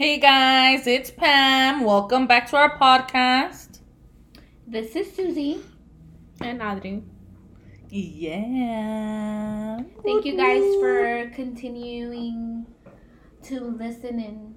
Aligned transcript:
Hey 0.00 0.16
guys, 0.16 0.86
it's 0.86 1.10
Pam. 1.10 1.84
Welcome 1.84 2.26
back 2.26 2.48
to 2.48 2.56
our 2.56 2.78
podcast. 2.78 3.80
This 4.66 4.96
is 4.96 5.14
Susie. 5.14 5.60
And 6.40 6.62
Adri. 6.62 7.02
Yeah. 7.90 9.80
Thank 10.02 10.24
you 10.24 10.38
guys 10.38 10.62
for 10.80 11.30
continuing 11.34 12.64
to 13.42 13.60
listen 13.60 14.18
in 14.18 14.54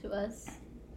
to 0.00 0.12
us. 0.12 0.48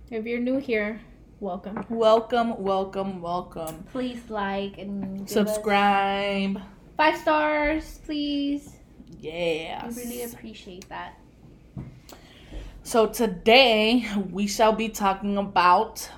If 0.09 0.25
you're 0.25 0.39
new 0.39 0.59
here, 0.59 1.01
welcome. 1.41 1.85
Welcome, 1.89 2.57
welcome, 2.57 3.21
welcome. 3.21 3.83
Please 3.91 4.21
like 4.29 4.77
and 4.77 5.29
Subscribe. 5.29 6.61
five 6.95 7.17
stars, 7.17 7.99
please. 8.05 8.77
Yeah. 9.19 9.85
We 9.89 9.95
really 9.95 10.23
appreciate 10.23 10.87
that. 10.87 11.18
So 12.89 13.05
today 13.05 14.03
we 14.31 14.47
shall 14.47 14.73
be 14.73 14.89
talking 14.89 15.37
about 15.37 16.09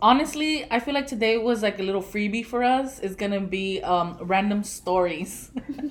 honestly, 0.00 0.64
I 0.70 0.78
feel 0.78 0.94
like 0.94 1.08
today 1.08 1.36
was 1.36 1.64
like 1.64 1.80
a 1.80 1.82
little 1.82 2.00
freebie 2.00 2.46
for 2.46 2.62
us. 2.62 3.00
It's 3.00 3.16
gonna 3.16 3.40
be 3.40 3.82
um 3.82 4.16
random 4.20 4.62
stories 4.62 5.50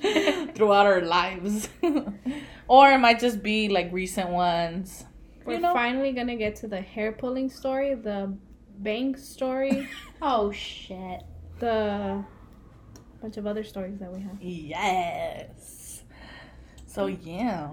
throughout 0.54 0.86
our 0.86 1.02
lives. 1.02 1.68
or 2.66 2.92
it 2.92 2.96
might 2.96 3.20
just 3.20 3.42
be 3.42 3.68
like 3.68 3.92
recent 3.92 4.30
ones. 4.30 5.04
We're 5.44 5.56
You 5.56 5.60
know? 5.60 5.74
finally 5.74 6.12
gonna 6.12 6.36
get 6.36 6.56
to 6.62 6.66
the 6.66 6.80
hair 6.80 7.12
pulling 7.12 7.50
story, 7.50 7.92
the 7.94 8.34
bank 8.78 9.18
story, 9.18 9.86
Oh 10.22 10.50
shit. 10.50 11.24
the 11.58 12.24
bunch 13.20 13.36
of 13.36 13.46
other 13.46 13.64
stories 13.64 13.98
that 13.98 14.10
we 14.10 14.22
have. 14.22 14.40
Yes. 14.40 16.04
So 16.86 17.04
yeah. 17.04 17.72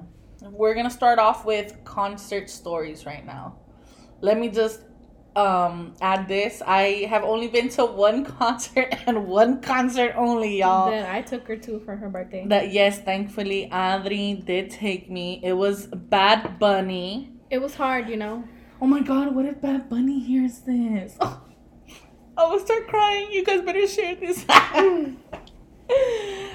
We're 0.51 0.75
gonna 0.75 0.89
start 0.89 1.19
off 1.19 1.45
with 1.45 1.77
concert 1.85 2.49
stories 2.49 3.05
right 3.05 3.25
now. 3.25 3.57
Let 4.21 4.37
me 4.37 4.49
just 4.49 4.81
um 5.35 5.95
add 6.01 6.27
this. 6.27 6.61
I 6.65 7.07
have 7.09 7.23
only 7.23 7.47
been 7.47 7.69
to 7.69 7.85
one 7.85 8.25
concert 8.39 8.93
and 9.07 9.25
one 9.27 9.61
concert 9.61 10.13
only, 10.17 10.59
y'all. 10.59 10.91
Then 10.91 11.05
I 11.05 11.21
took 11.21 11.47
her 11.47 11.55
to 11.55 11.79
for 11.79 11.95
her 11.95 12.09
birthday. 12.09 12.45
That 12.47 12.71
yes, 12.71 12.99
thankfully 12.99 13.69
Adri 13.71 14.43
did 14.45 14.69
take 14.69 15.09
me. 15.09 15.39
It 15.43 15.53
was 15.53 15.87
Bad 15.87 16.59
Bunny. 16.59 17.31
It 17.49 17.59
was 17.61 17.75
hard, 17.75 18.09
you 18.09 18.17
know. 18.17 18.43
Oh 18.81 18.87
my 18.87 19.01
god, 19.01 19.33
what 19.33 19.45
if 19.45 19.61
Bad 19.61 19.89
Bunny 19.89 20.19
hears 20.19 20.59
this? 20.59 21.15
Oh, 21.21 21.41
I 22.37 22.47
will 22.47 22.59
start 22.59 22.87
crying. 22.87 23.31
You 23.31 23.43
guys 23.45 23.61
better 23.61 23.87
share 23.87 24.15
this. 24.15 24.45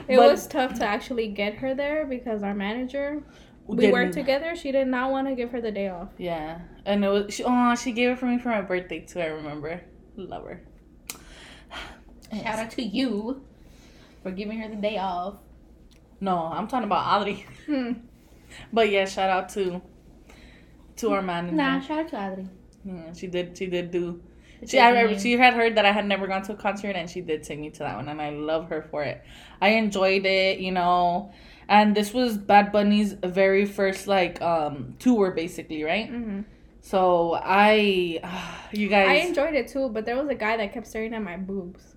It 0.08 0.16
But 0.16 0.30
was 0.30 0.46
tough 0.46 0.74
to 0.78 0.86
actually 0.86 1.28
get 1.28 1.56
her 1.56 1.74
there 1.74 2.06
because 2.06 2.42
our 2.42 2.54
manager, 2.54 3.22
we 3.76 3.76
didn't- 3.82 3.92
worked 3.92 4.14
together. 4.14 4.54
She 4.56 4.72
did 4.72 4.88
not 4.88 5.10
want 5.10 5.28
to 5.28 5.34
give 5.34 5.50
her 5.52 5.60
the 5.60 5.70
day 5.70 5.88
off. 5.88 6.08
Yeah, 6.18 6.60
and 6.84 7.04
it 7.04 7.08
was 7.08 7.34
she. 7.34 7.44
Oh, 7.44 7.74
she 7.74 7.92
gave 7.92 8.10
it 8.10 8.18
for 8.18 8.26
me 8.26 8.38
for 8.38 8.48
my 8.48 8.62
birthday 8.62 9.00
too. 9.00 9.20
I 9.20 9.26
remember. 9.26 9.80
Love 10.16 10.44
her. 10.44 10.62
Shout 12.32 12.58
out 12.58 12.70
to 12.72 12.82
you 12.82 13.42
for 14.22 14.30
giving 14.30 14.58
her 14.58 14.68
the 14.68 14.76
day 14.76 14.98
off. 14.98 15.36
No, 16.20 16.36
I'm 16.52 16.66
talking 16.66 16.84
about 16.86 17.04
Adri. 17.26 17.44
Hmm. 17.66 17.92
But 18.72 18.88
yeah, 18.88 19.04
shout 19.04 19.28
out 19.28 19.50
to 19.50 19.82
to 20.96 21.10
our 21.12 21.20
manager. 21.20 21.54
Nah, 21.54 21.80
shout 21.80 21.98
out 21.98 22.08
to 22.08 22.16
Adri. 22.16 22.48
Yeah, 22.82 23.12
she 23.12 23.26
did. 23.26 23.56
She 23.58 23.66
did 23.66 23.90
do. 23.90 24.22
She, 24.66 24.80
I, 24.80 24.90
taking 24.90 25.10
you. 25.14 25.20
she 25.20 25.32
had 25.36 25.52
heard 25.52 25.76
that 25.76 25.84
I 25.84 25.92
had 25.92 26.06
never 26.06 26.26
gone 26.26 26.42
to 26.44 26.52
a 26.54 26.56
concert, 26.56 26.96
and 26.96 27.08
she 27.08 27.20
did 27.20 27.42
take 27.44 27.60
me 27.60 27.68
to 27.70 27.80
that 27.80 27.94
one, 27.96 28.08
and 28.08 28.20
I 28.22 28.30
love 28.30 28.70
her 28.70 28.82
for 28.90 29.02
it. 29.04 29.22
I 29.60 29.68
enjoyed 29.70 30.24
it, 30.24 30.58
you 30.60 30.72
know. 30.72 31.30
And 31.68 31.94
this 31.94 32.14
was 32.14 32.38
Bad 32.38 32.72
Bunny's 32.72 33.12
very 33.12 33.66
first 33.66 34.06
like 34.06 34.40
um 34.40 34.94
tour, 34.98 35.30
basically, 35.32 35.84
right? 35.84 36.08
hmm 36.08 36.40
So 36.80 37.38
I, 37.42 38.20
you 38.72 38.88
guys. 38.88 39.08
I 39.08 39.14
enjoyed 39.28 39.54
it 39.54 39.68
too, 39.68 39.88
but 39.90 40.06
there 40.06 40.16
was 40.16 40.28
a 40.28 40.34
guy 40.34 40.56
that 40.56 40.72
kept 40.72 40.86
staring 40.86 41.12
at 41.14 41.22
my 41.22 41.36
boobs. 41.36 41.94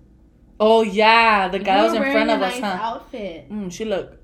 oh 0.60 0.82
yeah, 0.82 1.48
the 1.48 1.58
guy 1.58 1.78
You 1.78 1.84
was 1.84 1.94
in 1.94 2.02
front 2.02 2.30
of 2.30 2.40
a 2.40 2.46
us, 2.46 2.60
nice 2.60 2.78
huh? 2.78 2.82
Outfit. 2.88 3.50
Mm, 3.50 3.72
she 3.72 3.84
looked. 3.84 4.18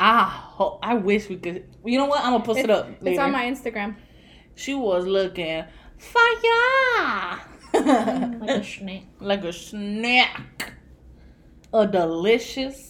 Ah, 0.00 0.48
ho- 0.56 0.78
I 0.82 0.94
wish 0.94 1.28
we 1.28 1.36
could. 1.36 1.64
You 1.84 1.98
know 1.98 2.06
what? 2.06 2.24
I'm 2.24 2.32
gonna 2.32 2.44
post 2.44 2.60
it 2.60 2.64
It's- 2.70 2.78
up. 2.78 2.88
It's 3.04 3.18
on 3.20 3.32
my 3.32 3.44
Instagram. 3.44 3.96
She 4.54 4.72
was 4.74 5.04
looking 5.06 5.64
fire, 5.98 7.38
Like 7.74 8.50
a 8.50 8.64
snake. 8.74 9.06
like 9.20 9.44
a 9.44 9.52
snack, 9.52 10.72
a 11.72 11.86
delicious 11.86 12.89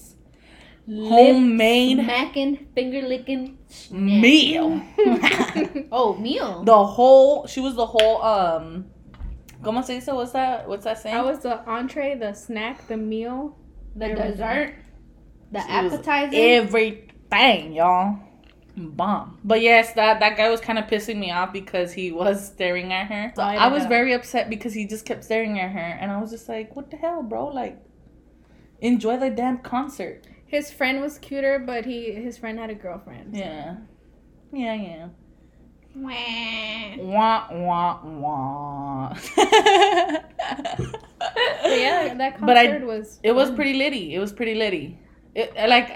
homemade 0.91 1.99
Smacking, 1.99 2.67
finger 2.75 3.03
licking 3.07 3.59
meal. 3.91 4.81
Oh, 5.93 6.17
meal. 6.17 6.63
the 6.65 6.85
whole. 6.85 7.47
She 7.47 7.61
was 7.61 7.75
the 7.75 7.87
whole. 7.87 8.23
Um, 8.23 8.87
¿Cómo 9.63 9.85
se 9.85 9.95
dice? 10.01 10.07
What's 10.15 10.33
that? 10.33 10.69
What's 10.69 10.85
that 10.85 10.99
saying? 10.99 11.17
I 11.17 11.23
was 11.23 11.41
the 11.41 11.65
entree, 11.69 12.15
the 12.17 12.33
snack, 12.33 12.87
the 12.89 12.97
meal. 12.97 13.57
The 13.97 14.07
Everything. 14.07 14.31
dessert. 14.33 14.75
The 15.53 15.61
She 15.61 15.67
was 15.85 15.93
appetizer. 15.95 16.31
everything, 16.35 17.73
y'all. 17.73 18.19
Bomb. 18.77 19.39
But 19.45 19.61
yes, 19.61 19.93
that 19.95 20.21
that 20.21 20.37
guy 20.37 20.49
was 20.49 20.61
kind 20.61 20.79
of 20.79 20.87
pissing 20.87 21.19
me 21.19 21.31
off 21.33 21.53
because 21.53 21.93
he 21.93 22.13
was 22.13 22.47
staring 22.47 22.93
at 22.93 23.09
her. 23.09 23.33
So 23.37 23.43
Oh, 23.43 23.47
I 23.47 23.57
I 23.57 23.69
was 23.69 23.83
that. 23.83 23.89
very 23.89 24.13
upset 24.15 24.49
because 24.49 24.73
he 24.73 24.87
just 24.87 25.05
kept 25.05 25.25
staring 25.25 25.59
at 25.59 25.71
her, 25.73 25.79
and 26.01 26.11
I 26.11 26.21
was 26.21 26.31
just 26.31 26.49
like, 26.49 26.75
"What 26.77 26.91
the 26.91 26.97
hell, 26.97 27.23
bro? 27.23 27.49
Like, 27.49 27.79
enjoy 28.81 29.17
the 29.19 29.29
damn 29.29 29.59
concert." 29.59 30.25
His 30.51 30.71
friend 30.71 31.01
was 31.01 31.19
cuter, 31.19 31.59
but 31.61 31.85
he 31.87 31.99
his 32.13 32.37
friend 32.39 32.59
had 32.59 32.71
a 32.71 32.75
girlfriend. 32.75 33.37
Yeah, 33.37 33.77
yeah, 34.53 34.75
yeah. 34.75 35.09
Wah. 35.95 36.97
Wah 37.13 37.41
wah 37.67 37.93
wah. 38.23 39.15
But 41.63 41.79
yeah, 41.79 42.15
that 42.15 42.39
concert 42.39 42.47
But 42.47 42.57
I- 42.57 42.85
was. 42.85 43.21
It 43.23 43.33
was 43.33 43.51
pretty 43.51 43.75
litty. 43.75 44.15
It 44.15 44.19
was 44.19 44.33
pretty 44.33 44.55
litty. 44.55 44.99
It 45.35 45.55
like, 45.69 45.91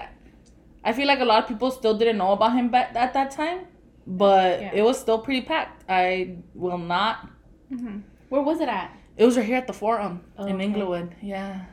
I 0.83 0.93
feel 0.93 1.07
like 1.07 1.19
a 1.19 1.25
lot 1.25 1.43
of 1.43 1.47
people 1.49 1.71
still 1.71 1.97
didn't 1.97 2.17
know 2.17 2.31
about 2.31 2.53
him 2.53 2.69
back 2.69 2.95
at 2.95 3.13
that 3.13 3.31
time, 3.31 3.67
but 4.07 4.61
Yeah. 4.61 4.71
it 4.73 4.83
was 4.83 4.97
still 4.99 5.19
pretty 5.19 5.41
packed. 5.41 5.83
I 5.89 6.37
will 6.53 6.77
not. 6.77 7.27
Mhm. 7.71 8.03
Where 8.29 8.41
was 8.41 8.59
it 8.61 8.69
at? 8.69 8.91
It 9.17 9.25
was 9.25 9.35
right 9.37 9.45
here 9.45 9.57
at 9.57 9.67
the 9.67 9.73
Forum 9.73 10.21
Oh, 10.37 10.45
in 10.45 10.55
okay. 10.55 10.63
Inglewood. 10.65 11.15
Yeah, 11.21 11.65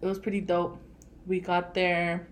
it 0.00 0.06
was 0.06 0.18
pretty 0.18 0.40
dope. 0.40 0.78
We 1.26 1.40
got 1.40 1.74
there. 1.74 2.28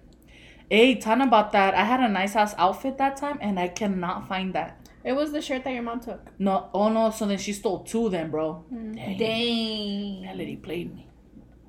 Hey, 0.70 0.96
ton 0.96 1.20
about 1.22 1.52
that. 1.52 1.74
I 1.74 1.84
had 1.84 2.00
a 2.00 2.08
nice 2.08 2.36
ass 2.36 2.54
outfit 2.58 2.98
that 2.98 3.16
time, 3.16 3.38
and 3.40 3.58
I 3.58 3.68
cannot 3.68 4.28
find 4.28 4.54
that. 4.54 4.86
It 5.04 5.12
was 5.12 5.32
the 5.32 5.40
shirt 5.40 5.64
that 5.64 5.72
your 5.72 5.82
mom 5.82 6.00
took. 6.00 6.20
No, 6.38 6.68
oh 6.74 6.88
no. 6.90 7.10
So 7.10 7.26
then 7.26 7.38
she 7.38 7.52
stole 7.54 7.80
two, 7.84 8.10
then, 8.10 8.30
bro. 8.30 8.64
Mm. 8.72 8.94
Dang. 8.94 9.18
Dang. 9.18 10.22
That 10.24 10.36
lady 10.36 10.56
played 10.56 10.94
me 10.94 11.06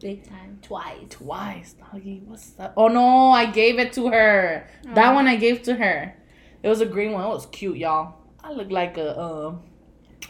Big 0.02 0.28
time. 0.28 0.60
Twice. 0.62 0.96
twice. 1.10 1.74
Doggy, 1.74 2.24
what's 2.26 2.50
that? 2.52 2.74
Oh 2.76 2.88
no, 2.90 3.30
I 3.32 3.46
gave 3.46 3.80
it 3.80 3.94
to 3.94 4.10
her. 4.10 4.68
That 4.96 5.12
Oh. 5.12 5.14
one 5.14 5.28
I 5.28 5.36
gave 5.38 5.62
to 5.64 5.76
her. 5.76 6.16
It 6.64 6.68
was 6.68 6.82
a 6.82 6.86
green 6.86 7.12
one. 7.14 7.24
It 7.24 7.30
was 7.30 7.46
cute, 7.48 7.78
y'all. 7.78 8.16
I 8.44 8.52
look 8.52 8.72
like 8.72 8.98
a 8.98 9.18
um, 9.20 9.62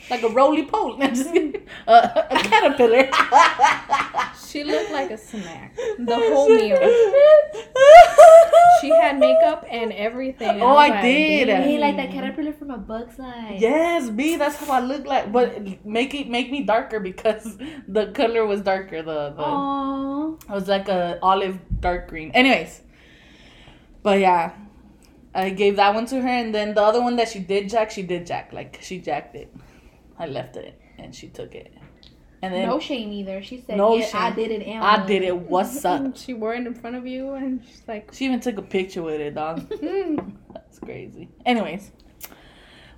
like 0.10 0.24
a 0.24 0.30
roly 0.30 0.66
poly, 0.66 1.08
Just 1.16 1.32
kidding. 1.34 1.68
a, 1.88 2.26
a 2.32 2.38
caterpillar. 2.40 3.10
She 4.50 4.64
looked 4.64 4.90
like 4.92 5.12
a 5.12 5.18
snack. 5.18 5.76
The 6.00 6.16
whole 6.34 6.50
meal. 6.50 6.80
She 8.82 8.90
had 8.90 9.20
makeup 9.20 9.64
and 9.70 9.94
everything. 9.94 10.60
Oh, 10.60 10.70
was 10.74 10.78
I 10.78 10.90
like, 10.90 11.02
did. 11.04 11.46
"Dang." 11.46 11.62
Hey, 11.62 11.78
like 11.78 11.98
that 11.98 12.10
caterpillar 12.12 12.54
from 12.54 12.72
a 12.72 12.78
bug's 12.80 13.20
life. 13.20 13.62
Yes, 13.62 14.10
me. 14.10 14.38
That's 14.38 14.56
how 14.56 14.72
I 14.74 14.80
look 14.80 15.06
like. 15.06 15.32
But 15.32 15.86
make 15.86 16.16
it 16.16 16.30
make 16.30 16.50
me 16.52 16.64
darker 16.64 17.00
because 17.00 17.58
the 17.88 18.08
color 18.08 18.44
was 18.48 18.62
darker. 18.62 19.04
The 19.04 19.34
the 19.38 19.44
Aww. 19.44 20.42
it 20.42 20.50
was 20.50 20.68
like 20.68 20.88
a 20.90 21.20
olive 21.22 21.60
dark 21.80 22.08
green. 22.08 22.32
Anyways, 22.32 22.82
but 24.02 24.20
yeah, 24.20 24.54
I 25.36 25.52
gave 25.52 25.76
that 25.76 25.94
one 25.94 26.08
to 26.08 26.22
her, 26.22 26.28
and 26.28 26.56
then 26.56 26.74
the 26.74 26.82
other 26.82 27.02
one 27.02 27.18
that 27.18 27.30
she 27.30 27.38
did 27.40 27.70
jack, 27.70 27.92
she 27.92 28.02
did 28.02 28.26
jack. 28.26 28.52
Like 28.52 28.80
she 28.82 28.98
jacked 29.00 29.36
it. 29.36 29.54
I 30.20 30.28
left 30.28 30.58
it, 30.58 30.80
and 30.98 31.16
she 31.16 31.30
took 31.30 31.56
it. 31.56 31.74
And 32.42 32.54
then 32.54 32.68
No 32.68 32.80
shame 32.80 33.12
either. 33.12 33.42
She 33.42 33.62
said, 33.62 33.78
No 33.78 33.96
yeah, 33.96 34.10
I 34.14 34.32
did 34.32 34.52
it. 34.52 34.64
And 34.64 34.84
I 34.84 35.06
did 35.06 35.24
it. 35.24 35.36
What's 35.36 35.84
up? 35.94 36.16
She 36.16 36.34
wore 36.34 36.54
it 36.54 36.66
in 36.66 36.74
front 36.74 36.96
of 36.96 37.08
you, 37.08 37.34
and 37.34 37.66
she's 37.66 37.82
like, 37.88 38.14
She 38.14 38.26
even 38.26 38.40
took 38.40 38.58
a 38.58 38.62
picture 38.62 39.02
with 39.02 39.20
it, 39.20 39.36
dog. 39.36 39.68
mm. 39.70 40.36
That's 40.54 40.80
crazy. 40.80 41.30
Anyways, 41.46 41.92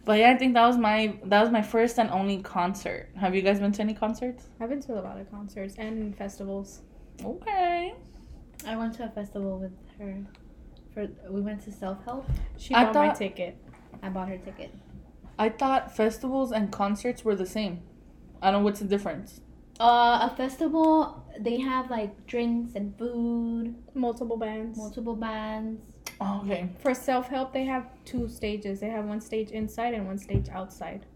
but 0.04 0.20
yeah, 0.20 0.32
I 0.32 0.38
think 0.38 0.54
that 0.56 0.66
was 0.66 0.78
my 0.78 1.18
that 1.26 1.42
was 1.42 1.52
my 1.52 1.62
first 1.62 2.00
and 2.00 2.10
only 2.10 2.42
concert. 2.42 3.10
Have 3.16 3.36
you 3.36 3.42
guys 3.42 3.60
been 3.60 3.72
to 3.72 3.82
any 3.82 3.94
concerts? 3.94 4.48
I've 4.60 4.70
been 4.70 4.82
to 4.84 4.94
a 4.94 5.02
lot 5.02 5.20
of 5.20 5.30
concerts 5.32 5.76
and 5.78 6.16
festivals. 6.18 6.82
Okay. 7.24 7.94
I 8.66 8.76
went 8.76 8.94
to 8.96 9.06
a 9.06 9.10
festival 9.10 9.60
with 9.60 9.72
her. 10.00 10.18
For 10.94 11.08
we 11.30 11.42
went 11.42 11.64
to 11.64 11.72
self 11.72 12.04
help. 12.04 12.26
She 12.58 12.74
I 12.74 12.86
bought 12.86 12.96
my 12.96 13.14
ticket. 13.14 13.58
I 14.04 14.10
bought 14.10 14.28
her 14.28 14.38
ticket. 14.38 14.74
I 15.42 15.50
thought 15.50 15.96
festivals 15.98 16.52
and 16.52 16.72
concerts 16.72 17.26
were 17.26 17.36
the 17.36 17.48
same. 17.48 17.82
I 18.44 18.52
don't 18.52 18.62
know 18.62 18.66
what's 18.66 18.80
the 18.80 18.86
difference. 18.86 19.42
Uh, 19.80 20.30
a 20.30 20.34
festival. 20.38 21.26
They 21.40 21.60
have 21.60 21.90
like 21.90 22.28
drinks 22.28 22.76
and 22.76 22.96
food, 22.96 23.74
Multiple 23.96 24.38
bands. 24.38 24.78
multiple 24.78 25.16
bands. 25.16 25.82
Oh, 26.20 26.42
okay. 26.44 26.70
For 26.84 26.94
self 26.94 27.28
help, 27.28 27.54
they 27.54 27.66
have 27.66 27.86
two 28.06 28.30
stages. 28.30 28.82
They 28.82 28.90
have 28.90 29.06
one 29.06 29.20
stage 29.20 29.50
inside 29.50 29.96
and 29.96 30.06
one 30.06 30.20
stage 30.20 30.48
outside. 30.50 31.08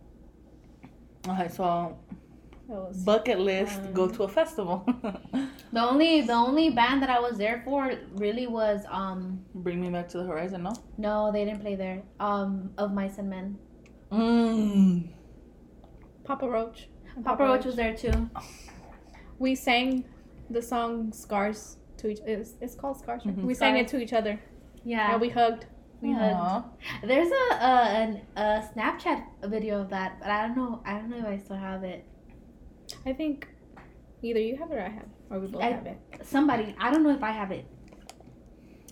Okay, 1.28 1.48
so 1.48 1.96
was 2.68 2.98
bucket 3.04 3.40
list, 3.40 3.80
go 3.94 4.08
to 4.08 4.24
a 4.24 4.28
festival. 4.28 4.78
The 5.76 5.82
only 5.82 6.22
the 6.22 6.34
only 6.34 6.70
band 6.70 7.02
that 7.04 7.10
I 7.10 7.20
was 7.20 7.38
there 7.38 7.62
for 7.66 7.92
really 8.14 8.48
was 8.48 8.86
um 8.90 9.42
Bring 9.54 9.82
me 9.82 9.90
back 9.90 10.08
to 10.10 10.18
the 10.20 10.24
horizon, 10.24 10.64
no? 10.64 10.74
no 10.98 11.32
they 11.34 11.44
didn't 11.44 11.60
play 11.62 11.76
there 11.76 12.02
um 12.20 12.72
of 12.78 12.94
Mice 12.94 13.18
and 13.18 13.30
Men. 13.30 13.58
Mm. 14.16 15.08
Papa 16.24 16.48
Roach. 16.50 16.88
Papa 17.24 17.44
Roach 17.44 17.66
was 17.66 17.76
there 17.76 17.96
too. 17.96 18.30
We 19.40 19.56
sang 19.56 20.06
the 20.50 20.62
song 20.62 21.12
"Scars" 21.14 21.78
to 21.98 22.08
each. 22.10 22.20
It's, 22.26 22.54
it's 22.62 22.76
called 22.76 22.98
"Scars." 23.00 23.26
right? 23.26 23.36
Mhm. 23.38 23.44
We 23.44 23.54
sang 23.54 23.78
it 23.78 23.88
to 23.90 23.98
each 24.04 24.14
other. 24.14 24.40
Yeah, 24.84 25.12
And 25.14 25.22
we 25.22 25.30
hugged. 25.30 25.66
we 26.02 26.12
hugged. 26.14 26.68
There's 27.04 27.32
a 27.44 27.46
a, 27.56 27.74
an, 28.02 28.22
a 28.36 28.64
Snapchat 28.74 29.20
video 29.56 29.82
of 29.82 29.90
that, 29.90 30.20
but 30.22 30.30
I 30.30 30.48
don't 30.48 30.56
know. 30.58 30.82
I 30.86 30.94
don't 31.00 31.10
know 31.10 31.18
if 31.18 31.26
I 31.26 31.38
still 31.38 31.58
have 31.58 31.84
it. 31.84 32.06
I 33.06 33.14
think 33.14 33.48
either 34.22 34.40
you 34.40 34.56
have 34.58 34.72
it 34.72 34.76
or 34.76 34.82
I 34.82 34.90
have, 34.90 35.04
it, 35.04 35.10
or 35.32 35.40
we 35.40 35.48
both 35.48 35.64
I- 35.64 35.72
have 35.72 35.86
it. 35.88 35.98
Somebody, 36.24 36.76
I 36.80 36.92
don't 36.92 37.04
know 37.04 37.12
if 37.20 37.24
I 37.24 37.32
have 37.32 37.52
it. 37.52 37.66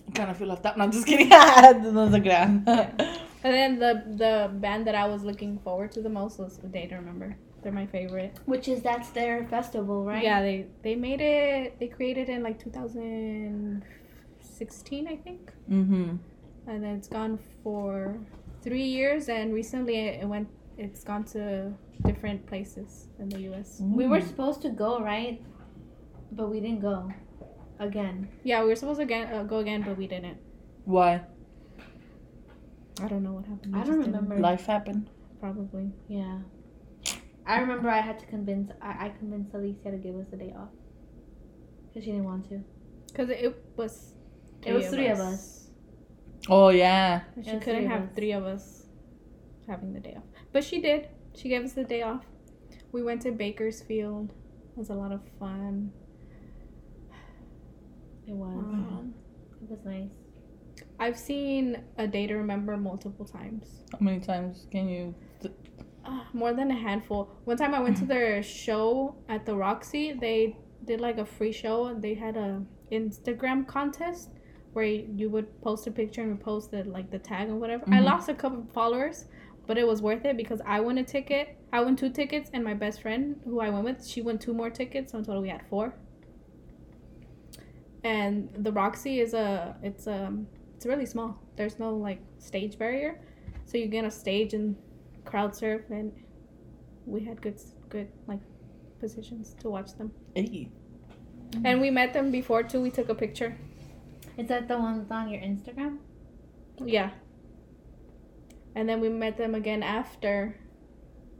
I 0.08 0.10
kind 0.12 0.30
of 0.30 0.36
feel 0.36 0.48
left 0.48 0.64
out. 0.66 0.76
No, 0.76 0.84
I'm 0.84 0.92
just 0.92 1.06
kidding. 1.06 1.28
no 1.28 2.10
se 2.10 2.20
crean. 2.20 2.64
And 3.44 3.52
then 3.52 3.78
the 3.78 4.02
the 4.16 4.50
band 4.64 4.86
that 4.86 4.94
I 4.94 5.06
was 5.06 5.22
looking 5.22 5.58
forward 5.58 5.92
to 5.92 6.00
the 6.00 6.08
most 6.08 6.38
was 6.38 6.56
the 6.58 6.68
Day 6.68 6.86
to 6.86 6.94
Remember. 6.96 7.36
They're 7.62 7.72
my 7.72 7.86
favorite. 7.86 8.38
Which 8.46 8.68
is 8.68 8.82
that's 8.82 9.10
their 9.10 9.46
festival, 9.48 10.04
right? 10.04 10.22
Yeah, 10.24 10.40
they 10.42 10.66
they 10.82 10.94
made 10.94 11.20
it. 11.20 11.78
They 11.78 11.88
created 11.88 12.28
it 12.28 12.32
in 12.36 12.42
like 12.42 12.58
2016, 12.58 15.08
I 15.08 15.16
think, 15.16 15.52
Mm-hmm. 15.70 16.16
and 16.66 16.84
then 16.84 16.96
it's 16.96 17.08
gone 17.08 17.38
for 17.62 18.18
three 18.62 18.84
years. 18.84 19.28
And 19.28 19.52
recently, 19.54 19.96
it 20.08 20.26
went. 20.28 20.48
It's 20.76 21.04
gone 21.04 21.24
to 21.36 21.72
different 22.04 22.46
places 22.46 23.08
in 23.18 23.28
the 23.28 23.40
U.S. 23.50 23.80
We 23.80 24.06
were 24.06 24.20
supposed 24.20 24.60
to 24.62 24.70
go, 24.70 25.00
right? 25.00 25.40
But 26.32 26.50
we 26.50 26.60
didn't 26.60 26.80
go. 26.80 27.12
Again. 27.78 28.28
Yeah, 28.44 28.62
we 28.62 28.68
were 28.68 28.76
supposed 28.76 28.98
to 29.00 29.04
again, 29.04 29.32
uh, 29.34 29.42
go 29.42 29.58
again, 29.58 29.82
but 29.82 29.96
we 29.98 30.06
didn't. 30.06 30.38
Why? 30.84 31.22
I 33.02 33.08
don't 33.08 33.22
know 33.22 33.32
what 33.32 33.44
happened. 33.46 33.74
We 33.74 33.80
I 33.80 33.84
don't 33.84 33.98
didn't. 34.00 34.12
remember. 34.14 34.38
Life 34.38 34.66
happened. 34.66 35.10
Probably. 35.40 35.90
Yeah. 36.08 36.38
I 37.46 37.58
remember 37.58 37.88
I 37.90 38.00
had 38.00 38.18
to 38.20 38.26
convince 38.26 38.70
I, 38.80 39.06
I 39.06 39.08
convinced 39.18 39.52
Alicia 39.54 39.90
to 39.90 39.98
give 39.98 40.16
us 40.16 40.26
a 40.32 40.36
day 40.36 40.54
off. 40.56 40.68
Because 41.88 42.04
she 42.04 42.10
didn't 42.12 42.24
want 42.24 42.48
to. 42.48 42.62
Because 43.08 43.28
it 43.30 43.62
was. 43.76 44.14
It 44.64 44.72
was 44.72 44.88
three 44.88 45.08
of 45.08 45.18
us. 45.18 45.68
Oh 46.48 46.68
yeah. 46.70 47.22
And 47.36 47.44
She 47.44 47.50
couldn't 47.58 47.82
three 47.82 47.84
have 47.86 48.14
three 48.14 48.32
of 48.32 48.44
us 48.44 48.86
having 49.68 49.92
the 49.92 50.00
day 50.00 50.14
off. 50.16 50.24
But 50.52 50.64
she 50.64 50.80
did. 50.80 51.08
She 51.34 51.48
gave 51.48 51.64
us 51.64 51.72
the 51.72 51.84
day 51.84 52.02
off. 52.02 52.24
We 52.92 53.02
went 53.02 53.22
to 53.22 53.32
Bakersfield. 53.32 54.30
It 54.30 54.78
was 54.78 54.90
a 54.90 54.94
lot 54.94 55.12
of 55.12 55.20
fun. 55.38 55.92
It 58.26 58.32
was. 58.34 58.56
Um, 58.56 59.14
It 59.62 59.68
was 59.70 59.84
nice. 59.84 60.08
I've 60.98 61.18
seen 61.18 61.82
A 61.98 62.06
Day 62.06 62.26
to 62.26 62.34
Remember 62.36 62.76
multiple 62.76 63.24
times. 63.26 63.82
How 63.92 63.98
many 64.00 64.20
times 64.20 64.66
can 64.70 64.88
you? 64.88 65.14
Uh, 66.04 66.20
more 66.32 66.52
than 66.52 66.70
a 66.70 66.74
handful. 66.74 67.30
One 67.44 67.56
time 67.56 67.74
I 67.74 67.80
went 67.80 67.96
to 67.98 68.04
their 68.04 68.42
show 68.62 69.16
at 69.28 69.44
the 69.46 69.54
Roxy. 69.56 70.12
They 70.12 70.56
did 70.84 71.00
like 71.00 71.18
a 71.18 71.24
free 71.24 71.52
show. 71.52 71.86
and 71.86 72.02
They 72.02 72.14
had 72.14 72.36
a 72.36 72.62
Instagram 72.92 73.66
contest 73.66 74.30
where 74.74 74.84
you 74.84 75.30
would 75.30 75.60
post 75.62 75.86
a 75.86 75.90
picture 75.90 76.22
and 76.22 76.38
post 76.40 76.70
the 76.70 76.84
like 76.84 77.10
the 77.10 77.18
tag 77.18 77.48
and 77.48 77.60
whatever. 77.60 77.84
I 77.88 78.00
Mhm. 78.00 78.04
lost 78.04 78.28
a 78.28 78.34
couple 78.34 78.60
of 78.60 78.70
followers, 78.72 79.26
but 79.66 79.78
it 79.78 79.86
was 79.86 80.02
worth 80.02 80.24
it 80.24 80.36
because 80.36 80.60
I 80.66 80.80
won 80.80 80.98
a 80.98 81.04
ticket. 81.04 81.56
I 81.72 81.80
won 81.80 81.96
two 81.96 82.10
tickets, 82.10 82.50
and 82.52 82.62
my 82.64 82.74
best 82.74 83.00
friend 83.02 83.40
who 83.44 83.60
I 83.60 83.70
went 83.70 83.84
with, 83.84 84.06
she 84.06 84.20
won 84.22 84.38
two 84.38 84.52
more 84.54 84.70
tickets. 84.70 85.12
So 85.12 85.18
in 85.18 85.24
total, 85.24 85.42
we 85.42 85.48
had 85.48 85.62
four. 85.70 85.94
And 88.02 88.50
the 88.58 88.70
Roxy 88.72 89.20
is 89.20 89.32
a 89.32 89.76
it's 89.82 90.06
um 90.06 90.46
it's 90.84 90.88
really 90.90 91.06
small. 91.06 91.40
There's 91.56 91.78
no 91.78 91.96
like 91.96 92.20
stage 92.38 92.78
barrier, 92.78 93.18
so 93.64 93.78
you 93.78 93.86
get 93.86 94.04
a 94.04 94.10
stage 94.10 94.52
and 94.52 94.76
crowd 95.24 95.56
surf, 95.56 95.80
and 95.88 96.12
we 97.06 97.24
had 97.24 97.40
good 97.40 97.58
good 97.88 98.08
like 98.26 98.40
positions 99.00 99.56
to 99.60 99.70
watch 99.70 99.94
them. 99.96 100.12
Hey. 100.34 100.68
Mm-hmm. 101.52 101.64
And 101.64 101.80
we 101.80 101.88
met 101.88 102.12
them 102.12 102.30
before 102.30 102.62
too. 102.64 102.82
We 102.82 102.90
took 102.90 103.08
a 103.08 103.14
picture. 103.14 103.56
Is 104.36 104.48
that 104.48 104.68
the 104.68 104.76
one 104.76 104.98
that's 104.98 105.10
on 105.10 105.30
your 105.30 105.40
Instagram? 105.40 106.00
Yeah. 106.84 107.12
And 108.74 108.86
then 108.86 109.00
we 109.00 109.08
met 109.08 109.38
them 109.38 109.54
again 109.54 109.82
after, 109.82 110.54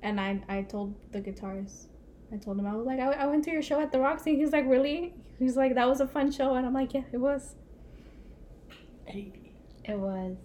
and 0.03 0.19
I 0.19 0.41
I 0.49 0.63
told 0.63 0.95
the 1.13 1.21
guitarist, 1.21 1.89
I 2.33 2.39
told 2.39 2.59
him 2.59 2.67
I 2.67 2.75
was 2.75 2.87
like 2.87 2.99
I, 2.99 3.13
I 3.13 3.27
went 3.27 3.45
to 3.45 3.51
your 3.51 3.61
show 3.61 3.79
at 3.79 3.93
the 3.93 4.01
Roxy. 4.01 4.37
He's 4.37 4.53
like 4.53 4.67
really? 4.67 5.13
He's 5.39 5.55
like 5.55 5.75
that 5.75 5.87
was 5.87 6.01
a 6.01 6.07
fun 6.07 6.33
show, 6.33 6.55
and 6.55 6.65
I'm 6.65 6.73
like 6.73 6.95
yeah 6.95 7.05
it 7.13 7.19
was. 7.19 7.57
Hey. 9.07 9.33
It 9.85 9.99
was. 9.99 10.37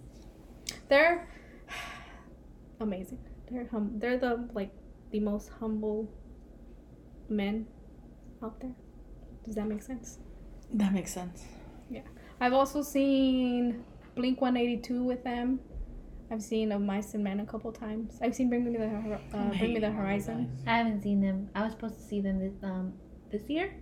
They're 0.88 1.28
amazing. 2.80 3.18
They're 3.50 3.68
hum. 3.70 3.92
They're 3.94 4.18
the 4.18 4.48
like 4.52 4.70
the 5.10 5.20
most 5.20 5.50
humble 5.58 6.12
men 7.28 7.66
out 8.42 8.60
there. 8.60 8.74
Does 9.44 9.54
that 9.54 9.66
make 9.66 9.82
sense? 9.82 10.18
That 10.74 10.92
makes 10.92 11.12
sense. 11.12 11.44
Yeah. 11.90 12.02
I've 12.40 12.52
also 12.52 12.82
seen 12.82 13.84
Blink 14.14 14.40
182 14.40 15.02
with 15.02 15.24
them. 15.24 15.60
I've 16.30 16.42
seen 16.42 16.70
of 16.70 16.80
Mice 16.80 17.14
and 17.14 17.24
Men 17.24 17.40
a 17.40 17.46
couple 17.46 17.72
times. 17.72 18.18
I've 18.22 18.34
seen 18.36 18.48
Bring 18.48 18.64
Me 18.64 18.76
the 18.78 18.84
uh, 19.36 19.48
Bring 19.58 19.74
Me 19.74 19.80
the 19.80 19.90
Horizon. 19.90 20.56
I 20.66 20.76
haven't 20.76 21.02
seen 21.02 21.20
them. 21.20 21.50
I 21.54 21.64
was 21.64 21.72
supposed 21.72 21.96
to 21.96 22.02
see 22.02 22.20
them 22.20 22.38
this 22.38 22.54
um 22.62 22.92
this 23.32 23.48
year 23.48 23.74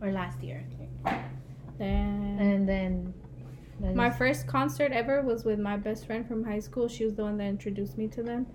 or 0.00 0.12
last 0.12 0.40
year. 0.42 0.64
Then 1.78 2.38
And 2.40 2.68
then 2.68 3.14
that 3.80 3.94
my 3.94 4.08
is- 4.10 4.16
first 4.16 4.46
concert 4.46 4.92
ever 4.92 5.22
was 5.22 5.44
with 5.44 5.58
my 5.58 5.76
best 5.76 6.06
friend 6.06 6.26
from 6.26 6.44
high 6.44 6.60
school. 6.60 6.88
She 6.88 7.04
was 7.04 7.14
the 7.14 7.22
one 7.22 7.36
that 7.38 7.46
introduced 7.46 7.96
me 7.98 8.08
to 8.08 8.22
them, 8.22 8.46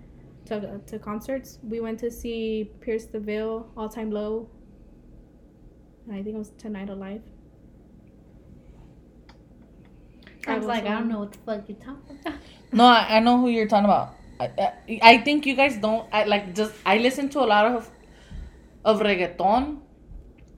to 0.46 0.80
to 0.86 1.00
concerts. 1.00 1.60
We 1.64 1.80
went 1.80 2.00
to 2.00 2.12
see 2.12 2.72
Pierce 2.82 3.06
the 3.06 3.20
Veil, 3.20 3.72
All 3.78 3.90
Time 3.90 4.12
Low. 4.12 4.50
And 6.06 6.16
I 6.16 6.24
think 6.24 6.36
it 6.36 6.40
was 6.40 6.52
Tonight 6.58 6.90
Alive. 6.90 7.22
I 10.46 10.58
was 10.58 10.66
like, 10.68 10.84
I 10.86 10.90
don't 10.90 11.08
know 11.08 11.20
what 11.20 11.32
the 11.32 11.38
fuck 11.40 11.64
you're 11.70 11.78
talking 11.78 12.20
about. 12.22 12.40
No, 12.74 12.86
I, 12.86 13.18
I 13.18 13.20
know 13.20 13.38
who 13.40 13.50
you're 13.50 13.68
talking 13.68 13.86
about. 13.86 14.16
I, 14.40 14.50
I, 14.58 15.00
I 15.04 15.18
think 15.20 15.46
you 15.46 15.56
guys 15.56 15.78
don't. 15.78 16.08
I 16.12 16.24
like 16.24 16.56
just. 16.56 16.74
I 16.86 16.98
listen 16.98 17.30
to 17.30 17.40
a 17.40 17.46
lot 17.46 17.68
of 17.68 17.90
of 18.84 19.00
reggaeton, 19.00 19.78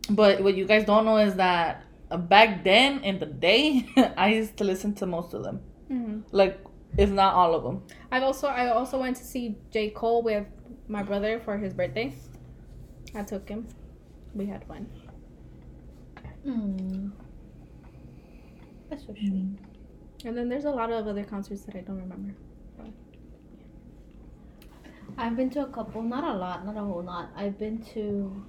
but 0.10 0.42
what 0.42 0.56
you 0.56 0.64
guys 0.66 0.86
don't 0.86 1.04
know 1.04 1.18
is 1.18 1.36
that 1.36 1.84
back 2.10 2.64
then 2.64 3.04
in 3.04 3.20
the 3.20 3.26
day, 3.26 3.86
I 4.18 4.34
used 4.34 4.58
to 4.58 4.64
listen 4.64 4.94
to 4.96 5.06
most 5.06 5.34
of 5.34 5.44
them. 5.44 5.62
hmm 5.88 6.20
Like, 6.32 6.60
if 6.98 7.10
not 7.12 7.34
all 7.34 7.56
of 7.56 7.64
them. 7.64 7.84
I've 8.12 8.24
also 8.24 8.48
I 8.48 8.70
also 8.70 9.00
went 9.00 9.18
to 9.18 9.24
see 9.24 9.58
J 9.72 9.90
Cole 9.90 10.22
with 10.24 10.46
my 10.88 11.04
brother 11.04 11.40
for 11.40 11.58
his 11.58 11.74
birthday. 11.74 12.14
I 13.16 13.24
took 13.24 13.48
him. 13.50 13.68
We 14.34 14.46
had 14.46 14.64
fun. 14.66 14.88
Mm. 16.46 17.12
That's 18.90 19.06
so 19.06 19.14
sweet. 19.14 19.58
And 20.26 20.38
then 20.38 20.50
there's 20.50 20.66
a 20.66 20.72
lot 20.72 20.92
of 20.92 21.08
other 21.08 21.24
concerts 21.24 21.62
that 21.66 21.76
I 21.76 21.82
don't 21.82 22.00
remember. 22.00 22.36
I've 25.18 25.36
been 25.36 25.50
to 25.52 25.62
a 25.64 25.68
couple, 25.68 26.02
not 26.02 26.24
a 26.24 26.38
lot, 26.38 26.66
not 26.66 26.76
a 26.78 26.82
whole 26.82 27.04
lot. 27.04 27.30
I've 27.36 27.58
been 27.58 27.82
to 27.94 28.46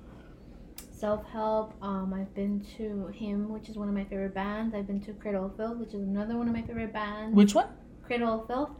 Self 0.97 1.25
Help. 1.27 1.75
Um, 1.83 2.15
I've 2.15 2.33
been 2.35 2.65
to 2.79 3.09
Him, 3.09 3.51
which 3.51 3.69
is 3.69 3.77
one 3.77 3.89
of 3.89 3.95
my 3.95 4.05
favorite 4.05 4.35
bands. 4.35 4.75
I've 4.75 4.87
been 4.87 5.01
to 5.03 5.13
Cradle 5.13 5.47
of 5.47 5.57
Filth, 5.57 5.77
which 5.77 5.89
is 5.95 6.01
another 6.03 6.37
one 6.37 6.49
of 6.49 6.55
my 6.55 6.63
favorite 6.63 6.93
bands. 6.93 7.37
Which 7.37 7.55
one? 7.55 7.69
Cradle 8.07 8.41
of 8.41 8.47
Filth. 8.47 8.71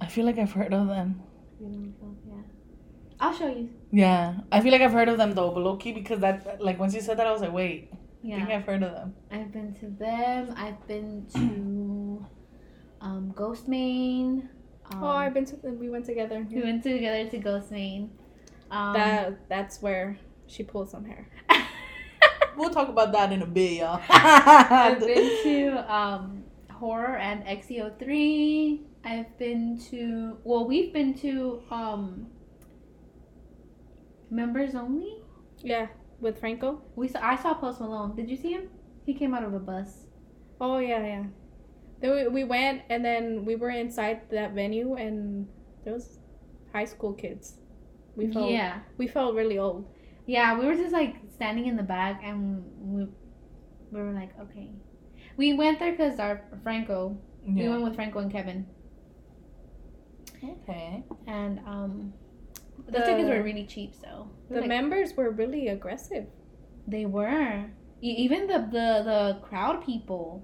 I 0.00 0.06
feel 0.06 0.24
like 0.26 0.38
I've 0.38 0.52
heard 0.52 0.74
of 0.74 0.88
them. 0.88 1.22
Cradle 1.58 1.84
of 1.84 1.94
Filth, 2.00 2.16
yeah. 2.26 2.42
I'll 3.20 3.32
show 3.32 3.48
you. 3.48 3.70
Yeah, 3.92 4.34
I 4.50 4.60
feel 4.60 4.72
like 4.72 4.82
I've 4.82 4.92
heard 4.92 5.08
of 5.08 5.18
them 5.18 5.32
though, 5.34 5.50
but 5.52 5.60
low 5.60 5.76
key 5.76 5.92
because 5.92 6.20
that 6.20 6.60
like 6.62 6.78
once 6.78 6.94
you 6.94 7.00
said 7.00 7.16
that, 7.18 7.26
I 7.26 7.32
was 7.32 7.40
like, 7.40 7.52
wait, 7.52 7.90
I 8.26 8.36
think 8.36 8.50
I've 8.50 8.64
heard 8.64 8.82
of 8.82 8.92
them. 8.92 9.14
I've 9.30 9.52
been 9.52 9.72
to 9.76 9.86
them. 9.86 10.52
I've 10.56 10.86
been 10.88 11.26
to 11.34 12.26
um, 13.00 13.32
Ghostemane. 13.36 14.48
Um, 14.90 15.02
oh, 15.02 15.06
I've 15.08 15.32
been 15.32 15.46
to 15.46 15.56
them. 15.56 15.78
We 15.78 15.88
went 15.88 16.04
together. 16.04 16.46
we 16.50 16.60
went 16.60 16.82
together 16.82 17.30
to 17.30 17.38
Ghostemane. 17.38 18.10
Um, 18.70 18.92
That 18.94 19.48
that's 19.48 19.80
where 19.80 20.18
she 20.46 20.62
pulled 20.62 20.90
some 20.90 21.04
hair. 21.04 21.28
We'll 22.56 22.70
talk 22.70 22.88
about 22.88 23.12
that 23.12 23.32
in 23.32 23.42
a 23.42 23.46
bit, 23.46 23.72
y'all. 23.72 24.00
I've 24.08 24.98
been 24.98 25.42
to 25.42 25.94
um, 25.94 26.44
Horror 26.72 27.16
and 27.18 27.44
XEO3. 27.44 28.80
I've 29.04 29.38
been 29.38 29.78
to, 29.90 30.38
well, 30.42 30.66
we've 30.66 30.92
been 30.92 31.12
to 31.18 31.62
um, 31.70 32.28
Members 34.30 34.74
Only. 34.74 35.18
Yeah, 35.58 35.88
with 36.20 36.40
Franco. 36.40 36.80
We 36.96 37.08
saw, 37.08 37.20
I 37.22 37.36
saw 37.36 37.54
Post 37.54 37.80
Malone. 37.80 38.16
Did 38.16 38.30
you 38.30 38.36
see 38.36 38.52
him? 38.52 38.68
He 39.04 39.12
came 39.12 39.34
out 39.34 39.44
of 39.44 39.52
a 39.52 39.58
bus. 39.58 40.06
Oh 40.58 40.78
yeah, 40.78 41.04
yeah. 41.04 41.24
Then 42.00 42.10
we, 42.10 42.28
we 42.28 42.44
went 42.44 42.82
and 42.88 43.04
then 43.04 43.44
we 43.44 43.56
were 43.56 43.70
inside 43.70 44.22
that 44.30 44.52
venue 44.52 44.94
and 44.94 45.46
there 45.84 45.92
was 45.92 46.18
high 46.72 46.84
school 46.86 47.12
kids. 47.12 47.58
We 48.16 48.32
felt 48.32 48.50
yeah, 48.50 48.80
we 48.96 49.06
felt 49.06 49.34
really 49.34 49.58
old. 49.58 49.86
Yeah. 50.26 50.58
We 50.58 50.66
were 50.66 50.74
just 50.74 50.92
like 50.92 51.16
standing 51.34 51.66
in 51.66 51.76
the 51.76 51.82
back, 51.82 52.22
and 52.24 52.62
we 52.80 53.06
we 53.90 54.00
were 54.02 54.12
like, 54.12 54.30
okay. 54.40 54.70
We 55.36 55.52
went 55.54 55.78
there 55.78 55.92
because 55.92 56.18
our 56.18 56.42
Franco. 56.62 57.18
We 57.46 57.68
went 57.68 57.82
with 57.84 57.94
Franco 57.94 58.18
and 58.18 58.32
Kevin, 58.32 58.66
Okay. 60.42 61.04
and 61.26 61.60
um, 61.60 62.12
the, 62.86 62.92
The- 62.92 62.98
tickets 63.04 63.28
were 63.28 63.42
really 63.42 63.64
cheap. 63.66 63.94
So 63.94 64.28
The 64.50 64.60
like, 64.60 64.68
members 64.68 65.14
were 65.14 65.30
really 65.30 65.68
aggressive. 65.68 66.26
they 66.88 67.04
were 67.06 67.66
even 68.00 68.46
the 68.46 68.58
the 68.76 68.88
the 69.10 69.38
crowd 69.42 69.84
people. 69.84 70.42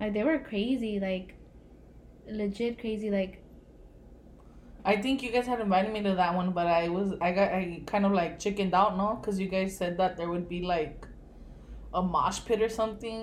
Like 0.00 0.14
they 0.14 0.22
were 0.24 0.38
crazy, 0.38 1.00
like 1.00 1.34
legit 2.30 2.78
crazy. 2.78 3.10
Like 3.10 3.42
I 4.92 4.94
think 5.02 5.22
you 5.24 5.30
guys 5.36 5.46
had 5.52 5.60
invited 5.60 5.92
me 5.92 6.00
to 6.08 6.14
that 6.20 6.32
one, 6.40 6.50
but 6.58 6.66
I 6.66 6.88
was 6.96 7.08
I 7.20 7.30
got 7.38 7.48
I 7.58 7.82
kind 7.92 8.04
of 8.06 8.12
like 8.20 8.32
chickened 8.44 8.74
out, 8.80 8.96
no, 9.00 9.08
because 9.20 9.38
you 9.42 9.48
guys 9.56 9.76
said 9.80 9.92
that 10.00 10.16
there 10.18 10.28
would 10.34 10.48
be 10.48 10.60
like 10.74 11.06
a 12.00 12.02
mosh 12.14 12.38
pit 12.46 12.60
or 12.66 12.68
something. 12.80 13.22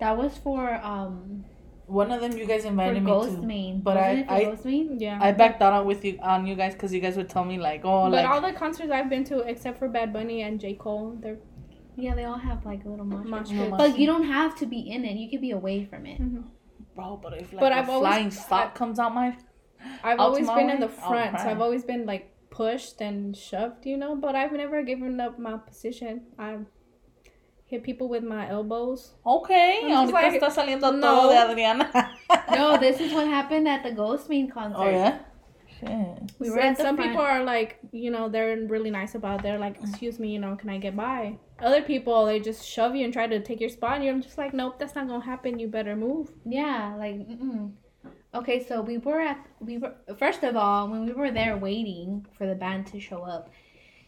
that 0.00 0.16
was 0.22 0.32
for 0.46 0.62
um 0.92 1.44
One 2.00 2.10
of 2.14 2.20
them 2.22 2.32
you 2.40 2.46
guys 2.52 2.62
for 2.64 2.68
invited 2.72 3.02
me 3.04 3.10
Ghost 3.10 3.36
to. 3.36 3.42
Main. 3.52 3.74
but 3.86 3.96
Wasn't 3.96 4.16
I- 4.16 4.20
it 4.20 4.26
for 4.28 4.32
I- 4.34 4.44
Ghost 4.50 4.64
Main? 4.70 4.86
Yeah. 5.06 5.18
I 5.28 5.30
backed 5.40 5.60
out 5.66 5.72
on 5.78 5.86
with 5.90 6.02
you 6.08 6.12
on 6.32 6.46
you 6.48 6.54
guys 6.62 6.72
because 6.74 6.92
you 6.96 7.00
guys 7.06 7.16
would 7.20 7.30
tell 7.34 7.44
me 7.52 7.56
like, 7.68 7.80
oh, 7.90 8.02
but 8.04 8.12
like 8.18 8.28
all 8.32 8.42
the 8.48 8.52
concerts 8.64 8.90
I've 8.98 9.10
been 9.14 9.24
to, 9.32 9.36
except 9.52 9.78
for 9.80 9.88
Bad 9.98 10.12
Bunny 10.16 10.38
and 10.46 10.60
J 10.64 10.74
Cole, 10.84 11.06
they're 11.22 11.38
Yeah, 12.04 12.14
they 12.18 12.26
all 12.30 12.42
have 12.50 12.60
like 12.72 12.82
a 12.86 12.88
little 12.92 13.08
mosh. 13.12 13.22
pit. 13.22 13.30
mosh 13.34 13.50
No 13.50 13.64
pits. 13.64 13.76
But 13.82 13.98
you 14.00 14.06
don't 14.12 14.28
have 14.38 14.52
to 14.60 14.66
be 14.74 14.80
in 14.94 15.00
it. 15.10 15.14
You 15.22 15.28
could 15.30 15.40
be 15.48 15.52
away 15.62 15.78
from 15.90 16.02
it. 16.12 16.18
Mhm. 16.20 16.44
bro. 16.94 17.08
But 17.24 17.32
if 17.42 17.52
like 17.52 17.60
But 17.64 17.72
a 17.72 17.76
I've 17.78 17.88
always- 17.94 18.08
flying 18.08 18.30
stock 18.30 18.68
comes 18.80 18.98
out 19.02 19.12
my, 19.14 19.28
I've 20.02 20.18
always 20.18 20.48
been 20.48 20.70
in 20.70 20.80
the 20.80 20.86
I'll 20.86 21.08
front, 21.08 21.40
so. 21.40 21.48
I've 21.48 21.60
always 21.60 21.84
been 21.84 22.06
like 22.06 22.32
pushed 22.50 23.00
and 23.00 23.36
shoved, 23.36 23.86
you 23.86 23.96
know. 23.96 24.16
But 24.16 24.34
I've 24.34 24.52
never 24.52 24.82
given 24.82 25.20
up 25.20 25.38
my 25.38 25.56
position. 25.58 26.22
I 26.38 26.58
hit 27.66 27.82
people 27.82 28.08
with 28.08 28.24
my 28.24 28.48
elbows. 28.48 29.14
okay, 29.24 29.80
ahorita 29.84 30.12
like, 30.12 30.40
está 30.40 30.50
saliendo 30.50 30.92
no. 30.92 31.00
todo 31.00 31.30
de 31.30 31.38
Adriana. 31.38 31.90
No, 32.50 32.78
this 32.78 33.00
is 33.00 33.12
what 33.12 33.26
happened 33.26 33.68
at 33.68 33.82
the 33.82 33.90
Ghostemane 33.90 34.50
concert. 34.50 34.78
Oh 34.78 34.90
yeah. 34.90 35.18
Shit. 35.78 36.32
We 36.38 36.50
were 36.50 36.60
some, 36.60 36.76
some 36.76 36.96
front. 36.96 37.10
people 37.10 37.22
are 37.22 37.44
like, 37.44 37.78
you 37.92 38.10
know, 38.10 38.28
they're 38.28 38.56
really 38.66 38.90
nice 38.90 39.14
about. 39.14 39.40
It. 39.40 39.42
They're 39.44 39.58
like, 39.58 39.78
mm. 39.78 39.88
excuse 39.88 40.18
me, 40.18 40.32
you 40.32 40.38
know, 40.38 40.56
can 40.56 40.70
I 40.70 40.78
get 40.78 40.96
by? 40.96 41.38
Other 41.60 41.82
people 41.82 42.26
they 42.26 42.40
just 42.40 42.66
shove 42.66 42.96
you 42.96 43.04
and 43.04 43.12
try 43.12 43.26
to 43.26 43.40
take 43.40 43.60
your 43.60 43.70
spot, 43.70 43.96
and 43.96 44.04
you're 44.04 44.18
just 44.18 44.38
like, 44.38 44.54
nope, 44.54 44.78
that's 44.78 44.94
not 44.94 45.06
gonna 45.06 45.24
happen. 45.24 45.58
You 45.58 45.68
better 45.68 45.94
move. 45.94 46.32
Yeah, 46.44 46.96
like 46.98 47.16
mm-mm. 47.16 47.72
Okay. 48.34 48.64
So 48.64 48.80
we 48.82 48.98
were 48.98 49.20
at 49.20 49.38
we 49.60 49.78
were 49.78 49.94
first 50.18 50.42
of 50.42 50.56
all 50.56 50.88
when 50.88 51.04
we 51.06 51.12
were 51.12 51.30
there 51.30 51.56
waiting 51.56 52.26
for 52.36 52.46
the 52.46 52.54
band 52.54 52.86
to 52.88 53.00
show 53.00 53.22
up, 53.22 53.50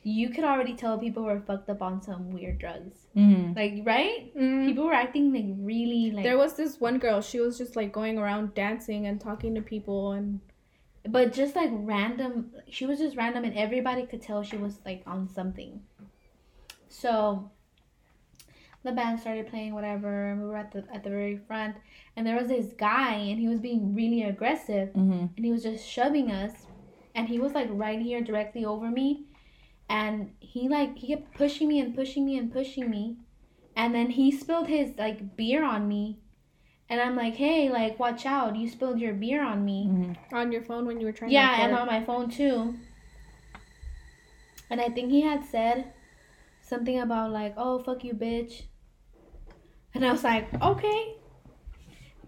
you 0.03 0.31
could 0.31 0.45
already 0.45 0.75
tell 0.75 0.99
people 0.99 1.25
were 1.25 1.41
fucked 1.41 1.69
up 1.69 1.83
on 1.83 2.01
some 2.03 2.31
weird 2.31 2.59
drugs. 2.59 3.07
Mm. 3.17 3.55
Like 3.57 3.83
right, 3.85 4.35
Mm. 4.37 4.67
people 4.67 4.85
were 4.85 4.95
acting 4.95 5.33
like 5.33 5.47
really 5.59 6.11
like. 6.11 6.25
There 6.25 6.39
was 6.39 6.55
this 6.55 6.81
one 6.81 6.99
girl. 6.99 7.21
She 7.21 7.41
was 7.41 7.59
just 7.59 7.77
like 7.77 7.93
going 7.93 8.19
around 8.19 8.55
dancing 8.55 9.07
and 9.07 9.21
talking 9.21 9.55
to 9.57 9.63
people, 9.63 10.13
and 10.13 10.41
but 11.09 11.33
just 11.33 11.57
like 11.57 11.71
random 11.73 12.51
she 12.69 12.85
was 12.85 12.99
just 12.99 13.17
random 13.17 13.43
and 13.45 13.57
everybody 13.57 14.05
could 14.05 14.21
tell 14.21 14.43
she 14.43 14.59
was 14.59 14.81
like 14.85 15.03
on 15.07 15.27
something 15.29 15.81
so 16.89 17.51
the 18.83 18.93
band 18.93 19.21
started 19.21 19.47
playing 19.49 19.75
whatever 19.75 20.31
and 20.31 20.41
we 20.41 20.47
were 20.49 20.57
at 20.57 20.73
the 20.73 20.85
at 20.93 21.05
the 21.05 21.11
very 21.11 21.37
front 21.37 21.77
and 22.17 22.27
there 22.27 22.37
was 22.37 22.49
this 22.49 22.73
guy 22.79 23.13
and 23.15 23.39
he 23.39 23.47
was 23.49 23.59
being 23.61 23.95
really 23.95 24.23
aggressive 24.23 24.89
Mm-hmm. 24.91 25.27
and 25.37 25.45
he 25.45 25.51
was 25.53 25.63
just 25.63 25.87
shoving 25.87 26.31
us 26.31 26.53
and 27.15 27.29
he 27.29 27.39
was 27.39 27.53
like 27.53 27.69
right 27.71 28.01
here 28.01 28.21
directly 28.23 28.65
over 28.65 28.91
me 28.91 29.25
and 29.89 30.33
he 30.41 30.69
like 30.69 30.97
he 30.97 31.09
kept 31.15 31.35
pushing 31.35 31.69
me 31.69 31.79
and 31.81 31.95
pushing 31.95 32.25
me 32.25 32.39
and 32.39 32.53
pushing 32.53 32.89
me 32.89 33.17
and 33.77 33.95
then 33.95 34.11
he 34.11 34.31
spilled 34.31 34.69
his 34.69 34.93
like 34.97 35.37
beer 35.37 35.63
on 35.65 35.87
me 35.87 36.19
and 36.89 37.01
i'm 37.01 37.17
like 37.17 37.35
hey 37.35 37.69
like 37.69 37.99
watch 37.99 38.25
out 38.25 38.57
you 38.57 38.69
spilled 38.69 38.99
your 39.01 39.13
beer 39.15 39.43
on 39.45 39.65
me 39.65 39.87
Mm-hmm. 39.91 40.35
on 40.35 40.51
your 40.53 40.63
phone 40.63 40.87
when 40.87 41.01
you 41.01 41.07
were 41.07 41.13
trying. 41.13 41.31
yeah, 41.33 41.57
to 41.57 41.63
and 41.65 41.75
on 41.75 41.87
my 41.87 42.03
phone 42.05 42.31
too. 42.31 42.75
And 44.71 44.81
I 44.81 44.89
think 44.89 45.11
he 45.11 45.21
had 45.23 45.45
said 45.45 45.93
something 46.63 47.01
about 47.01 47.33
like, 47.33 47.55
"Oh 47.57 47.81
fuck 47.83 48.05
you, 48.05 48.15
bitch," 48.15 48.63
and 49.95 50.05
I 50.05 50.13
was 50.13 50.23
like, 50.25 50.47
"Okay," 50.63 51.15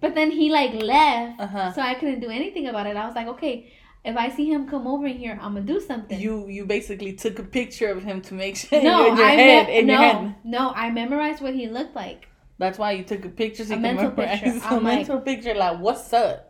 but 0.00 0.14
then 0.14 0.30
he 0.30 0.50
like 0.50 0.72
left, 0.74 1.40
Uh 1.40 1.46
huh. 1.46 1.72
so 1.72 1.80
I 1.82 1.94
couldn't 1.94 2.20
do 2.20 2.28
anything 2.30 2.66
about 2.68 2.86
it. 2.86 2.96
I 2.96 3.06
was 3.06 3.14
like, 3.14 3.28
"Okay, 3.28 3.72
if 4.04 4.16
I 4.16 4.28
see 4.30 4.50
him 4.50 4.66
come 4.68 4.86
over 4.86 5.06
here, 5.06 5.38
I'm 5.40 5.54
gonna 5.54 5.66
do 5.66 5.80
something." 5.80 6.18
You 6.20 6.48
you 6.48 6.64
basically 6.66 7.12
took 7.12 7.38
a 7.38 7.44
picture 7.44 7.88
of 7.88 8.02
him 8.02 8.20
to 8.22 8.34
make 8.34 8.56
sure 8.62 8.82
no, 8.82 9.06
in 9.06 9.16
your 9.16 9.26
I 9.26 9.30
head 9.32 9.66
me- 9.68 9.78
in 9.78 9.86
no, 9.86 9.92
your 9.94 10.02
head. 10.02 10.34
no, 10.44 10.70
I 10.74 10.90
memorized 10.90 11.40
what 11.42 11.54
he 11.54 11.68
looked 11.68 11.94
like. 11.94 12.28
That's 12.58 12.78
why 12.78 12.92
you 12.92 13.02
took 13.04 13.24
a 13.24 13.28
picture 13.28 13.64
so 13.64 13.74
A 13.74 13.78
mental 13.78 14.10
picture. 14.10 14.46
a 14.46 14.60
I'm 14.66 14.84
like- 14.84 14.98
mental 14.98 15.20
picture. 15.20 15.54
Like, 15.54 15.78
what's 15.80 16.12
up? 16.12 16.48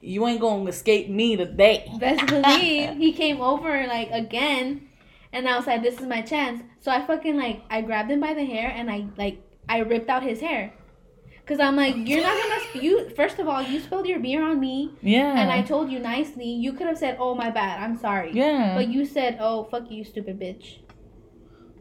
You 0.00 0.26
ain't 0.26 0.40
gonna 0.40 0.64
escape 0.70 1.08
me 1.08 1.36
today. 1.36 1.90
Best 2.00 2.26
believe 2.26 2.96
he 3.04 3.12
came 3.12 3.40
over 3.40 3.86
like 3.86 4.10
again, 4.12 4.88
and 5.32 5.48
I 5.48 5.56
was 5.56 5.66
like, 5.66 5.82
"This 5.82 6.00
is 6.00 6.06
my 6.06 6.22
chance." 6.22 6.62
So 6.80 6.90
I 6.92 7.04
fucking 7.06 7.36
like 7.36 7.62
I 7.70 7.80
grabbed 7.82 8.10
him 8.10 8.20
by 8.20 8.32
the 8.34 8.44
hair 8.44 8.70
and 8.74 8.90
I 8.90 9.06
like 9.16 9.40
I 9.68 9.78
ripped 9.78 10.08
out 10.08 10.22
his 10.22 10.40
hair, 10.40 10.72
cause 11.46 11.58
I'm 11.60 11.76
like, 11.76 11.94
"You're 11.96 12.22
not 12.22 12.36
gonna 12.40 12.60
sp- 12.66 12.82
you." 12.82 13.10
First 13.10 13.38
of 13.38 13.48
all, 13.48 13.62
you 13.62 13.80
spilled 13.80 14.06
your 14.06 14.20
beer 14.20 14.42
on 14.42 14.60
me, 14.60 14.92
Yeah. 15.02 15.38
and 15.40 15.50
I 15.50 15.62
told 15.62 15.90
you 15.90 15.98
nicely. 15.98 16.46
You 16.48 16.72
could 16.72 16.86
have 16.86 16.98
said, 16.98 17.16
"Oh 17.18 17.34
my 17.34 17.50
bad, 17.50 17.82
I'm 17.82 17.96
sorry," 17.98 18.30
yeah. 18.32 18.74
but 18.76 18.88
you 18.88 19.04
said, 19.04 19.38
"Oh 19.40 19.64
fuck 19.64 19.90
you, 19.90 20.04
stupid 20.04 20.38
bitch." 20.40 20.78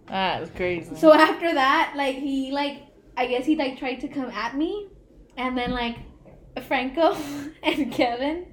that 0.08 0.40
was 0.42 0.50
crazy. 0.52 0.96
So 0.96 1.14
after 1.14 1.54
that, 1.54 1.94
like 1.96 2.16
he 2.16 2.52
like 2.52 2.84
I 3.18 3.28
guess 3.28 3.46
he 3.46 3.56
like 3.56 3.78
tried 3.80 4.02
to 4.02 4.08
come 4.08 4.30
at 4.32 4.56
me, 4.56 4.88
and 5.38 5.58
then 5.58 5.72
like 5.72 5.98
Franco 6.68 7.16
and 7.64 7.92
Kevin 7.92 8.46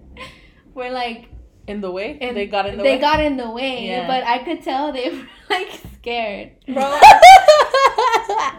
were 0.74 0.90
like. 0.90 1.28
in 1.68 1.80
the 1.80 1.90
way, 1.90 2.18
And 2.20 2.36
they 2.36 2.46
got 2.46 2.66
in 2.66 2.76
the 2.76 2.82
way. 2.82 2.88
they 2.90 2.96
way. 2.96 3.00
got 3.00 3.20
in 3.20 3.36
the 3.36 3.50
way, 3.50 3.86
Yeah. 3.86 4.06
but 4.08 4.24
I 4.26 4.38
could 4.44 4.62
tell 4.62 4.92
they 4.92 5.10
were 5.14 5.26
like 5.50 5.70
scared. 6.00 6.52
Bro, 6.66 6.82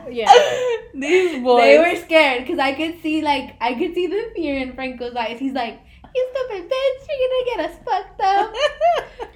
yeah. 0.10 0.32
These 0.94 1.44
boys. 1.44 1.62
They 1.64 1.78
were 1.80 1.96
scared 2.02 2.44
because 2.44 2.60
I 2.60 2.74
could 2.74 3.02
see 3.02 3.22
like 3.22 3.56
I 3.62 3.74
could 3.74 3.94
see 3.94 4.08
the 4.08 4.32
fear 4.36 4.58
in 4.58 4.74
Franco's 4.74 5.16
eyes. 5.16 5.40
He's 5.40 5.54
like, 5.54 5.80
"You 6.16 6.28
stupid 6.34 6.70
bitch! 6.70 7.08
You're 7.10 7.30
gonna 7.30 7.46
get 7.56 7.72
us 7.72 7.78
fucked 7.86 8.22
up." 8.22 8.54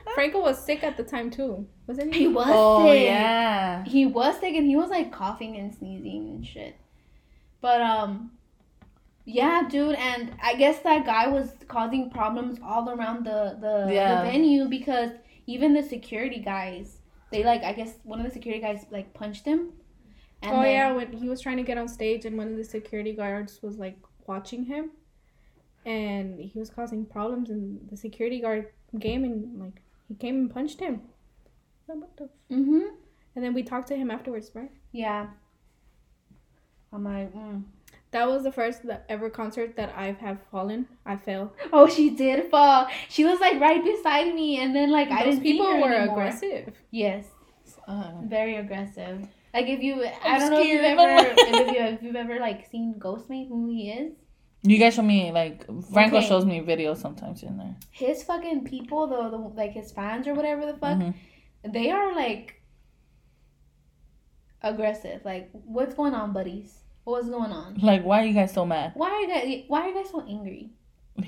Franco 0.15 0.41
was 0.41 0.57
sick 0.63 0.83
at 0.83 0.97
the 0.97 1.03
time 1.03 1.29
too, 1.29 1.67
wasn't 1.87 2.13
he? 2.13 2.21
he 2.21 2.27
was 2.27 2.47
oh 2.49 2.87
sick. 2.91 3.03
yeah. 3.03 3.83
He 3.85 4.05
was 4.05 4.39
sick 4.39 4.55
and 4.55 4.65
he 4.67 4.75
was 4.75 4.89
like 4.89 5.11
coughing 5.11 5.57
and 5.57 5.73
sneezing 5.73 6.29
and 6.29 6.45
shit. 6.45 6.75
But 7.61 7.81
um, 7.81 8.31
yeah, 9.25 9.67
dude, 9.69 9.95
and 9.95 10.33
I 10.41 10.55
guess 10.55 10.79
that 10.79 11.05
guy 11.05 11.27
was 11.27 11.49
causing 11.67 12.09
problems 12.09 12.59
all 12.63 12.89
around 12.89 13.25
the 13.25 13.57
the, 13.59 13.93
Yeah. 13.93 14.23
the 14.23 14.31
venue 14.31 14.65
because 14.69 15.11
even 15.47 15.73
the 15.73 15.83
security 15.83 16.39
guys, 16.39 16.97
they 17.31 17.43
like 17.43 17.63
I 17.63 17.73
guess 17.73 17.93
one 18.03 18.19
of 18.19 18.25
the 18.25 18.31
security 18.31 18.61
guys 18.61 18.85
like 18.91 19.13
punched 19.13 19.45
him. 19.45 19.73
And 20.47 20.55
oh 20.57 20.61
then- 20.61 20.71
yeah, 20.71 20.91
when 20.93 21.11
he 21.11 21.29
was 21.29 21.41
trying 21.41 21.57
to 21.57 21.63
get 21.63 21.77
on 21.77 21.87
stage 21.87 22.25
and 22.25 22.37
one 22.37 22.47
of 22.47 22.57
the 22.57 22.63
security 22.63 23.13
guards 23.13 23.59
was 23.61 23.77
like 23.77 23.97
watching 24.27 24.65
him, 24.65 24.91
and 25.85 26.39
he 26.39 26.57
was 26.59 26.69
causing 26.69 27.05
problems, 27.05 27.49
and 27.49 27.79
the 27.89 27.97
security 27.97 28.39
guard 28.41 28.67
came 29.01 29.23
and 29.23 29.59
like 29.59 29.81
he 30.07 30.15
came 30.15 30.35
and 30.35 30.49
punched 30.53 30.79
him. 30.79 31.01
Like, 31.87 31.99
what 31.99 32.17
the 32.17 32.23
f- 32.25 32.29
Mhm. 32.51 32.89
And 33.35 33.43
then 33.45 33.53
we 33.53 33.61
talked 33.63 33.87
to 33.89 33.95
him 33.95 34.09
afterwards, 34.11 34.51
right? 34.55 34.71
Yeah. 34.91 35.27
I'm 36.91 37.03
like, 37.03 37.33
mm. 37.33 37.63
That 38.11 38.27
was 38.27 38.43
the 38.43 38.51
first 38.51 38.81
ever 39.09 39.29
concert 39.29 39.75
that 39.75 39.93
I 39.95 40.13
have 40.13 40.39
fallen. 40.49 40.87
I 41.05 41.17
fell. 41.17 41.53
oh, 41.73 41.87
she 41.87 42.09
did 42.09 42.49
fall. 42.49 42.87
She 43.09 43.25
was 43.25 43.39
like 43.41 43.59
right 43.59 43.83
beside 43.83 44.33
me, 44.33 44.61
and 44.61 44.73
then 44.75 44.91
like 44.91 45.09
I 45.11 45.25
Those 45.25 45.35
didn't 45.35 45.43
see 45.43 45.51
people 45.53 45.67
were 45.67 45.93
anymore. 45.93 46.15
aggressive. 46.21 46.73
Yes, 46.91 47.25
Uh, 47.87 48.13
very 48.23 48.55
aggressive. 48.55 49.27
Like 49.53 49.67
if 49.67 49.81
you, 49.81 50.03
I 50.03 50.13
I'm 50.23 50.39
don't 50.39 50.51
know 50.51 50.59
if 50.61 50.67
you've 50.67 50.81
ever, 50.81 51.33
if 51.37 51.71
you 51.73 51.79
if 51.95 52.03
you've 52.03 52.15
ever 52.15 52.39
like 52.39 52.69
seen 52.69 52.95
Ghostemane, 52.99 53.47
who 53.47 53.69
he 53.69 53.89
is. 53.91 54.13
you 54.63 54.77
guys 54.77 54.95
show 54.95 55.01
me 55.01 55.31
like 55.31 55.65
Franco 55.91 56.17
Okay. 56.17 56.27
shows 56.27 56.45
me 56.45 56.59
videos 56.61 56.97
sometimes 56.97 57.43
in 57.43 57.57
there. 57.57 57.75
His 57.91 58.23
fucking 58.23 58.65
people, 58.65 59.07
though, 59.07 59.29
the 59.29 59.37
like 59.37 59.71
his 59.71 59.91
fans 59.91 60.27
or 60.27 60.33
whatever 60.33 60.65
the 60.65 60.73
fuck, 60.77 60.97
Mhm. 60.97 61.13
they 61.63 61.89
are 61.91 62.13
like 62.15 62.61
aggressive. 64.61 65.21
Like, 65.25 65.49
what's 65.51 65.93
going 65.93 66.13
on, 66.13 66.33
buddies? 66.33 66.79
What's 67.03 67.29
going 67.29 67.51
on? 67.51 67.75
Like, 67.81 68.03
why 68.03 68.23
are 68.23 68.25
you 68.25 68.33
guys 68.33 68.51
so 68.53 68.65
mad? 68.65 68.91
Why 68.95 69.09
are 69.11 69.21
you 69.21 69.27
guys? 69.29 69.63
Why 69.69 69.81
are 69.81 69.89
you 69.89 69.95
guys 69.95 70.09
so 70.11 70.21
angry? 70.27 70.71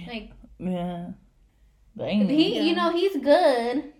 Like 0.07 0.31
Yeah. 0.59 1.11
Dang. 1.97 2.27
he, 2.29 2.55
Yeah. 2.55 2.61
you 2.63 2.75
know, 2.75 2.91
he's 2.91 3.15
good, 3.17 3.93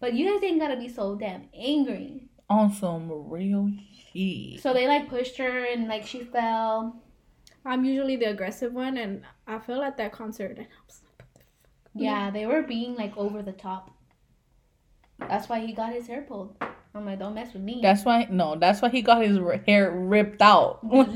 but 0.00 0.14
you 0.14 0.30
guys 0.32 0.42
ain't 0.42 0.60
gotta 0.60 0.76
be 0.76 0.88
so 0.88 1.16
damn 1.16 1.48
angry. 1.52 2.27
On 2.50 2.72
some 2.72 3.10
real 3.30 3.70
shit. 4.12 4.60
So 4.60 4.72
they 4.72 4.86
like 4.88 5.08
pushed 5.08 5.36
her 5.38 5.64
and 5.64 5.88
like 5.88 6.06
she 6.06 6.24
fell. 6.24 7.02
I'm 7.64 7.84
usually 7.84 8.16
the 8.16 8.26
aggressive 8.30 8.72
one, 8.72 8.96
and 8.96 9.22
I 9.46 9.58
fell 9.58 9.82
at 9.82 9.96
that 9.98 10.12
concert, 10.12 10.52
and 10.58 10.60
I 10.60 10.66
was 10.86 11.02
like, 11.18 11.26
Yeah, 11.94 12.30
they 12.30 12.46
were 12.46 12.62
being 12.62 12.94
like 12.96 13.16
over 13.16 13.42
the 13.42 13.52
top. 13.52 13.90
That's 15.18 15.48
why 15.48 15.60
he 15.60 15.72
got 15.72 15.92
his 15.92 16.06
hair 16.06 16.22
pulled. 16.22 16.56
I'm 16.94 17.04
like, 17.04 17.18
don't 17.18 17.34
mess 17.34 17.52
with 17.52 17.62
me. 17.62 17.80
That's 17.82 18.04
why 18.04 18.26
no, 18.30 18.56
that's 18.56 18.80
why 18.80 18.88
he 18.88 19.02
got 19.02 19.22
his 19.22 19.36
r- 19.38 19.60
hair 19.66 19.90
ripped 19.90 20.40
out. 20.40 20.82
Literally, 20.84 21.14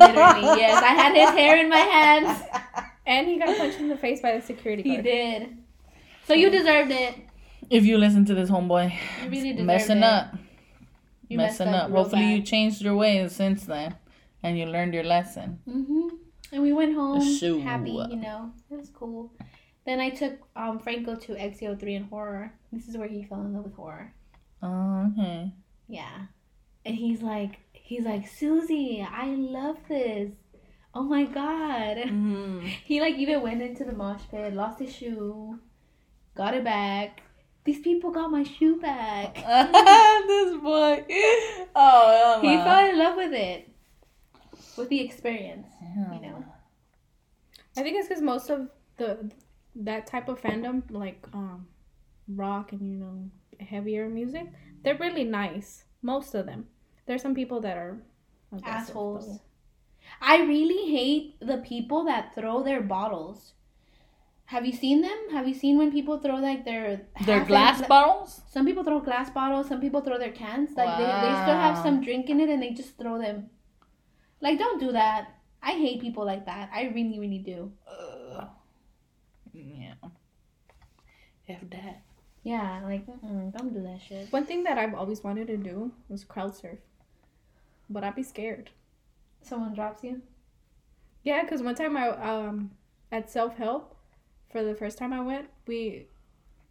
yes. 0.60 0.82
I 0.82 0.88
had 0.88 1.14
his 1.14 1.30
hair 1.30 1.56
in 1.58 1.68
my 1.68 1.76
hands. 1.78 2.42
And 3.04 3.26
he 3.26 3.36
got 3.36 3.56
punched 3.58 3.80
in 3.80 3.88
the 3.88 3.96
face 3.96 4.20
by 4.20 4.36
the 4.38 4.40
security 4.40 4.84
guard. 4.84 4.96
He 4.98 5.02
did. 5.02 5.58
So 6.28 6.34
you 6.34 6.50
deserved 6.50 6.92
it. 6.92 7.16
If 7.68 7.84
you 7.84 7.98
listen 7.98 8.24
to 8.26 8.34
this 8.34 8.48
homeboy, 8.48 8.92
You 9.24 9.28
really 9.28 9.50
deserved 9.54 9.66
messing 9.66 9.96
it. 9.98 10.04
up, 10.04 10.34
You 11.32 11.38
messing 11.38 11.68
up. 11.68 11.88
real 11.90 12.02
Hopefully 12.02 12.34
you 12.34 12.42
changed 12.42 12.82
your 12.82 12.96
ways 12.96 13.34
since 13.34 13.64
then, 13.66 13.96
and 14.42 14.58
you 14.58 14.66
learned 14.66 14.94
your 14.94 15.04
lesson. 15.04 15.58
Mhm. 15.66 16.10
And 16.52 16.62
we 16.62 16.72
went 16.72 16.94
home 16.94 17.20
So- 17.22 17.60
happy, 17.60 17.92
you 17.92 18.16
know. 18.16 18.52
It 18.70 18.76
was 18.76 18.90
cool. 18.90 19.32
Then 19.86 19.98
I 20.00 20.10
took 20.10 20.34
um 20.54 20.78
Franco 20.78 21.16
to 21.16 21.34
XO3 21.34 21.94
in 21.96 22.04
horror. 22.04 22.52
This 22.70 22.88
is 22.88 22.96
where 22.96 23.08
he 23.08 23.24
fell 23.24 23.40
in 23.40 23.52
love 23.54 23.64
with 23.64 23.74
horror. 23.74 24.14
Oh, 24.62 25.10
okay. 25.12 25.52
Yeah. 25.88 26.26
And 26.84 26.94
he's 26.96 27.22
like 27.22 27.58
he's 27.72 28.04
like, 28.04 28.26
Susie, 28.28 29.02
I 29.02 29.34
love 29.34 29.76
this. 29.88 30.30
Oh 30.94 31.02
my 31.02 31.24
god. 31.24 31.96
Mm-hmm. 32.06 32.66
He 32.84 33.00
like 33.00 33.16
even 33.16 33.42
went 33.42 33.62
into 33.62 33.84
the 33.84 33.92
mosh 33.92 34.22
pit, 34.30 34.54
lost 34.54 34.78
his 34.78 34.94
shoe, 34.94 35.58
got 36.34 36.54
it 36.54 36.64
back. 36.64 37.22
These 37.64 37.80
people 37.80 38.10
got 38.10 38.30
my 38.30 38.42
shoe 38.42 38.80
back. 38.80 39.34
this 40.26 40.56
boy. 40.60 41.04
Oh, 41.76 42.38
He 42.42 42.56
fell 42.56 42.88
in 42.90 42.98
love 42.98 43.16
with 43.16 43.32
it. 43.32 43.68
With 44.76 44.88
the 44.88 45.00
experience. 45.00 45.68
Yeah. 45.80 46.14
you 46.14 46.20
know. 46.22 46.44
I 47.76 47.82
think 47.82 47.96
it's 47.96 48.08
because 48.08 48.22
most 48.22 48.50
of 48.50 48.68
the 48.96 49.30
that 49.74 50.06
type 50.06 50.28
of 50.28 50.40
fandom, 50.40 50.82
like 50.90 51.24
um, 51.32 51.66
rock 52.28 52.72
and 52.72 52.82
you 52.82 52.98
know 52.98 53.30
heavier 53.64 54.08
music, 54.08 54.46
they're 54.82 54.98
really 54.98 55.24
nice. 55.24 55.84
Most 56.02 56.34
of 56.34 56.46
them. 56.46 56.66
There's 57.06 57.22
some 57.22 57.34
people 57.34 57.60
that 57.60 57.76
are 57.76 57.98
aggressive, 58.54 58.90
Assholes. 58.90 59.38
I 60.20 60.42
really 60.42 60.90
hate 60.90 61.36
the 61.40 61.58
people 61.58 62.04
that 62.04 62.34
throw 62.34 62.62
their 62.62 62.80
bottles. 62.82 63.54
Have 64.52 64.66
you 64.66 64.72
seen 64.72 65.00
them? 65.00 65.18
Have 65.30 65.48
you 65.48 65.54
seen 65.54 65.78
when 65.78 65.90
people 65.90 66.18
throw 66.18 66.36
like 66.36 66.64
their 66.66 67.02
Their 67.26 67.42
glass 67.44 67.76
empty- 67.78 67.88
bottles? 67.88 68.42
Some 68.54 68.66
people 68.66 68.84
throw 68.84 69.00
glass 69.00 69.30
bottles. 69.30 69.66
Some 69.68 69.80
people 69.80 70.02
throw 70.02 70.18
their 70.18 70.32
cans. 70.32 70.70
Like 70.76 70.98
they, 70.98 71.04
they 71.06 71.34
still 71.42 71.58
have 71.66 71.78
some 71.78 72.02
drink 72.02 72.28
in 72.28 72.38
it 72.38 72.50
and 72.50 72.62
they 72.62 72.70
just 72.72 72.98
throw 72.98 73.18
them. 73.18 73.48
Like 74.40 74.58
don't 74.58 74.78
do 74.78 74.92
that. 74.92 75.28
I 75.62 75.72
hate 75.72 76.00
people 76.02 76.24
like 76.26 76.44
that. 76.46 76.68
I 76.72 76.82
really 76.98 77.18
really 77.18 77.38
do. 77.38 77.72
Ugh. 77.88 78.48
yeah. 79.54 79.94
If 81.46 81.60
that. 81.70 82.02
Yeah, 82.44 82.80
like 82.84 83.06
don't 83.06 83.72
do 83.72 83.82
that 83.84 84.00
shit. 84.06 84.32
One 84.32 84.44
thing 84.44 84.64
that 84.64 84.76
I've 84.76 84.94
always 84.94 85.22
wanted 85.24 85.46
to 85.46 85.56
do 85.56 85.92
was 86.08 86.24
crowd 86.24 86.54
surf, 86.56 86.78
but 87.88 88.02
I'd 88.04 88.16
be 88.16 88.22
scared. 88.22 88.70
Someone 89.42 89.74
drops 89.74 90.02
you. 90.04 90.20
Yeah, 91.24 91.42
because 91.42 91.62
one 91.62 91.74
time 91.76 91.96
I 91.96 92.08
um 92.08 92.72
at 93.12 93.30
self 93.30 93.56
help, 93.56 93.91
for 94.52 94.62
the 94.62 94.74
first 94.74 94.98
time 94.98 95.12
I 95.12 95.20
went, 95.20 95.48
we 95.66 96.06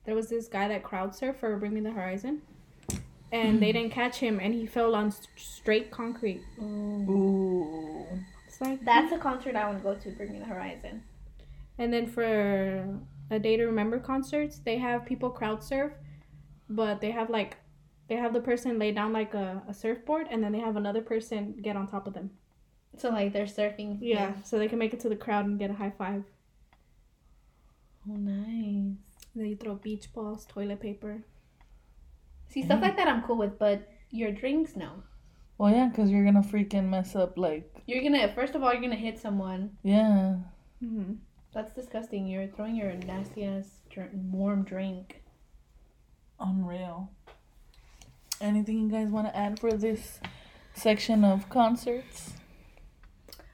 there 0.06 0.16
was 0.16 0.30
this 0.30 0.48
guy 0.48 0.68
that 0.68 0.84
crowd 0.84 1.12
surfed 1.12 1.38
for 1.38 1.58
Bring 1.58 1.74
Me 1.74 1.82
the 1.82 1.92
Horizon, 1.92 2.42
and 3.32 3.62
they 3.62 3.72
didn't 3.72 3.92
catch 3.92 4.18
him, 4.18 4.40
and 4.40 4.54
he 4.54 4.66
fell 4.66 4.96
on 4.96 5.08
s- 5.08 5.28
straight 5.36 5.92
concrete. 5.92 6.42
Ooh. 6.60 8.06
It's 8.48 8.62
like 8.62 8.84
That's 8.86 9.10
hmm. 9.10 9.16
a 9.16 9.20
concert 9.20 9.56
I 9.56 9.66
want 9.66 9.80
to 9.80 9.84
go 9.84 9.96
to. 9.96 10.12
Bring 10.12 10.34
me 10.34 10.40
the 10.40 10.46
horizon. 10.46 11.04
And 11.78 11.92
then 11.92 12.06
for 12.06 12.86
a 13.32 13.40
day 13.40 13.58
to 13.58 13.66
remember 13.66 14.00
concerts, 14.00 14.60
they 14.60 14.78
have 14.78 15.06
people 15.06 15.30
crowd 15.30 15.64
surf, 15.64 15.94
but 16.70 17.02
they 17.02 17.12
have 17.12 17.30
like 17.30 17.58
they 18.08 18.16
have 18.18 18.34
the 18.34 18.42
person 18.42 18.78
lay 18.78 18.92
down 18.92 19.14
like 19.14 19.34
a, 19.34 19.64
a 19.68 19.74
surfboard 19.74 20.28
and 20.30 20.44
then 20.44 20.52
they 20.52 20.60
have 20.60 20.76
another 20.76 21.02
person 21.02 21.56
get 21.62 21.78
on 21.78 21.88
top 21.88 22.08
of 22.08 22.14
them. 22.14 22.32
So 22.98 23.10
like 23.10 23.32
they're 23.32 23.46
surfing. 23.46 24.00
Yeah, 24.02 24.34
so 24.44 24.60
they 24.60 24.68
can 24.68 24.78
make 24.80 24.94
it 24.94 25.00
to 25.02 25.10
the 25.10 25.16
crowd 25.16 25.46
and 25.46 25.58
get 25.58 25.72
a 25.72 25.74
high 25.74 25.94
five. 25.98 26.26
Oh, 28.10 28.16
nice. 28.16 28.96
Then 29.36 29.46
you 29.46 29.56
throw 29.56 29.76
beach 29.76 30.12
balls, 30.14 30.46
toilet 30.46 30.80
paper. 30.82 31.24
See 32.50 32.64
stuff 32.64 32.82
like 32.82 32.98
that 32.98 33.08
I'm 33.08 33.22
cool 33.24 33.38
with, 33.38 33.58
but 33.58 33.88
your 34.10 34.32
drinks 34.32 34.76
no. 34.76 35.04
Well, 35.58 35.72
yeah, 35.72 35.88
because 35.88 36.10
you're 36.10 36.24
going 36.24 36.42
to 36.42 36.48
freaking 36.50 36.90
mess 36.90 37.16
up, 37.16 37.38
like, 37.38 37.82
You're 37.86 38.02
gonna 38.04 38.34
first 38.34 38.56
of 38.56 38.64
all 38.64 38.74
you're 38.74 38.82
gonna 38.82 38.96
hit 38.96 39.20
someone. 39.20 39.78
yeah. 39.84 40.38
Mm-hmm. 40.84 41.14
That's 41.54 41.74
disgusting. 41.74 42.28
You're 42.28 42.48
throwing 42.48 42.76
your 42.76 42.92
nasty 42.94 43.44
ass 43.46 43.68
dr- 43.90 44.10
warm 44.14 44.64
drink. 44.64 45.22
Unreal. 46.40 47.12
Anything 48.40 48.80
you 48.80 48.90
guys 48.90 49.10
want 49.10 49.28
to 49.28 49.38
add 49.38 49.60
for 49.60 49.72
this 49.74 50.20
section 50.74 51.24
of 51.24 51.48
concerts? 51.50 52.34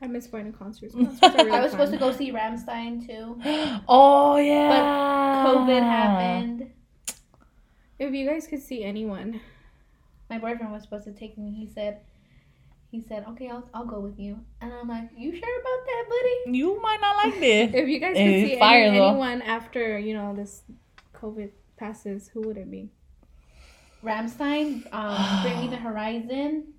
I 0.01 0.07
miss 0.07 0.27
going 0.27 0.51
to 0.51 0.57
concerts. 0.57 0.93
Concerts 0.95 1.21
really 1.21 1.51
I 1.51 1.61
was 1.61 1.71
supposed 1.71 1.91
to 1.91 1.97
go 1.97 2.11
see 2.11 2.31
Rammstein 2.31 3.05
too. 3.05 3.39
oh, 3.87 4.37
yeah. 4.37 5.43
But 5.43 5.55
COVID 5.55 5.81
happened. 5.81 6.71
If 7.99 8.13
you 8.13 8.27
guys 8.27 8.45
could 8.47 8.61
see 8.61 8.83
anyone, 8.83 9.41
My 10.29 10.37
boyfriend 10.37 10.71
was 10.71 10.83
supposed 10.83 11.05
to 11.05 11.13
take 11.13 11.37
me. 11.37 11.51
He 11.51 11.65
said, 11.67 12.01
he 12.91 13.01
said, 13.01 13.25
okay, 13.29 13.49
I'll 13.49 13.67
I'll 13.73 13.85
go 13.85 13.99
with 13.99 14.19
you. 14.19 14.39
And 14.61 14.71
I'm 14.71 14.87
like, 14.87 15.09
you 15.17 15.31
sure 15.31 15.59
about 15.61 15.85
that, 15.85 16.03
buddy? 16.09 16.57
You 16.57 16.79
might 16.81 16.99
not 17.01 17.15
like 17.23 17.39
this. 17.39 17.71
if 17.73 17.87
you 17.89 17.99
guys 17.99 18.13
could 18.13 18.17
Hey, 18.17 18.45
see 18.45 18.59
fire, 18.59 18.83
any, 18.83 18.99
anyone 18.99 19.41
after 19.41 19.97
you 19.97 20.13
know 20.13 20.35
this 20.35 20.61
COVID 21.15 21.49
passes, 21.77 22.27
who 22.29 22.41
would 22.41 22.57
it 22.57 22.69
be? 22.69 22.91
Rammstein, 24.03 24.85
um, 24.93 25.41
Bring 25.43 25.59
Me 25.61 25.67
the 25.69 25.77
Horizon. 25.87 26.73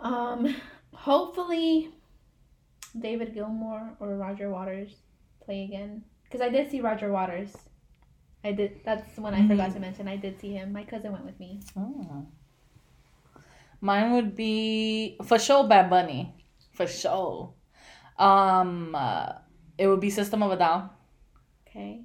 Um, 0.00 0.54
hopefully, 0.98 1.90
David 2.98 3.34
Gilmour 3.34 3.96
or 4.00 4.16
Roger 4.16 4.50
Waters 4.50 4.94
play 5.44 5.64
again. 5.64 6.02
Because 6.24 6.40
I 6.40 6.48
did 6.48 6.70
see 6.70 6.80
Roger 6.80 7.10
Waters. 7.10 7.56
I 8.44 8.52
did. 8.52 8.80
That's 8.84 9.16
one 9.18 9.34
I 9.34 9.46
forgot 9.48 9.72
to 9.74 9.80
mention. 9.80 10.08
I 10.08 10.16
did 10.16 10.40
see 10.40 10.52
him. 10.52 10.72
My 10.72 10.84
cousin 10.84 11.12
went 11.12 11.24
with 11.24 11.38
me. 11.40 11.60
Oh. 11.76 12.26
Mine 13.80 14.12
would 14.12 14.34
be 14.34 15.16
for 15.24 15.38
sure 15.38 15.66
Bad 15.66 15.88
Bunny, 15.88 16.34
for 16.72 16.86
sure. 16.86 17.54
Um, 18.18 18.94
uh, 18.94 19.32
it 19.76 19.86
would 19.86 20.00
be 20.00 20.10
System 20.10 20.42
of 20.42 20.50
a 20.50 20.56
Down. 20.56 20.90
Okay. 21.68 22.02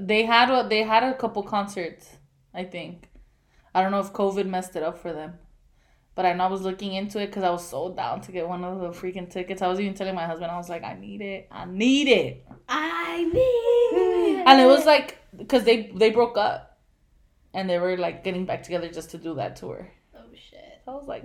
They 0.00 0.24
had 0.24 0.50
a, 0.50 0.66
they 0.68 0.82
had 0.82 1.02
a 1.02 1.14
couple 1.14 1.42
concerts, 1.42 2.16
I 2.54 2.64
think. 2.64 3.10
I 3.74 3.82
don't 3.82 3.90
know 3.90 4.00
if 4.00 4.12
COVID 4.12 4.46
messed 4.46 4.76
it 4.76 4.82
up 4.82 4.98
for 4.98 5.12
them, 5.12 5.34
but 6.14 6.26
I 6.26 6.32
know 6.32 6.44
I 6.44 6.48
was 6.48 6.62
looking 6.62 6.94
into 6.94 7.20
it 7.20 7.26
because 7.26 7.44
I 7.44 7.50
was 7.50 7.66
so 7.66 7.92
down 7.94 8.20
to 8.22 8.32
get 8.32 8.48
one 8.48 8.64
of 8.64 8.80
the 8.80 8.88
freaking 8.90 9.30
tickets. 9.30 9.62
I 9.62 9.68
was 9.68 9.80
even 9.80 9.94
telling 9.94 10.14
my 10.14 10.26
husband, 10.26 10.50
I 10.50 10.56
was 10.56 10.68
like, 10.68 10.84
I 10.84 10.94
need 10.94 11.20
it, 11.20 11.48
I 11.50 11.64
need 11.64 12.08
it, 12.08 12.46
I 12.68 13.24
need. 13.24 14.44
and 14.46 14.60
it 14.60 14.66
was 14.66 14.84
like 14.86 15.18
because 15.36 15.64
they 15.64 15.92
they 15.94 16.10
broke 16.10 16.36
up, 16.36 16.78
and 17.54 17.68
they 17.68 17.78
were 17.78 17.96
like 17.96 18.24
getting 18.24 18.46
back 18.46 18.62
together 18.62 18.88
just 18.88 19.10
to 19.10 19.18
do 19.18 19.34
that 19.34 19.56
tour. 19.56 19.90
Oh 20.14 20.20
shit. 20.34 20.82
I 20.86 20.90
was 20.90 21.06
like, 21.06 21.24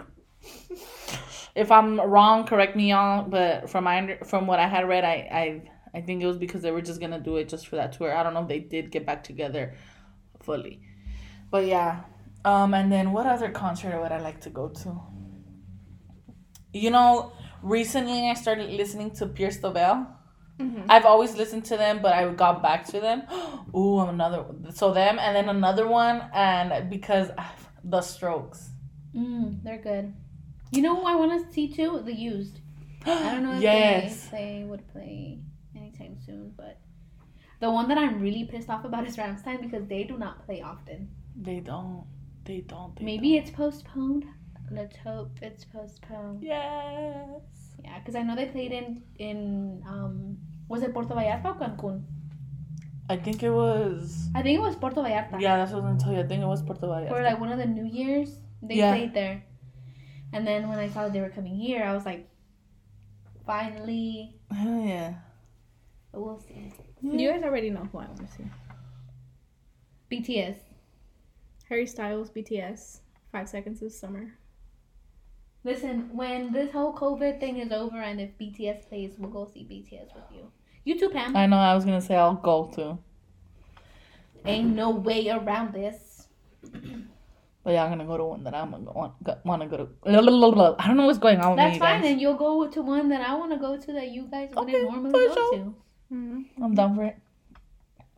if 1.56 1.71
I'm 1.71 2.00
wrong, 2.00 2.45
correct 2.45 2.76
me 2.76 2.91
on. 2.91 3.30
But 3.30 3.69
from 3.69 3.86
my 3.86 4.17
from 4.24 4.48
what 4.48 4.60
I 4.60 4.67
had 4.67 4.88
read, 4.88 5.04
I 5.04 5.62
I 5.93 5.98
I 5.98 6.02
think 6.02 6.21
it 6.21 6.28
was 6.28 6.38
because 6.38 6.62
they 6.62 6.71
were 6.71 6.82
just 6.82 7.00
gonna 7.00 7.19
do 7.19 7.38
it 7.38 7.50
just 7.50 7.67
for 7.67 7.78
that 7.78 7.93
tour. 7.93 8.15
I 8.15 8.24
don't 8.24 8.34
know 8.34 8.43
if 8.43 8.48
they 8.48 8.60
did 8.60 8.91
get 8.91 9.06
back 9.06 9.24
together 9.24 9.76
fully, 10.41 10.82
but 11.50 11.65
yeah. 11.65 12.02
Um, 12.45 12.75
and 12.75 12.91
then 12.91 13.12
what 13.12 13.25
other 13.25 13.49
concert 13.49 13.99
would 13.99 14.12
I 14.12 14.19
like 14.19 14.39
to 14.41 14.51
go 14.51 14.69
to? 14.69 15.01
You 16.71 16.91
know, 16.91 17.34
recently 17.63 18.29
I 18.29 18.36
started 18.36 18.69
listening 18.69 19.12
to 19.15 19.25
Pierce 19.25 19.58
the 19.58 19.71
Veil. 19.71 20.05
Mhm. 20.60 20.86
I've 20.88 21.05
always 21.05 21.36
listened 21.36 21.65
to 21.65 21.75
them, 21.77 22.01
but 22.01 22.13
I 22.13 22.29
got 22.31 22.62
back 22.62 22.86
to 22.88 22.99
them. 22.99 23.23
Ooh, 23.75 23.99
another 24.01 24.45
so 24.73 24.93
them, 24.93 25.17
and 25.19 25.36
then 25.36 25.49
another 25.49 25.88
one, 25.88 26.29
and 26.34 26.89
because 26.89 27.31
the 27.84 28.01
Strokes. 28.01 28.69
Mm, 29.15 29.63
they're 29.63 29.81
good. 29.81 30.13
You 30.71 30.81
know 30.84 30.95
who 30.95 31.05
I 31.05 31.15
want 31.15 31.31
to 31.47 31.51
see 31.51 31.67
too? 31.73 32.01
The 32.05 32.13
Used. 32.13 32.60
I 33.05 33.31
don't 33.31 33.43
know 33.43 33.55
if 33.55 33.62
yes. 33.62 34.27
they, 34.29 34.38
they 34.38 34.63
would 34.63 34.88
play 34.89 35.39
anytime 35.75 36.17
soon, 36.25 36.53
but 36.55 36.79
the 37.60 37.71
one 37.71 37.88
that 37.89 37.97
I'm 37.97 38.21
really 38.21 38.45
pissed 38.45 38.69
off 38.69 38.86
about 38.86 39.08
is 39.08 39.17
Rammstein 39.17 39.62
because 39.62 39.88
they 39.88 40.03
do 40.03 40.17
not 40.17 40.45
play 40.45 40.62
often. 40.62 41.10
They 41.36 41.60
don't. 41.60 42.05
They 42.45 42.62
don't. 42.62 42.95
They 42.95 43.05
Maybe 43.05 43.34
don't. 43.34 43.39
it's 43.47 43.51
postponed. 43.51 44.25
Let's 44.71 44.95
hope 44.97 45.31
it's 45.41 45.65
postponed. 45.65 46.43
Yes. 46.43 47.41
Yeah, 47.84 47.99
because 47.99 48.15
I 48.15 48.23
know 48.23 48.36
they 48.36 48.45
played 48.47 48.71
in 48.71 49.03
in 49.19 49.84
um 49.88 50.38
was 50.67 50.81
it 50.84 50.93
Puerto 50.93 51.13
Vallarta 51.13 51.45
or 51.45 51.55
Cancun? 51.55 52.03
I 53.10 53.17
think 53.17 53.43
it 53.43 53.51
was. 53.51 54.29
I 54.34 54.41
think 54.41 54.58
it 54.58 54.62
was 54.62 54.75
Puerto 54.75 55.01
Vallarta. 55.01 55.39
Yeah, 55.39 55.58
that's 55.58 55.71
what 55.71 55.84
I 55.84 55.89
was 55.89 55.89
gonna 55.91 55.99
tell 55.99 56.13
you. 56.13 56.19
I 56.21 56.27
think 56.27 56.41
it 56.41 56.47
was 56.47 56.63
Puerto 56.63 56.81
Vallarta. 56.88 57.10
For 57.10 57.21
like 57.21 57.39
one 57.39 57.51
of 57.51 57.60
the 57.60 57.65
New 57.67 57.86
Year's, 57.86 58.39
they 58.63 58.75
Yeah. 58.75 58.91
played 58.93 59.13
there. 59.13 59.43
And 60.34 60.45
then 60.47 60.67
when 60.69 60.79
I 60.79 60.89
saw 60.89 61.08
they 61.08 61.21
were 61.21 61.29
coming 61.29 61.55
here, 61.55 61.84
I 61.84 61.93
was 61.93 62.05
like, 62.05 62.27
finally. 63.45 64.36
Hell 64.51 64.81
yeah. 64.81 65.13
but 66.12 66.21
we'll 66.21 66.39
see. 66.39 66.73
You 67.01 67.29
guys 67.31 67.43
already 67.43 67.69
know 67.69 67.88
who 67.91 67.99
I 67.99 68.05
want 68.05 68.17
to 68.17 68.27
see. 68.27 68.45
BTS. 70.12 70.55
Harry 71.69 71.86
Styles, 71.88 72.30
BTS, 72.30 72.99
Five 73.32 73.49
Seconds 73.49 73.82
of 73.82 73.91
Summer. 73.91 74.34
Listen, 75.63 76.10
when 76.13 76.54
this 76.54 76.71
whole 76.71 76.93
COVID 76.93 77.39
thing 77.39 77.58
is 77.58 77.71
over 77.71 77.97
and 77.99 78.21
if 78.21 78.38
BTS 78.38 78.88
plays, 78.88 79.15
we'll 79.17 79.32
go 79.32 79.49
see 79.51 79.62
BTS 79.63 80.13
with 80.13 80.23
you. 80.32 80.51
You 80.84 80.99
too, 80.99 81.10
Pam. 81.10 81.36
I 81.36 81.47
know. 81.47 81.58
I 81.58 81.73
was 81.73 81.84
gonna 81.86 82.01
say 82.01 82.15
I'll 82.15 82.36
go 82.36 82.71
too, 82.73 82.99
Ain't 84.45 84.75
no 84.75 84.91
way 84.91 85.28
around 85.30 85.73
this. 85.73 86.28
but 87.63 87.73
yeah, 87.73 87.84
I'm 87.84 87.89
gonna 87.89 88.06
go 88.06 88.15
to 88.17 88.23
one 88.25 88.43
that 88.43 88.54
I'm 88.54 88.69
gonna 88.69 88.91
want, 88.91 89.13
want 89.43 89.62
to 89.63 89.67
go 89.67 89.78
to. 89.78 89.88
I 90.06 90.12
don't 90.12 90.97
know 90.97 91.08
what's 91.08 91.17
going 91.17 91.39
on 91.39 91.51
with 91.51 91.58
That's 91.58 91.73
me, 91.73 91.80
fine, 91.80 92.01
guys. 92.01 92.12
and 92.12 92.21
you'll 92.21 92.36
go 92.36 92.67
to 92.67 92.82
one 92.84 93.10
that 93.10 93.21
I 93.28 93.34
want 93.34 93.51
to 93.54 93.58
go 93.58 93.75
to 93.75 93.93
that 93.93 94.10
you 94.10 94.28
guys 94.30 94.49
wouldn't 94.56 94.75
Okay, 94.75 94.84
normally 94.84 95.12
go 95.12 95.34
sure. 95.34 95.54
to. 95.56 95.75
Mm-hmm. 96.13 96.63
I'm 96.63 96.75
down 96.75 96.95
for 96.95 97.06
it. 97.06 97.17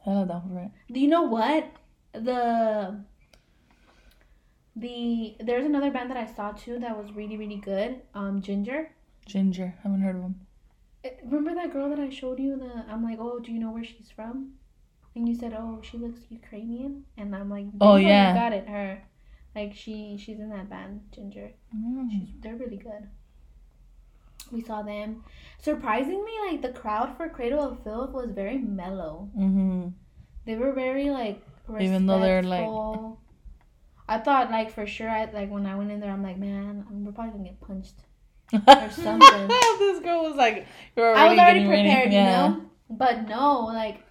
Hella 0.03 0.25
down 0.25 0.49
for 0.49 0.59
it. 0.59 0.93
Do 0.93 0.99
you 0.99 1.07
know 1.07 1.21
what? 1.21 1.71
The 2.11 2.99
the 4.79 5.35
there's 5.39 5.65
another 5.65 5.91
band 5.91 6.09
that 6.11 6.17
I 6.17 6.25
saw 6.25 6.51
too 6.51 6.79
that 6.79 6.97
was 6.97 7.11
really 7.13 7.37
really 7.37 7.57
good. 7.57 8.01
Um, 8.13 8.41
Jinjer. 8.41 8.87
Jinjer, 9.27 9.73
haven't 9.83 10.01
heard 10.01 10.15
of 10.15 10.21
him. 10.23 10.35
Eh, 11.03 11.09
Remember 11.25 11.53
that 11.55 11.73
girl 11.73 11.89
that 11.89 11.99
I 11.99 12.09
showed 12.09 12.39
you? 12.39 12.57
The 12.57 12.85
I'm 12.91 13.03
like, 13.03 13.19
oh, 13.19 13.39
do 13.39 13.51
you 13.51 13.59
know 13.59 13.71
where 13.71 13.83
she's 13.83 14.09
from? 14.15 14.53
And 15.15 15.27
you 15.27 15.35
said, 15.35 15.53
oh, 15.53 15.79
she 15.81 15.97
looks 15.97 16.21
Ukrainian, 16.29 17.03
and 17.17 17.35
I'm 17.35 17.49
like, 17.49 17.65
Oh, 17.81 17.95
yeah. 17.95 18.29
you 18.33 18.39
got 18.39 18.53
it, 18.53 18.67
her. 18.67 19.01
Like 19.55 19.73
she 19.75 20.17
she's 20.23 20.39
in 20.39 20.49
that 20.51 20.69
band, 20.69 21.01
Jinjer. 21.13 21.49
Mm. 21.75 22.11
She's, 22.11 22.29
they're 22.41 22.55
really 22.55 22.77
good. 22.77 23.03
We 24.51 24.61
saw 24.61 24.81
them. 24.83 25.23
Surprisingly, 25.59 26.31
like 26.49 26.61
the 26.61 26.69
crowd 26.81 27.17
for 27.17 27.27
Cradle 27.27 27.59
of 27.67 27.83
Filth 27.83 28.11
was 28.11 28.29
very 28.31 28.59
mellow. 28.59 29.29
Mm-hmm. 29.37 29.87
They 30.45 30.55
were 30.55 30.71
very 30.71 31.09
like 31.09 31.41
Even 31.81 32.05
though 32.05 32.19
they're, 32.21 32.43
like- 32.43 32.61
respectful. 32.61 33.19
I 34.07 34.19
thought 34.19 34.51
like 34.51 34.71
for 34.71 34.85
sure. 34.87 35.09
I 35.09 35.25
like 35.31 35.49
when 35.51 35.65
I 35.65 35.75
went 35.75 35.91
in 35.91 35.99
there. 35.99 36.11
I'm 36.11 36.23
like, 36.23 36.37
man, 36.37 36.85
I'm, 36.89 37.03
we're 37.05 37.11
probably 37.11 37.31
gonna 37.33 37.43
get 37.49 37.61
punched. 37.61 37.95
Or 38.53 38.89
something. 38.91 39.47
this 39.79 39.99
girl 39.99 40.23
was 40.23 40.35
like, 40.35 40.65
"You're 40.95 41.13
I 41.15 41.25
already 41.25 41.29
was 41.31 41.39
already 41.39 41.59
getting 41.59 41.69
ready." 41.69 41.83
prepared, 41.89 42.13
Yeah. 42.13 42.23
you 42.23 42.49
know. 42.53 42.61
But 42.89 43.27
no, 43.27 43.65
like 43.65 44.03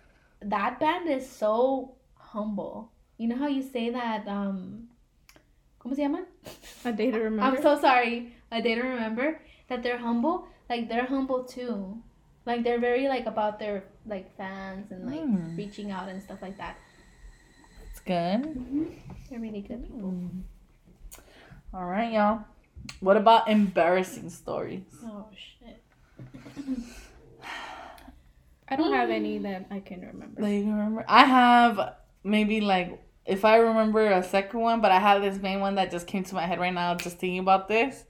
that 0.42 0.78
band 0.78 1.08
is 1.08 1.26
so 1.28 1.94
humble. 2.16 2.92
You 3.16 3.28
know 3.28 3.36
how 3.36 3.46
you 3.48 3.62
say 3.62 3.88
that? 3.90 4.28
um 4.28 4.88
¿Cómo 5.80 5.94
se 5.96 6.02
llama? 6.02 6.24
A 6.84 6.92
day 6.92 7.10
to 7.10 7.18
remember. 7.18 7.56
I'm 7.56 7.62
so 7.62 7.80
sorry. 7.80 8.34
I 8.52 8.60
didn't 8.60 8.84
remember 8.86 9.40
that 9.68 9.82
they're 9.82 9.98
humble. 9.98 10.46
Like 10.68 10.88
they're 10.88 11.06
humble 11.06 11.44
too. 11.44 12.02
Like 12.44 12.62
they're 12.62 12.78
very 12.80 13.08
like 13.08 13.24
about 13.26 13.58
their 13.58 13.84
like 14.04 14.36
fans 14.36 14.90
and 14.92 15.06
like 15.06 15.20
Hmm. 15.22 15.56
reaching 15.56 15.90
out 15.90 16.08
and 16.08 16.22
stuff 16.22 16.42
like 16.42 16.58
that. 16.58 16.76
Good. 18.06 18.42
Mm-hmm. 18.42 18.84
They're 19.28 19.40
really 19.40 19.62
good 19.62 19.82
people. 19.82 20.12
Mm. 20.12 20.42
All 21.74 21.86
right, 21.86 22.12
y'all. 22.12 22.44
What 23.00 23.16
about 23.16 23.48
embarrassing 23.48 24.30
stories? 24.30 24.84
Oh 25.04 25.26
shit. 25.34 25.82
I 28.68 28.76
don't 28.76 28.92
have 28.92 29.10
any 29.10 29.40
mm. 29.40 29.42
that 29.42 29.66
I 29.72 29.80
can 29.80 30.02
remember. 30.02 30.40
That 30.40 30.50
you 30.50 30.62
can 30.62 30.72
remember? 30.72 31.04
I 31.08 31.24
have 31.24 31.94
maybe 32.22 32.60
like 32.60 33.02
if 33.24 33.44
I 33.44 33.56
remember 33.56 34.06
a 34.06 34.22
second 34.22 34.60
one, 34.60 34.80
but 34.80 34.92
I 34.92 35.00
have 35.00 35.20
this 35.20 35.42
main 35.42 35.58
one 35.58 35.74
that 35.74 35.90
just 35.90 36.06
came 36.06 36.22
to 36.24 36.34
my 36.36 36.46
head 36.46 36.60
right 36.60 36.72
now 36.72 36.94
just 36.94 37.18
thinking 37.18 37.40
about 37.40 37.66
this. 37.66 38.04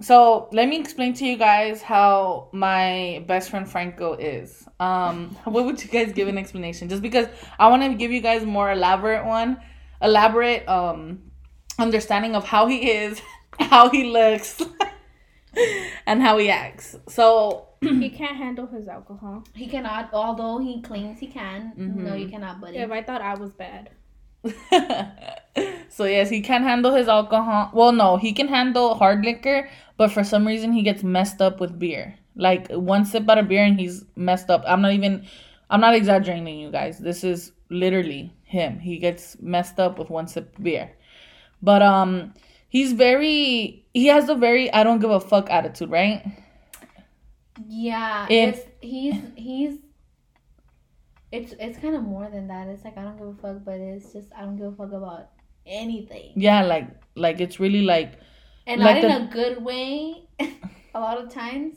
So 0.00 0.48
let 0.52 0.68
me 0.68 0.78
explain 0.78 1.14
to 1.14 1.24
you 1.26 1.36
guys 1.38 1.80
how 1.80 2.48
my 2.52 3.24
best 3.26 3.48
friend 3.50 3.68
Franco 3.68 4.12
is. 4.14 4.66
Um, 4.78 5.30
what 5.44 5.64
would 5.64 5.82
you 5.82 5.88
guys 5.88 6.12
give 6.12 6.28
an 6.28 6.36
explanation? 6.38 6.88
Just 6.88 7.02
because 7.02 7.26
I 7.58 7.68
want 7.68 7.82
to 7.82 7.94
give 7.94 8.12
you 8.12 8.20
guys 8.20 8.44
more 8.44 8.70
elaborate 8.72 9.24
one, 9.24 9.58
elaborate 10.02 10.68
um 10.68 11.22
understanding 11.78 12.34
of 12.36 12.44
how 12.44 12.66
he 12.66 12.90
is, 12.90 13.20
how 13.60 13.88
he 13.88 14.04
looks, 14.04 14.60
and 16.06 16.20
how 16.20 16.36
he 16.38 16.50
acts. 16.50 16.96
So 17.08 17.68
he 17.80 18.10
can't 18.10 18.36
handle 18.36 18.66
his 18.66 18.88
alcohol. 18.88 19.44
He 19.54 19.66
cannot, 19.66 20.10
although 20.12 20.58
he 20.58 20.82
claims 20.82 21.18
he 21.18 21.26
can. 21.26 21.72
No, 21.76 22.10
Mhm. 22.12 22.20
you 22.20 22.28
cannot, 22.28 22.60
buddy. 22.60 22.78
If 22.78 22.90
I 22.90 23.02
thought 23.02 23.22
I 23.22 23.34
was 23.34 23.50
bad. 23.52 23.90
so 25.88 26.04
yes, 26.04 26.30
he 26.30 26.40
can 26.40 26.62
handle 26.62 26.94
his 26.94 27.08
alcohol. 27.08 27.70
Well, 27.72 27.92
no, 27.92 28.16
he 28.16 28.32
can 28.32 28.48
handle 28.48 28.94
hard 28.94 29.24
liquor, 29.24 29.68
but 29.96 30.10
for 30.12 30.24
some 30.24 30.46
reason 30.46 30.72
he 30.72 30.82
gets 30.82 31.02
messed 31.02 31.40
up 31.40 31.60
with 31.60 31.78
beer. 31.78 32.16
Like 32.34 32.70
one 32.70 33.04
sip 33.04 33.28
out 33.28 33.38
of 33.38 33.48
beer 33.48 33.64
and 33.64 33.78
he's 33.78 34.04
messed 34.14 34.50
up. 34.50 34.62
I'm 34.66 34.82
not 34.82 34.92
even 34.92 35.26
I'm 35.70 35.80
not 35.80 35.94
exaggerating 35.94 36.58
you 36.58 36.70
guys. 36.70 36.98
This 36.98 37.24
is 37.24 37.52
literally 37.70 38.32
him. 38.44 38.78
He 38.78 38.98
gets 38.98 39.36
messed 39.40 39.80
up 39.80 39.98
with 39.98 40.10
one 40.10 40.28
sip 40.28 40.56
of 40.56 40.62
beer. 40.62 40.90
But 41.62 41.82
um 41.82 42.34
he's 42.68 42.92
very 42.92 43.86
he 43.94 44.06
has 44.06 44.28
a 44.28 44.34
very 44.34 44.72
I 44.72 44.84
don't 44.84 45.00
give 45.00 45.10
a 45.10 45.20
fuck 45.20 45.50
attitude, 45.50 45.90
right? 45.90 46.22
Yeah, 47.66 48.26
In- 48.28 48.50
it's 48.50 48.60
he's 48.80 49.14
he's. 49.34 49.78
It's 51.36 51.52
it's 51.58 51.78
kind 51.78 51.94
of 51.94 52.02
more 52.02 52.28
than 52.30 52.48
that. 52.48 52.68
It's 52.68 52.84
like 52.84 52.96
I 52.96 53.02
don't 53.02 53.16
give 53.18 53.28
a 53.28 53.34
fuck, 53.42 53.64
but 53.64 53.78
it's 53.80 54.12
just 54.12 54.28
I 54.36 54.40
don't 54.42 54.56
give 54.56 54.66
a 54.72 54.76
fuck 54.80 54.92
about 54.92 55.30
anything, 55.66 56.32
Yeah, 56.36 56.62
like 56.62 56.88
like 57.14 57.40
it's 57.40 57.58
really 57.60 57.82
like 57.82 58.10
and 58.66 58.80
Like 58.80 59.02
not 59.02 59.04
in 59.04 59.10
the- 59.10 59.28
a 59.28 59.32
good 59.32 59.64
way. 59.64 60.28
a 60.94 61.00
lot 61.00 61.18
of 61.18 61.28
times, 61.30 61.74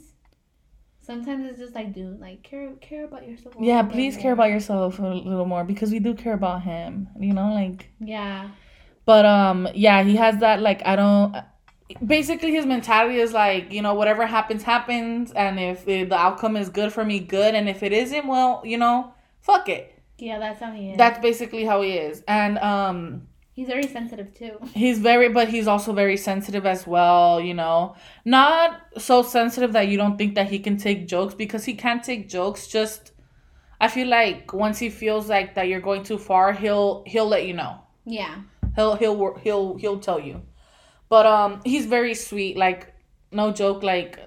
sometimes 1.02 1.46
it's 1.50 1.60
just 1.60 1.76
like, 1.76 1.94
dude, 1.94 2.20
like 2.20 2.44
care 2.44 2.72
care 2.82 3.06
about 3.06 3.28
yourself. 3.28 3.56
a 3.60 3.64
yeah, 3.64 3.84
please 3.84 4.16
care 4.16 4.36
more. 4.36 4.46
about 4.46 4.50
yourself 4.56 5.00
a 5.00 5.04
little 5.08 5.46
more 5.46 5.64
because 5.64 5.92
we 5.92 6.00
do 6.00 6.14
care 6.14 6.34
about 6.34 6.62
him. 6.64 7.10
You 7.20 7.34
know, 7.34 7.54
like 7.54 7.90
Yeah, 8.00 8.50
But 9.06 9.26
um 9.26 9.68
yeah, 9.74 10.04
he 10.04 10.16
has 10.16 10.38
that 10.40 10.62
like 10.62 10.82
I 10.86 10.96
don't 10.96 11.36
basically 12.06 12.52
his 12.52 12.66
mentality 12.66 13.18
is 13.20 13.34
like, 13.34 13.72
you 13.74 13.82
know, 13.82 13.94
whatever 13.96 14.26
happens 14.28 14.64
happens 14.64 15.32
and 15.32 15.60
if 15.60 15.88
it, 15.88 16.10
the 16.10 16.16
outcome 16.18 16.56
is 16.56 16.70
good 16.70 16.94
for 16.94 17.04
me, 17.04 17.20
good 17.20 17.56
and 17.56 17.68
if 17.68 17.82
it 17.84 17.92
isn't, 17.94 18.28
well, 18.28 18.62
you 18.64 18.78
know, 18.78 19.14
fuck 19.42 19.70
it. 19.70 19.94
yeah, 20.18 20.40
that's 20.40 20.60
how 20.60 20.72
he 20.72 20.92
is. 20.92 20.98
That's 20.98 21.20
basically 21.20 21.66
how 21.66 21.82
he 21.82 21.94
is. 21.94 22.24
And 22.28 22.58
um 22.60 23.28
he's 23.54 23.68
very 23.68 23.88
sensitive 23.88 24.34
too. 24.34 24.58
he's 24.74 25.00
very 25.00 25.30
but 25.30 25.48
he's 25.50 25.68
also 25.68 25.94
very 25.94 26.18
sensitive 26.18 26.66
as 26.66 26.86
well, 26.88 27.40
you 27.42 27.54
know. 27.54 27.96
Not 28.26 28.82
so 28.98 29.22
sensitive 29.24 29.74
that 29.74 29.88
you 29.88 29.98
don't 29.98 30.18
think 30.18 30.36
that 30.36 30.50
he 30.50 30.60
can 30.60 30.78
take 30.78 31.08
jokes 31.08 31.34
because 31.34 31.66
he 31.66 31.74
can't 31.74 32.04
take 32.04 32.30
jokes 32.30 32.68
just 32.68 33.12
I 33.82 33.88
feel 33.88 34.08
like 34.08 34.54
once 34.54 34.78
he 34.80 34.90
feels 34.90 35.30
like 35.30 35.56
that 35.56 35.68
you're 35.70 35.80
going 35.80 36.04
too 36.04 36.18
far, 36.18 36.52
he'll 36.54 37.04
he'll 37.08 37.28
let 37.28 37.46
you 37.48 37.54
know. 37.54 37.80
Yeah, 38.06 38.36
He'll 38.76 38.96
he'll 38.96 39.36
he'll 39.36 39.78
he'll 39.78 40.00
tell 40.00 40.20
you. 40.20 40.42
But 41.08 41.26
um 41.26 41.62
he's 41.64 41.86
very 41.86 42.14
sweet. 42.14 42.58
Like 42.58 42.94
no 43.32 43.52
joke 43.52 43.84
like 43.84 44.20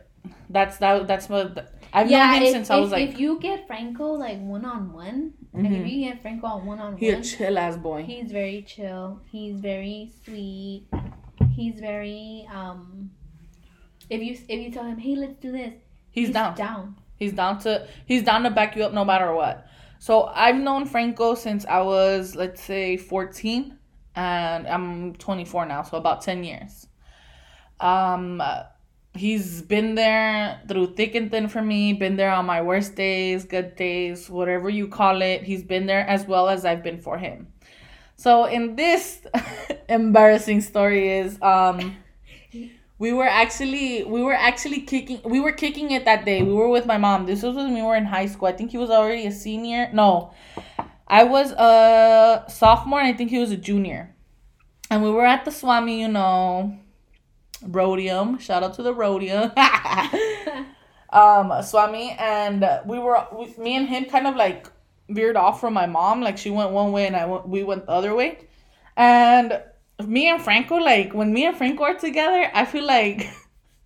that's 0.48 0.78
that 0.78 1.06
that's 1.06 1.28
what 1.28 1.72
I've 1.92 2.10
yeah. 2.10 2.26
known 2.26 2.36
him 2.36 2.42
if, 2.44 2.50
since 2.52 2.70
I 2.70 2.76
if- 2.76 2.82
was 2.82 2.90
like 2.90 3.10
if 3.10 3.20
you 3.20 3.38
get 3.38 3.66
Franco 3.66 4.12
like 4.12 4.40
one 4.40 4.64
on 4.64 4.92
one, 4.92 5.34
like 5.52 5.70
if 5.72 5.86
you 5.86 6.08
get 6.08 6.22
Franco 6.22 6.46
on 6.46 6.66
one 6.66 6.78
on 6.78 6.96
he 6.96 7.10
a 7.10 7.14
one, 7.14 7.22
chill 7.22 7.58
ass 7.58 7.76
boy. 7.76 8.02
He's 8.02 8.32
very 8.32 8.62
chill. 8.62 9.20
He's 9.30 9.60
very 9.60 10.10
sweet. 10.24 10.86
He's 11.54 11.78
very 11.80 12.48
um. 12.52 13.10
If 14.08 14.22
you 14.22 14.32
if 14.48 14.60
you 14.60 14.70
tell 14.70 14.84
him, 14.84 14.98
hey, 14.98 15.16
let's 15.16 15.36
do 15.40 15.52
this, 15.52 15.74
He's, 16.10 16.30
down. 16.30 16.54
Down. 16.54 16.96
He's 17.18 17.32
down 17.32 17.58
to 17.60 17.86
he's 18.06 18.22
down 18.22 18.42
to 18.42 18.50
back 18.50 18.76
you 18.76 18.84
up 18.84 18.92
no 18.92 19.04
matter 19.04 19.32
what. 19.34 19.66
So 19.98 20.24
I've 20.24 20.56
known 20.56 20.86
Franco 20.86 21.34
since 21.34 21.64
I 21.66 21.80
was 21.82 22.34
let's 22.34 22.62
say 22.62 22.96
14 22.96 23.78
and 24.16 24.66
I'm 24.66 25.14
24 25.14 25.66
now, 25.66 25.82
so 25.82 25.96
about 25.96 26.20
10 26.22 26.44
years. 26.44 26.86
Um 27.80 28.42
he's 29.14 29.62
been 29.62 29.94
there 29.94 30.60
through 30.68 30.94
thick 30.94 31.14
and 31.14 31.30
thin 31.30 31.48
for 31.48 31.62
me, 31.62 31.92
been 31.92 32.16
there 32.16 32.32
on 32.32 32.46
my 32.46 32.62
worst 32.62 32.94
days, 32.94 33.44
good 33.44 33.76
days, 33.76 34.30
whatever 34.30 34.68
you 34.70 34.88
call 34.88 35.22
it. 35.22 35.42
He's 35.42 35.62
been 35.62 35.86
there 35.86 36.06
as 36.06 36.26
well 36.26 36.48
as 36.48 36.64
I've 36.64 36.82
been 36.82 36.98
for 36.98 37.18
him. 37.18 37.48
So 38.16 38.44
in 38.44 38.76
this 38.76 39.20
embarrassing 39.88 40.60
story 40.60 41.08
is 41.18 41.40
um 41.42 41.96
we 42.98 43.12
were 43.12 43.26
actually 43.26 44.04
we 44.04 44.22
were 44.22 44.32
actually 44.32 44.80
kicking 44.82 45.20
we 45.24 45.40
were 45.40 45.52
kicking 45.52 45.90
it 45.90 46.04
that 46.04 46.24
day. 46.24 46.42
We 46.42 46.52
were 46.52 46.68
with 46.68 46.86
my 46.86 46.98
mom. 46.98 47.26
This 47.26 47.42
was 47.42 47.56
when 47.56 47.74
we 47.74 47.82
were 47.82 47.96
in 47.96 48.04
high 48.04 48.26
school. 48.26 48.48
I 48.48 48.52
think 48.52 48.70
he 48.70 48.78
was 48.78 48.90
already 48.90 49.26
a 49.26 49.32
senior. 49.32 49.90
No. 49.92 50.32
I 51.08 51.24
was 51.24 51.52
a 51.52 52.44
sophomore 52.48 53.00
and 53.00 53.08
I 53.08 53.12
think 53.12 53.30
he 53.30 53.38
was 53.38 53.50
a 53.50 53.56
junior. 53.56 54.14
And 54.88 55.02
we 55.02 55.10
were 55.10 55.26
at 55.26 55.44
the 55.44 55.50
Swami, 55.50 56.00
you 56.00 56.08
know, 56.08 56.78
Roadium. 57.62 58.40
Shout 58.40 58.62
out 58.62 58.74
to 58.74 58.82
the 58.82 58.94
Roadium. 58.94 59.52
um, 61.10 61.62
Swami 61.62 62.16
and 62.18 62.66
we 62.86 62.98
were 62.98 63.26
we, 63.36 63.54
me 63.62 63.76
and 63.76 63.88
him 63.88 64.04
kind 64.06 64.26
of 64.26 64.36
like 64.36 64.68
veered 65.08 65.36
off 65.36 65.60
from 65.60 65.74
my 65.74 65.86
mom. 65.86 66.20
Like 66.20 66.38
she 66.38 66.50
went 66.50 66.70
one 66.70 66.92
way 66.92 67.06
and 67.06 67.16
I 67.16 67.26
went 67.26 67.48
we 67.48 67.62
went 67.62 67.86
the 67.86 67.92
other 67.92 68.14
way. 68.14 68.48
And 68.96 69.62
me 70.06 70.28
and 70.28 70.42
Franco, 70.42 70.76
like 70.76 71.12
when 71.14 71.32
me 71.32 71.46
and 71.46 71.56
Franco 71.56 71.84
are 71.84 71.94
together, 71.94 72.50
I 72.54 72.64
feel 72.64 72.84
like 72.84 73.28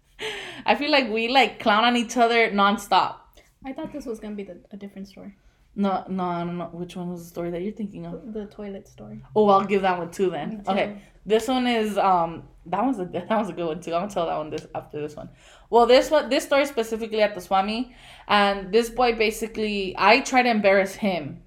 I 0.67 0.75
feel 0.75 0.91
like 0.91 1.11
we 1.11 1.29
like 1.29 1.61
clown 1.61 1.85
on 1.85 1.97
each 1.97 2.17
other 2.17 2.51
nonstop. 2.51 3.17
I 3.65 3.73
thought 3.73 3.93
this 3.93 4.07
was 4.07 4.21
gonna 4.21 4.35
be 4.35 4.45
the, 4.45 4.59
a 4.71 4.77
different 4.77 5.09
story. 5.09 5.35
No, 5.79 6.05
no, 6.09 6.25
I 6.25 6.39
don't 6.39 6.57
know 6.57 6.71
which 6.73 6.97
one 6.97 7.11
was 7.11 7.23
the 7.23 7.29
story 7.29 7.51
that 7.51 7.61
you're 7.61 7.73
thinking 7.73 8.07
of. 8.07 8.33
The 8.33 8.47
toilet 8.47 8.89
story. 8.89 9.23
Oh, 9.35 9.49
I'll 9.49 9.65
give 9.65 9.83
that 9.83 9.99
one 9.99 10.11
too 10.11 10.31
then. 10.31 10.65
Okay, 10.67 11.03
this 11.27 11.49
one 11.49 11.67
is 11.67 11.99
um 11.99 12.45
that 12.67 12.85
was 12.85 12.99
a 12.99 13.05
that 13.07 13.29
was 13.31 13.51
a 13.51 13.53
good 13.53 13.67
one 13.67 13.81
too. 13.81 13.95
I'm 13.95 14.03
gonna 14.03 14.15
tell 14.15 14.27
that 14.27 14.37
one 14.37 14.51
this 14.51 14.67
after 14.75 15.01
this 15.01 15.17
one. 15.17 15.29
Well, 15.69 15.87
this 15.87 16.11
one 16.11 16.29
this 16.29 16.45
story 16.45 16.67
specifically 16.67 17.21
at 17.21 17.35
the 17.35 17.41
Swami, 17.41 17.95
and 18.29 18.73
this 18.73 18.89
boy 18.89 19.15
basically 19.15 19.95
I 19.99 20.21
tried 20.21 20.45
to 20.45 20.51
embarrass 20.51 20.95
him. 20.95 21.43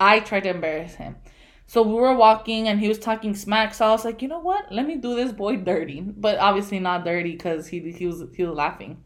I 0.00 0.20
tried 0.20 0.42
to 0.42 0.50
embarrass 0.50 0.94
him. 0.94 1.16
So 1.66 1.82
we 1.82 1.94
were 1.94 2.14
walking 2.14 2.68
and 2.68 2.78
he 2.78 2.88
was 2.88 2.98
talking 2.98 3.34
smack. 3.34 3.72
So 3.72 3.86
I 3.86 3.90
was 3.90 4.04
like, 4.04 4.20
you 4.20 4.28
know 4.28 4.40
what? 4.40 4.70
Let 4.70 4.86
me 4.86 4.96
do 4.96 5.14
this 5.14 5.32
boy 5.32 5.56
dirty, 5.56 6.00
but 6.00 6.38
obviously 6.38 6.78
not 6.78 7.04
dirty 7.04 7.32
because 7.32 7.68
he 7.68 7.92
he 7.92 8.06
was 8.06 8.24
he 8.34 8.44
was 8.44 8.54
laughing. 8.54 9.02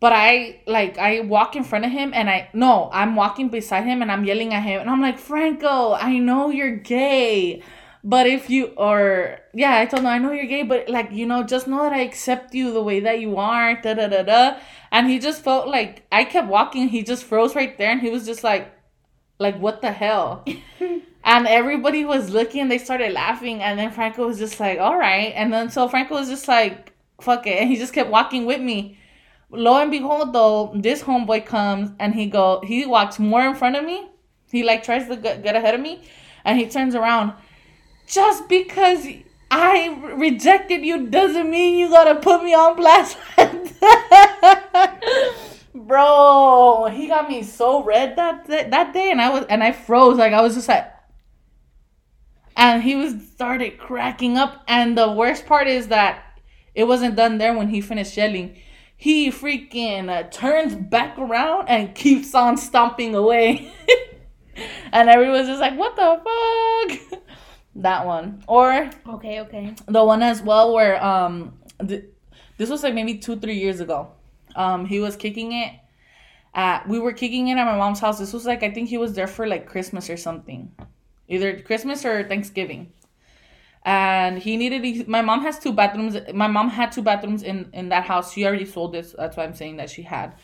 But 0.00 0.12
I 0.12 0.62
like 0.66 0.98
I 0.98 1.20
walk 1.20 1.54
in 1.54 1.62
front 1.62 1.84
of 1.84 1.92
him 1.92 2.12
and 2.14 2.28
I 2.28 2.48
no, 2.52 2.90
I'm 2.92 3.14
walking 3.14 3.48
beside 3.48 3.84
him 3.84 4.02
and 4.02 4.10
I'm 4.10 4.24
yelling 4.24 4.54
at 4.54 4.62
him 4.62 4.80
and 4.80 4.90
I'm 4.90 5.00
like, 5.00 5.18
Franco, 5.18 5.92
I 5.92 6.18
know 6.18 6.50
you're 6.50 6.76
gay. 6.76 7.62
But 8.04 8.26
if 8.26 8.50
you 8.50 8.66
or 8.76 9.38
yeah, 9.54 9.78
I 9.78 9.86
told 9.86 10.00
him 10.00 10.08
I 10.08 10.18
know 10.18 10.32
you're 10.32 10.46
gay, 10.46 10.64
but 10.64 10.88
like, 10.88 11.12
you 11.12 11.26
know, 11.26 11.42
just 11.44 11.68
know 11.68 11.82
that 11.84 11.92
I 11.92 12.00
accept 12.00 12.54
you 12.54 12.72
the 12.72 12.82
way 12.82 13.00
that 13.00 13.20
you 13.20 13.36
are, 13.36 13.80
da 13.80 13.94
da 13.94 14.08
da 14.08 14.22
da. 14.22 14.58
And 14.90 15.08
he 15.08 15.18
just 15.18 15.42
felt 15.42 15.68
like 15.68 16.04
I 16.10 16.24
kept 16.24 16.48
walking, 16.48 16.88
he 16.88 17.02
just 17.02 17.24
froze 17.24 17.54
right 17.54 17.76
there 17.78 17.92
and 17.92 18.00
he 18.00 18.10
was 18.10 18.26
just 18.26 18.42
like 18.42 18.72
like 19.38 19.58
what 19.58 19.82
the 19.82 19.92
hell? 19.92 20.44
and 21.24 21.46
everybody 21.46 22.04
was 22.04 22.30
looking 22.30 22.68
they 22.68 22.78
started 22.78 23.12
laughing 23.12 23.62
and 23.62 23.78
then 23.78 23.92
Franco 23.92 24.26
was 24.26 24.38
just 24.38 24.58
like, 24.58 24.78
All 24.78 24.98
right. 24.98 25.32
And 25.36 25.52
then 25.52 25.70
so 25.70 25.88
Franco 25.88 26.14
was 26.14 26.28
just 26.28 26.48
like, 26.48 26.92
fuck 27.20 27.46
it, 27.46 27.60
and 27.60 27.70
he 27.70 27.76
just 27.76 27.92
kept 27.92 28.10
walking 28.10 28.46
with 28.46 28.60
me 28.60 28.98
lo 29.52 29.76
and 29.80 29.90
behold 29.90 30.32
though 30.32 30.72
this 30.74 31.02
homeboy 31.02 31.44
comes 31.44 31.90
and 32.00 32.14
he 32.14 32.26
go 32.26 32.60
he 32.64 32.86
walks 32.86 33.18
more 33.18 33.42
in 33.42 33.54
front 33.54 33.76
of 33.76 33.84
me 33.84 34.08
he 34.50 34.62
like 34.62 34.82
tries 34.82 35.06
to 35.06 35.16
get, 35.16 35.42
get 35.42 35.54
ahead 35.54 35.74
of 35.74 35.80
me 35.80 36.02
and 36.44 36.58
he 36.58 36.66
turns 36.66 36.94
around 36.94 37.32
just 38.12 38.48
because 38.48 39.06
i 39.50 39.88
rejected 40.14 40.84
you 40.84 41.06
doesn't 41.06 41.50
mean 41.50 41.78
you 41.78 41.88
gotta 41.88 42.20
put 42.20 42.44
me 42.44 42.52
on 42.52 42.76
blast 42.76 43.16
bro 45.74 46.88
he 46.92 47.08
got 47.08 47.28
me 47.28 47.42
so 47.42 47.82
red 47.82 48.14
that 48.16 48.46
that 48.46 48.92
day 48.92 49.10
and 49.10 49.20
i 49.20 49.30
was 49.30 49.44
and 49.48 49.64
i 49.64 49.72
froze 49.72 50.18
like 50.18 50.32
i 50.32 50.42
was 50.42 50.54
just 50.54 50.68
like 50.68 50.88
and 52.54 52.82
he 52.82 52.94
was 52.94 53.14
started 53.34 53.78
cracking 53.78 54.36
up 54.36 54.62
and 54.68 54.96
the 54.96 55.10
worst 55.10 55.46
part 55.46 55.66
is 55.66 55.88
that 55.88 56.38
it 56.74 56.84
wasn't 56.84 57.16
done 57.16 57.38
there 57.38 57.56
when 57.56 57.68
he 57.68 57.80
finished 57.80 58.16
yelling 58.16 58.54
he 59.02 59.32
freaking 59.32 60.08
uh, 60.08 60.28
turns 60.30 60.76
back 60.76 61.18
around 61.18 61.68
and 61.68 61.92
keeps 61.92 62.36
on 62.36 62.56
stomping 62.56 63.16
away. 63.16 63.72
and 64.92 65.08
everyone's 65.08 65.48
just 65.48 65.60
like, 65.60 65.76
what 65.76 65.96
the 65.96 67.00
fuck? 67.10 67.21
That 67.76 68.06
one. 68.06 68.42
Or 68.48 68.90
Okay, 69.08 69.40
okay. 69.40 69.74
the 69.86 70.04
one 70.04 70.22
as 70.22 70.42
well 70.42 70.74
where 70.74 71.02
um 71.04 71.58
th- 71.86 72.04
this 72.58 72.70
was 72.70 72.82
like 72.82 72.94
maybe 72.94 73.18
two, 73.18 73.38
three 73.38 73.58
years 73.58 73.80
ago. 73.80 74.12
Um 74.56 74.86
he 74.86 75.00
was 75.00 75.16
kicking 75.16 75.52
it 75.52 75.72
at 76.54 76.88
we 76.88 76.98
were 76.98 77.12
kicking 77.12 77.48
it 77.48 77.56
at 77.56 77.64
my 77.64 77.76
mom's 77.76 78.00
house. 78.00 78.18
This 78.18 78.32
was 78.32 78.46
like 78.46 78.62
I 78.62 78.70
think 78.70 78.88
he 78.88 78.98
was 78.98 79.14
there 79.14 79.26
for 79.26 79.46
like 79.46 79.66
Christmas 79.66 80.10
or 80.10 80.16
something. 80.16 80.70
Either 81.28 81.60
Christmas 81.60 82.04
or 82.04 82.24
Thanksgiving 82.24 82.92
and 83.84 84.38
he 84.38 84.56
needed 84.56 85.08
my 85.08 85.22
mom 85.22 85.42
has 85.42 85.58
two 85.58 85.72
bathrooms 85.72 86.16
my 86.34 86.46
mom 86.46 86.68
had 86.68 86.92
two 86.92 87.02
bathrooms 87.02 87.42
in 87.42 87.68
in 87.72 87.88
that 87.88 88.04
house 88.04 88.32
she 88.32 88.46
already 88.46 88.64
sold 88.64 88.92
this 88.92 89.14
that's 89.18 89.36
why 89.36 89.42
i'm 89.42 89.54
saying 89.54 89.76
that 89.76 89.90
she 89.90 90.02
had 90.02 90.34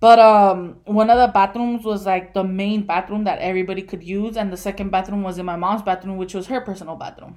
but 0.00 0.18
um 0.18 0.76
one 0.84 1.10
of 1.10 1.18
the 1.18 1.32
bathrooms 1.32 1.84
was 1.84 2.06
like 2.06 2.34
the 2.34 2.44
main 2.44 2.84
bathroom 2.86 3.24
that 3.24 3.38
everybody 3.38 3.82
could 3.82 4.02
use 4.02 4.36
and 4.36 4.52
the 4.52 4.56
second 4.56 4.90
bathroom 4.90 5.22
was 5.22 5.38
in 5.38 5.46
my 5.46 5.56
mom's 5.56 5.82
bathroom 5.82 6.16
which 6.16 6.34
was 6.34 6.46
her 6.46 6.60
personal 6.60 6.96
bathroom 6.96 7.36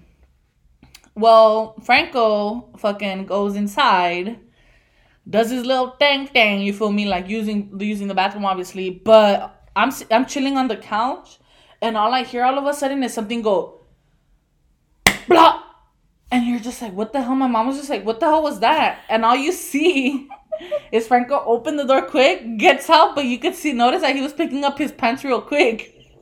well 1.15 1.75
franco 1.83 2.69
fucking 2.77 3.25
goes 3.25 3.55
inside 3.55 4.39
does 5.29 5.49
his 5.49 5.65
little 5.65 5.91
thing 5.91 6.27
thing 6.27 6.61
you 6.61 6.73
feel 6.73 6.91
me 6.91 7.05
like 7.05 7.27
using 7.29 7.71
using 7.79 8.07
the 8.07 8.15
bathroom 8.15 8.45
obviously 8.45 8.89
but 8.89 9.65
i'm 9.75 9.91
i'm 10.11 10.25
chilling 10.25 10.57
on 10.57 10.67
the 10.67 10.77
couch 10.77 11.39
and 11.81 11.95
all 11.95 12.13
i 12.13 12.23
hear 12.23 12.43
all 12.43 12.57
of 12.57 12.65
a 12.65 12.73
sudden 12.73 13.03
is 13.03 13.13
something 13.13 13.41
go 13.41 13.79
blah. 15.29 15.63
And 16.31 16.45
you're 16.45 16.59
just 16.59 16.81
like, 16.81 16.93
what 16.93 17.13
the 17.13 17.21
hell? 17.21 17.35
My 17.35 17.47
mom 17.47 17.67
was 17.67 17.77
just 17.77 17.89
like, 17.89 18.05
what 18.05 18.19
the 18.19 18.25
hell 18.25 18.43
was 18.43 18.59
that? 18.59 18.99
And 19.07 19.23
all 19.23 19.35
you 19.35 19.51
see 19.51 20.27
is 20.91 21.07
Franco 21.07 21.43
open 21.45 21.77
the 21.77 21.85
door 21.85 22.03
quick, 22.03 22.57
gets 22.57 22.89
out, 22.89 23.15
but 23.15 23.25
you 23.25 23.37
could 23.37 23.55
see, 23.55 23.73
notice 23.73 24.01
that 24.01 24.15
he 24.15 24.21
was 24.21 24.33
picking 24.33 24.63
up 24.63 24.77
his 24.77 24.91
pants 24.91 25.23
real 25.23 25.41
quick. 25.41 25.95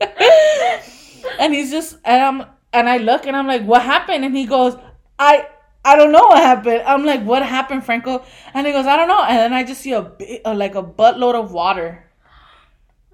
and 1.40 1.54
he's 1.54 1.70
just, 1.70 1.98
and 2.04 2.22
I'm, 2.22 2.46
and 2.72 2.88
I 2.88 2.98
look 2.98 3.26
and 3.26 3.36
I'm 3.36 3.46
like, 3.46 3.62
what 3.64 3.82
happened? 3.82 4.24
And 4.24 4.36
he 4.36 4.46
goes, 4.46 4.76
I, 5.18 5.48
I 5.84 5.96
don't 5.96 6.12
know 6.12 6.26
what 6.26 6.38
happened. 6.38 6.82
I'm 6.86 7.04
like, 7.04 7.22
what 7.24 7.42
happened, 7.44 7.84
Franco? 7.84 8.24
And 8.54 8.66
he 8.66 8.72
goes, 8.72 8.86
I 8.86 8.96
don't 8.96 9.08
know. 9.08 9.22
And 9.22 9.38
then 9.38 9.52
I 9.52 9.64
just 9.64 9.80
see 9.80 9.92
a, 9.92 10.10
uh, 10.44 10.54
like 10.54 10.74
a 10.74 10.82
buttload 10.82 11.34
of 11.34 11.52
water 11.52 12.07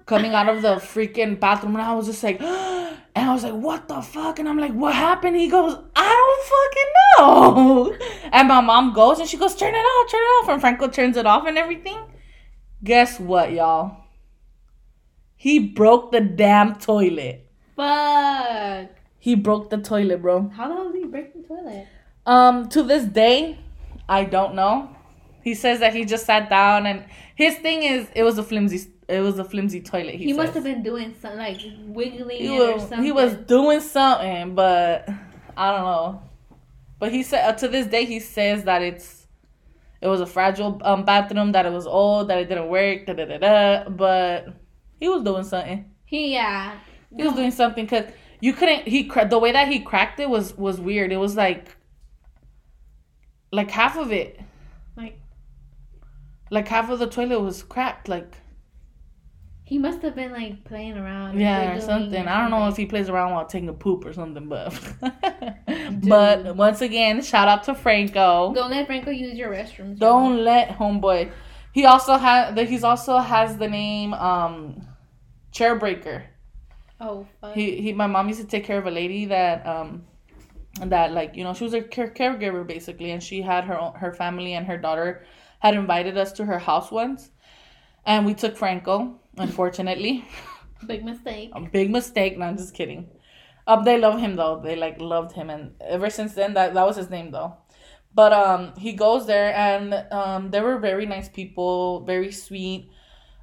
coming 0.05 0.33
out 0.33 0.49
of 0.49 0.61
the 0.61 0.75
freaking 0.75 1.39
bathroom. 1.39 1.75
And 1.75 1.83
I 1.83 1.93
was 1.93 2.05
just 2.05 2.23
like, 2.23 2.41
and 2.41 2.99
I 3.15 3.33
was 3.33 3.43
like, 3.43 3.53
what 3.53 3.87
the 3.87 4.01
fuck? 4.01 4.39
And 4.39 4.47
I'm 4.47 4.57
like, 4.57 4.73
what 4.73 4.93
happened? 4.93 5.35
He 5.35 5.49
goes, 5.49 5.77
I 5.95 6.09
don't 6.19 6.45
fucking 6.53 6.91
know. 7.17 7.97
And 8.31 8.49
my 8.49 8.59
mom 8.59 8.91
goes 8.91 9.19
and 9.19 9.29
she 9.29 9.37
goes, 9.37 9.55
turn 9.55 9.73
it 9.73 9.77
off, 9.77 10.11
turn 10.11 10.19
it 10.19 10.23
off. 10.23 10.49
And 10.49 10.59
Franco 10.59 10.89
turns 10.89 11.15
it 11.15 11.25
off 11.25 11.47
and 11.47 11.57
everything. 11.57 11.97
Guess 12.83 13.19
what, 13.19 13.53
y'all? 13.53 14.05
He 15.37 15.59
broke 15.59 16.11
the 16.11 16.19
damn 16.19 16.75
toilet. 16.75 17.49
Fuck. 17.77 18.89
He 19.19 19.35
broke 19.35 19.69
the 19.69 19.77
toilet, 19.77 20.21
bro. 20.21 20.49
How 20.49 20.67
the 20.67 20.73
hell 20.73 20.91
did 20.91 21.01
he 21.01 21.07
break 21.07 21.33
the 21.33 21.47
toilet? 21.47 21.87
Um, 22.25 22.67
to 22.69 22.83
this 22.83 23.05
day, 23.05 23.59
I 24.09 24.25
don't 24.25 24.55
know. 24.55 24.95
He 25.43 25.53
says 25.53 25.79
that 25.79 25.93
he 25.93 26.05
just 26.05 26.25
sat 26.25 26.49
down 26.49 26.85
and 26.85 27.05
his 27.35 27.55
thing 27.57 27.83
is 27.83 28.07
it 28.15 28.23
was 28.23 28.37
a 28.37 28.43
flimsy 28.43 28.91
it 29.07 29.19
was 29.19 29.37
a 29.39 29.43
flimsy 29.43 29.81
toilet. 29.81 30.15
He, 30.15 30.25
He, 30.25 30.33
must 30.33 30.53
have 30.53 30.63
been 30.63 30.81
doing 30.81 31.13
something 31.21 31.39
like 31.39 31.61
wiggling 31.85 32.37
he 32.37 32.55
it 32.55 32.59
or 32.59 32.73
was, 32.73 32.81
something. 32.81 33.03
he 33.03 33.11
was 33.11 33.35
doing 33.35 33.79
something, 33.79 34.55
but 34.55 35.07
I 35.55 35.71
don't 35.71 35.83
know. 35.83 36.21
But 36.97 37.11
he 37.11 37.23
said 37.23 37.47
uh, 37.47 37.53
to 37.53 37.67
this 37.67 37.87
day 37.87 38.05
he 38.05 38.19
says 38.19 38.63
that 38.63 38.81
it's 38.81 39.27
it 40.01 40.07
was 40.07 40.21
a 40.21 40.25
fragile 40.25 40.79
um 40.83 41.05
bathroom, 41.05 41.51
that 41.51 41.65
it 41.65 41.71
was 41.71 41.85
old, 41.85 42.29
that 42.29 42.39
it 42.39 42.49
didn't 42.49 42.69
work, 42.69 43.05
da 43.05 43.13
da 43.13 43.25
da 43.25 43.37
da. 43.37 43.89
But 43.89 44.47
he 44.99 45.07
was 45.07 45.23
doing 45.23 45.43
something. 45.43 45.91
He 46.05 46.33
yeah. 46.33 46.77
He 47.15 47.23
was 47.23 47.33
doing 47.33 47.51
something 47.51 47.85
because 47.85 48.05
you 48.41 48.53
couldn't. 48.53 48.87
He 48.87 49.09
the 49.29 49.39
way 49.39 49.51
that 49.51 49.67
he 49.67 49.79
cracked 49.79 50.19
it 50.19 50.29
was 50.29 50.57
was 50.57 50.79
weird. 50.79 51.11
It 51.11 51.17
was 51.17 51.35
like 51.35 51.75
like 53.51 53.71
half 53.71 53.97
of 53.97 54.11
it, 54.11 54.39
Like 54.97 55.19
like 56.49 56.67
half 56.67 56.89
of 56.89 56.99
the 56.99 57.07
toilet 57.07 57.39
was 57.39 57.63
cracked. 57.63 58.07
Like 58.07 58.37
he 59.65 59.79
must 59.79 60.03
have 60.03 60.15
been 60.15 60.31
like 60.31 60.63
playing 60.63 60.95
around. 60.95 61.39
yeah, 61.39 61.75
or 61.75 61.81
something. 61.81 62.27
I 62.27 62.39
don't 62.41 62.51
know 62.51 62.67
if 62.67 62.77
he 62.77 62.85
plays 62.85 63.09
around 63.09 63.33
while 63.33 63.47
taking 63.47 63.67
a 63.69 63.73
poop 63.73 64.05
or 64.05 64.13
something, 64.13 64.47
but 64.47 64.79
but 66.07 66.55
once 66.55 66.81
again, 66.81 67.23
shout 67.23 67.47
out 67.47 67.63
to 67.63 67.73
Franco. 67.73 68.53
Don't 68.53 68.69
let 68.69 68.85
Franco 68.85 69.09
use 69.09 69.35
your 69.35 69.51
restrooms. 69.51 69.97
Don't 69.97 70.43
let 70.43 70.69
homeboy. 70.69 71.31
He 71.73 71.83
also 71.85 72.17
that. 72.17 72.69
He's 72.69 72.83
also 72.83 73.17
has 73.17 73.57
the 73.57 73.67
name 73.67 74.13
um, 74.13 74.87
chair 75.51 75.75
breaker. 75.75 76.25
Oh 77.01 77.25
fuck. 77.41 77.55
He 77.55 77.81
he. 77.81 77.91
My 77.91 78.07
mom 78.07 78.27
used 78.27 78.41
to 78.41 78.47
take 78.47 78.65
care 78.65 78.77
of 78.77 78.85
a 78.85 78.91
lady 78.91 79.25
that 79.25 79.65
um, 79.65 80.05
that 80.79 81.11
like 81.11 81.35
you 81.35 81.43
know 81.43 81.55
she 81.55 81.63
was 81.63 81.73
a 81.73 81.81
care- 81.81 82.13
caregiver 82.13 82.65
basically, 82.67 83.11
and 83.11 83.21
she 83.21 83.41
had 83.41 83.63
her 83.63 83.79
own, 83.79 83.95
her 83.95 84.13
family 84.13 84.53
and 84.53 84.67
her 84.67 84.77
daughter 84.77 85.25
had 85.59 85.73
invited 85.73 86.17
us 86.19 86.31
to 86.33 86.45
her 86.45 86.59
house 86.59 86.91
once, 86.91 87.31
and 88.05 88.27
we 88.27 88.35
took 88.35 88.55
Franco. 88.55 89.19
Unfortunately, 89.37 90.25
Big 90.87 91.03
mistake. 91.03 91.51
a 91.53 91.61
big 91.61 91.89
mistake. 91.89 92.37
No, 92.37 92.45
I'm 92.45 92.57
just 92.57 92.73
kidding. 92.73 93.07
Um, 93.67 93.83
they 93.83 93.97
love 93.97 94.19
him 94.19 94.35
though. 94.35 94.61
They 94.63 94.75
like 94.75 94.99
loved 95.01 95.31
him, 95.33 95.49
and 95.49 95.71
ever 95.81 96.09
since 96.09 96.33
then, 96.33 96.53
that 96.53 96.73
that 96.73 96.85
was 96.85 96.95
his 96.97 97.09
name 97.09 97.31
though. 97.31 97.57
But 98.13 98.31
um, 98.33 98.73
he 98.77 98.93
goes 98.93 99.25
there, 99.25 99.53
and 99.55 99.93
um, 100.11 100.51
they 100.51 100.61
were 100.61 100.77
very 100.77 101.05
nice 101.05 101.27
people, 101.27 102.01
very 102.05 102.31
sweet. 102.31 102.89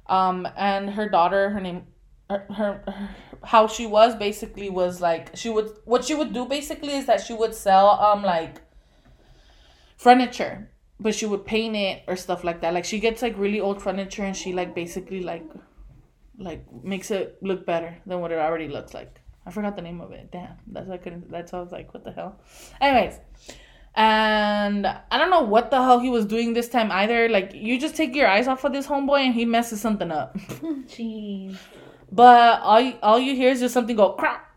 Um, 0.07 0.47
and 0.57 0.89
her 0.91 1.09
daughter, 1.09 1.49
her 1.51 1.59
name, 1.59 1.87
her, 2.29 2.45
her, 2.49 2.83
her 2.87 3.09
how 3.43 3.67
she 3.67 3.85
was 3.85 4.15
basically 4.15 4.69
was 4.69 5.01
like 5.01 5.35
she 5.35 5.49
would 5.49 5.69
what 5.85 6.05
she 6.05 6.15
would 6.15 6.33
do 6.33 6.45
basically 6.45 6.93
is 6.95 7.05
that 7.07 7.19
she 7.21 7.33
would 7.33 7.53
sell 7.53 7.89
um 7.99 8.23
like 8.23 8.61
furniture, 9.97 10.69
but 10.99 11.13
she 11.15 11.25
would 11.25 11.45
paint 11.45 11.75
it 11.75 12.03
or 12.07 12.15
stuff 12.15 12.43
like 12.43 12.61
that. 12.61 12.73
Like 12.73 12.85
she 12.85 12.99
gets 12.99 13.21
like 13.21 13.37
really 13.37 13.59
old 13.59 13.81
furniture, 13.81 14.23
and 14.23 14.35
she 14.35 14.53
like 14.53 14.73
basically 14.73 15.21
like 15.21 15.43
like 16.37 16.65
makes 16.83 17.11
it 17.11 17.37
look 17.41 17.65
better 17.65 17.97
than 18.05 18.19
what 18.21 18.31
it 18.31 18.39
already 18.39 18.67
looks 18.67 18.93
like. 18.93 19.19
I 19.45 19.51
forgot 19.51 19.75
the 19.75 19.81
name 19.81 20.01
of 20.01 20.11
it. 20.11 20.31
Damn, 20.31 20.55
that's 20.67 20.89
I 20.89 20.97
couldn't. 20.97 21.29
That's 21.29 21.51
why 21.51 21.59
I 21.59 21.61
was 21.61 21.71
like, 21.71 21.93
what 21.93 22.03
the 22.03 22.11
hell. 22.11 22.39
Anyways, 22.79 23.19
And 23.95 24.87
I 24.87 25.17
don't 25.17 25.29
know 25.29 25.41
what 25.43 25.69
the 25.69 25.81
hell 25.81 25.99
he 25.99 26.09
was 26.09 26.25
doing 26.25 26.53
this 26.53 26.67
time 26.69 26.91
either. 26.91 27.29
Like, 27.29 27.53
you 27.53 27.79
just 27.79 27.95
take 27.95 28.15
your 28.15 28.27
eyes 28.27 28.47
off 28.47 28.63
of 28.63 28.73
this 28.73 28.87
homeboy 28.87 29.19
and 29.19 29.33
he 29.35 29.45
messes 29.45 29.81
something 29.81 30.11
up. 30.11 30.37
Jeez. 30.37 31.57
But 32.11 32.61
all 32.61 32.81
you, 32.81 32.93
all 33.03 33.19
you 33.19 33.35
hear 33.35 33.51
is 33.51 33.59
just 33.59 33.73
something 33.73 33.95
go 33.95 34.13
crap. 34.13 34.47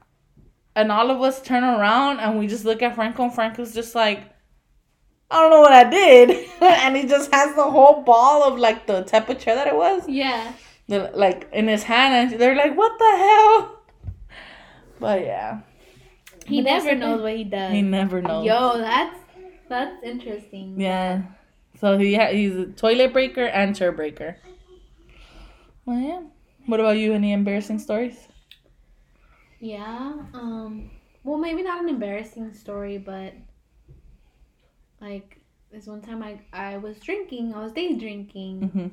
And 0.74 0.92
all 0.92 1.10
of 1.10 1.20
us 1.22 1.42
turn 1.42 1.64
around 1.64 2.20
and 2.20 2.38
we 2.38 2.46
just 2.46 2.64
look 2.64 2.82
at 2.82 2.94
Franco, 2.94 3.24
and 3.24 3.34
Franco's 3.34 3.74
just 3.74 3.94
like, 3.94 4.20
I 5.30 5.40
don't 5.40 5.50
know 5.50 5.60
what 5.60 5.72
I 5.72 5.88
did. 5.90 6.48
and 6.60 6.96
he 6.96 7.06
just 7.06 7.32
has 7.34 7.54
the 7.56 7.64
whole 7.64 8.02
ball 8.02 8.44
of 8.44 8.58
like 8.58 8.86
the 8.86 9.02
temperature 9.02 9.54
that 9.54 9.66
it 9.66 9.74
was, 9.74 10.08
Yeah. 10.08 10.52
The- 10.88 11.10
like 11.14 11.48
in 11.52 11.68
his 11.68 11.84
hand. 11.84 12.32
And 12.32 12.40
they're 12.40 12.56
like, 12.56 12.76
what 12.76 12.98
the 12.98 13.16
hell? 13.16 13.72
But 14.98 15.20
yeah, 15.24 15.60
He 16.46 16.62
But 16.62 16.64
never 16.64 16.94
knows 16.94 17.20
what 17.22 17.36
he 17.36 17.44
does. 17.44 17.72
he 17.72 17.82
never 17.82 18.22
knows. 18.22 18.46
Yo, 18.46 18.78
that's 18.78 19.18
that's 19.68 20.02
interesting. 20.02 20.80
Yeah. 20.80 21.22
So 21.80 21.98
he 21.98 22.14
ha- 22.14 22.32
he's 22.32 22.56
a 22.56 22.66
toilet 22.66 23.12
breaker 23.12 23.44
and 23.44 23.76
chair 23.76 23.92
breaker. 23.92 24.38
Well, 25.84 26.00
yeah. 26.00 26.22
What 26.66 26.80
about 26.80 26.96
you? 26.96 27.12
Any 27.12 27.32
embarrassing 27.32 27.78
stories? 27.78 28.16
Yeah. 29.60 30.12
Um. 30.34 30.90
Well, 31.24 31.38
maybe 31.38 31.62
not 31.62 31.82
an 31.82 31.88
embarrassing 31.88 32.54
story, 32.54 32.98
but 32.98 33.34
like 35.00 35.38
this 35.70 35.86
one 35.86 36.00
time 36.00 36.22
I 36.22 36.40
I 36.52 36.76
was 36.78 36.98
drinking. 37.00 37.54
I 37.54 37.60
was 37.62 37.72
day 37.72 37.94
drinking, 37.94 38.68
hmm 38.72 38.88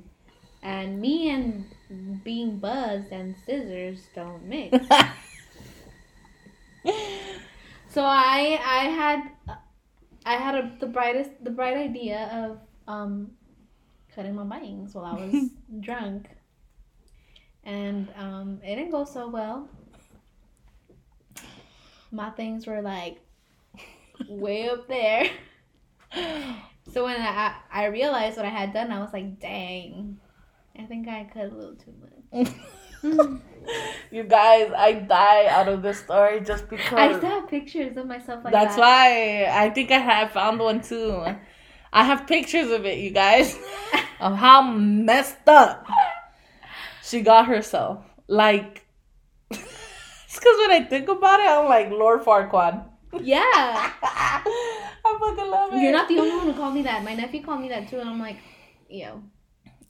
and 0.64 1.00
me 1.00 1.30
and 1.30 2.24
being 2.24 2.58
buzzed 2.58 3.12
and 3.12 3.36
scissors 3.46 4.08
don't 4.16 4.44
mix. 4.46 4.78
So 7.94 8.02
I 8.04 8.60
I 8.66 8.86
had 8.90 9.32
I 10.26 10.34
had 10.34 10.56
a, 10.56 10.72
the 10.80 10.88
brightest 10.88 11.30
the 11.44 11.52
bright 11.52 11.78
idea 11.78 12.28
of 12.34 12.58
um 12.88 13.30
cutting 14.16 14.34
my 14.34 14.44
bangs 14.46 14.96
while 14.96 15.06
I 15.06 15.14
was 15.14 15.52
drunk, 15.80 16.28
and 17.64 18.10
um 18.18 18.60
it 18.64 18.78
didn't 18.78 18.90
go 18.90 19.06
so 19.06 19.28
well. 19.30 19.70
My 22.12 22.32
things 22.32 22.66
were 22.66 22.82
like 22.82 23.20
way 24.28 24.70
up 24.70 24.88
there. 24.88 25.30
So 26.92 27.06
when 27.06 27.16
I 27.20 27.56
I 27.72 27.86
realized 27.86 28.38
what 28.38 28.46
I 28.46 28.50
had 28.50 28.74
done, 28.74 28.92
I 28.92 29.00
was 29.00 29.14
like, 29.14 29.40
dang, 29.40 30.20
I 30.78 30.84
think 30.84 31.08
I 31.08 31.30
cut 31.32 31.52
a 31.52 31.56
little 31.56 31.76
too 31.76 31.94
much. 32.02 32.48
you 34.12 34.24
guys, 34.24 34.72
I 34.76 34.94
die 34.94 35.46
out 35.48 35.68
of 35.68 35.82
this 35.82 36.00
story 36.00 36.42
just 36.42 36.68
because. 36.70 36.94
I 36.94 37.18
still 37.18 37.30
have 37.30 37.48
pictures 37.48 37.96
of 37.98 38.08
myself 38.08 38.44
like 38.44 38.54
that. 38.54 38.64
That's 38.64 38.76
that. 38.76 38.82
why 38.82 39.66
I 39.66 39.70
think 39.70 39.92
I 39.92 40.00
have 40.00 40.32
found 40.32 40.60
one 40.60 40.82
too. 40.82 41.24
I 41.92 42.04
have 42.04 42.26
pictures 42.26 42.72
of 42.72 42.86
it, 42.86 42.98
you 42.98 43.12
guys, 43.12 43.56
of 44.20 44.36
how 44.36 44.64
messed 44.64 45.48
up 45.48 45.86
she 47.04 47.22
got 47.22 47.46
herself. 47.46 48.04
Like, 48.28 48.86
it's 49.52 49.60
because 50.34 50.58
when 50.60 50.72
I 50.72 50.86
think 50.90 51.08
about 51.08 51.40
it, 51.40 51.50
I'm 51.50 51.70
like 51.70 51.92
Lord 51.92 52.24
Farquaad. 52.24 52.86
Yeah. 53.22 53.44
I 53.46 55.18
fucking 55.20 55.52
love 55.52 55.74
it. 55.74 55.82
You're 55.82 55.92
not 55.92 56.08
the 56.08 56.18
only 56.18 56.36
one 56.36 56.48
who 56.48 56.54
called 56.54 56.74
me 56.74 56.82
that. 56.84 57.04
My 57.04 57.14
nephew 57.14 57.44
called 57.44 57.62
me 57.62 57.70
that 57.70 57.90
too, 57.90 58.00
and 58.00 58.10
I'm 58.10 58.20
like, 58.20 58.38
yo. 58.90 59.22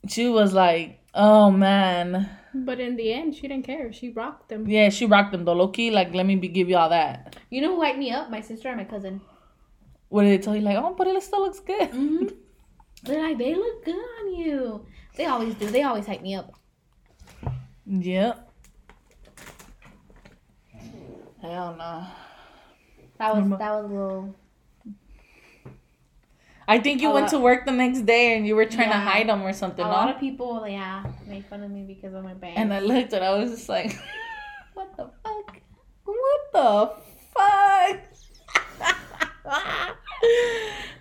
She 0.08 0.28
was 0.28 0.52
like, 0.54 1.00
"Oh 1.14 1.50
man, 1.50 2.28
But 2.54 2.78
in 2.80 2.96
the 2.96 3.12
end, 3.12 3.34
she 3.34 3.48
didn't 3.48 3.64
care. 3.64 3.92
She 3.92 4.10
rocked 4.10 4.48
them. 4.48 4.68
yeah." 4.68 4.88
She 4.90 5.06
rocked 5.06 5.32
them 5.32 5.44
though, 5.44 5.54
Loki. 5.54 5.90
Like, 5.90 6.14
let 6.14 6.26
me 6.26 6.36
be, 6.36 6.48
give 6.48 6.68
you 6.68 6.76
all 6.76 6.88
that. 6.90 7.36
You 7.50 7.62
know 7.62 7.74
who 7.76 7.82
hyped 7.82 7.98
me 7.98 8.10
up? 8.10 8.30
My 8.30 8.40
sister 8.40 8.68
and 8.68 8.76
my 8.78 8.84
cousin. 8.84 9.20
What 10.08 10.22
did 10.24 10.38
they 10.38 10.42
tell 10.44 10.54
you? 10.54 10.62
Like, 10.62 10.76
oh, 10.76 10.94
but 10.96 11.06
it 11.06 11.22
still 11.22 11.40
looks 11.42 11.60
good. 11.60 11.88
hmm 11.90 12.26
They're 13.04 13.22
like, 13.22 13.36
they 13.38 13.54
look 13.54 13.84
good 13.84 13.96
on 13.96 14.34
you. 14.34 14.86
They 15.16 15.26
always 15.26 15.54
do. 15.56 15.66
They 15.68 15.82
always 15.82 16.06
hype 16.06 16.22
me 16.22 16.34
up. 16.36 16.52
Yep. 17.86 18.50
Hell 21.42 21.76
no. 21.76 22.06
That 23.18 23.36
was 23.36 23.58
that 23.58 23.72
was 23.72 23.84
a 23.84 23.94
little. 23.94 24.34
I 26.66 26.78
think 26.78 27.02
you 27.02 27.10
A 27.10 27.14
went 27.14 27.24
lot- 27.24 27.30
to 27.32 27.38
work 27.40 27.66
the 27.66 27.72
next 27.72 28.00
day 28.06 28.36
and 28.36 28.46
you 28.46 28.56
were 28.56 28.64
trying 28.66 28.90
to 28.90 28.96
hide 28.96 29.28
them 29.28 29.42
or 29.42 29.52
something. 29.52 29.84
A 29.84 29.88
something, 29.88 30.06
lot 30.06 30.14
of 30.14 30.20
people, 30.20 30.66
yeah, 30.66 31.04
made 31.26 31.44
fun 31.46 31.62
of 31.62 31.70
me 31.70 31.82
because 31.82 32.14
of 32.14 32.24
my 32.24 32.34
bangs. 32.34 32.54
And 32.56 32.72
I 32.72 32.80
looked 32.80 33.12
and 33.12 33.24
I 33.24 33.34
was 33.34 33.50
just 33.50 33.68
like, 33.68 33.98
what 34.74 34.96
the 34.96 35.10
fuck? 35.22 35.56
What 36.04 36.52
the 36.52 36.92
fuck? 37.34 38.00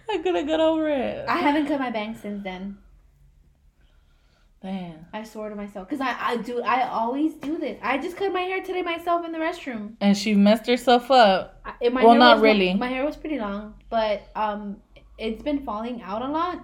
I 0.10 0.18
couldn't 0.22 0.48
get 0.48 0.60
over 0.60 0.90
it. 0.90 1.26
I 1.28 1.38
haven't 1.38 1.68
cut 1.68 1.80
my 1.80 1.90
bangs 1.92 2.20
since 2.22 2.44
then. 2.44 2.78
Damn. 4.62 5.06
I 5.12 5.24
swore 5.26 5.50
to 5.50 5.56
myself, 5.56 5.90
cause 5.90 6.00
I 6.00 6.16
I 6.20 6.38
do 6.38 6.62
I 6.62 6.88
always 6.88 7.34
do 7.36 7.58
this. 7.58 7.78
I 7.84 7.98
just 7.98 8.16
cut 8.16 8.32
my 8.32 8.42
hair 8.42 8.64
today 8.64 8.82
myself 8.82 9.26
in 9.26 9.34
the 9.34 9.38
restroom. 9.38 9.96
And 10.00 10.16
she 10.18 10.36
messed 10.36 10.68
herself 10.68 11.12
up. 11.12 11.60
I, 11.66 11.74
Well, 11.90 12.12
hair 12.12 12.20
not 12.20 12.40
really. 12.42 12.74
My 12.74 12.88
hair 12.88 13.06
was 13.06 13.18
pretty 13.18 13.40
long, 13.40 13.74
but 13.90 14.22
um, 14.38 14.78
it's 15.28 15.42
been 15.42 15.60
falling 15.70 15.98
out 16.02 16.22
a 16.22 16.28
lot, 16.40 16.58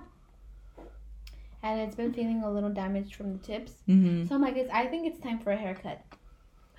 and 1.64 1.80
it's 1.82 1.96
been 1.96 2.14
feeling 2.14 2.44
a 2.44 2.52
little 2.52 2.70
damaged 2.70 3.16
from 3.16 3.34
the 3.34 3.40
tips. 3.40 3.74
Mm-hmm. 3.88 4.28
So 4.28 4.36
I'm 4.36 4.42
like, 4.42 4.58
it's, 4.58 4.72
I 4.72 4.86
think 4.88 5.08
it's 5.08 5.20
time 5.20 5.40
for 5.40 5.52
a 5.52 5.58
haircut. 5.58 6.02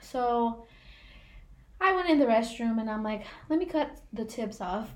So 0.01 0.65
I 1.81 1.95
went 1.95 2.09
in 2.11 2.19
the 2.19 2.27
restroom 2.27 2.81
and 2.81 2.89
I'm 2.91 3.03
like, 3.03 3.23
let 3.49 3.59
me 3.59 3.67
cut 3.67 3.91
the 4.13 4.25
tips 4.25 4.61
off, 4.61 4.89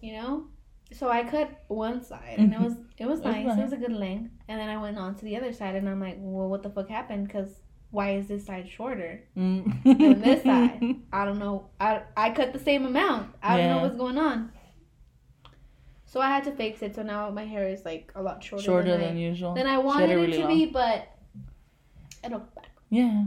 you 0.00 0.12
know. 0.12 0.44
So 0.92 1.08
I 1.08 1.24
cut 1.24 1.48
one 1.68 2.02
side 2.02 2.36
and 2.38 2.52
it 2.52 2.58
Mhm. 2.58 2.64
was 2.64 2.72
it 2.98 3.06
was 3.06 3.20
It 3.20 3.26
was 3.26 3.34
nice. 3.34 3.58
It 3.58 3.62
was 3.62 3.72
a 3.72 3.76
good 3.76 3.92
length. 3.92 4.32
And 4.48 4.58
then 4.60 4.68
I 4.68 4.76
went 4.76 4.98
on 4.98 5.14
to 5.16 5.24
the 5.24 5.36
other 5.36 5.52
side 5.52 5.74
and 5.76 5.88
I'm 5.88 6.00
like, 6.00 6.16
well, 6.18 6.48
what 6.48 6.62
the 6.62 6.70
fuck 6.70 6.88
happened? 6.88 7.26
Because 7.28 7.50
why 7.90 8.14
is 8.18 8.26
this 8.28 8.44
side 8.44 8.68
shorter? 8.68 9.22
Mm. 9.36 9.82
than 9.84 10.20
this 10.20 10.42
side. 10.42 10.80
I 11.12 11.24
don't 11.24 11.38
know. 11.38 11.70
I, 11.80 12.02
I 12.16 12.30
cut 12.30 12.52
the 12.52 12.58
same 12.58 12.84
amount. 12.86 13.34
I 13.42 13.56
don't 13.56 13.68
know 13.70 13.82
what's 13.82 13.96
going 13.96 14.18
on. 14.18 14.52
So 16.10 16.20
I 16.20 16.26
had 16.28 16.42
to 16.44 16.50
fix 16.50 16.82
it. 16.82 16.96
So 16.96 17.02
now 17.04 17.30
my 17.30 17.44
hair 17.44 17.68
is 17.68 17.84
like 17.84 18.10
a 18.16 18.22
lot 18.22 18.42
shorter, 18.42 18.64
Shorter 18.64 18.90
than, 18.98 19.00
than 19.00 19.16
usual. 19.16 19.52
I, 19.52 19.54
than 19.54 19.66
I 19.68 19.78
wanted 19.78 20.10
it 20.10 20.18
it, 20.18 20.32
to 20.32 20.40
long. 20.40 20.48
be, 20.48 20.66
but 20.66 21.08
it'll 22.24 22.40
go 22.40 22.46
back. 22.56 22.70
Yeah. 22.88 23.26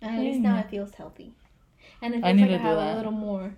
And 0.00 0.16
at 0.16 0.20
least 0.20 0.40
now 0.40 0.58
it 0.58 0.70
feels 0.70 0.94
healthy. 0.94 1.34
And 2.00 2.14
it 2.14 2.24
I 2.24 2.28
feels 2.32 2.36
need 2.40 2.42
like 2.42 2.50
I 2.50 2.52
to 2.52 2.58
do 2.58 2.64
have 2.64 2.76
that. 2.78 2.94
a 2.94 2.96
little 2.96 3.12
more. 3.12 3.54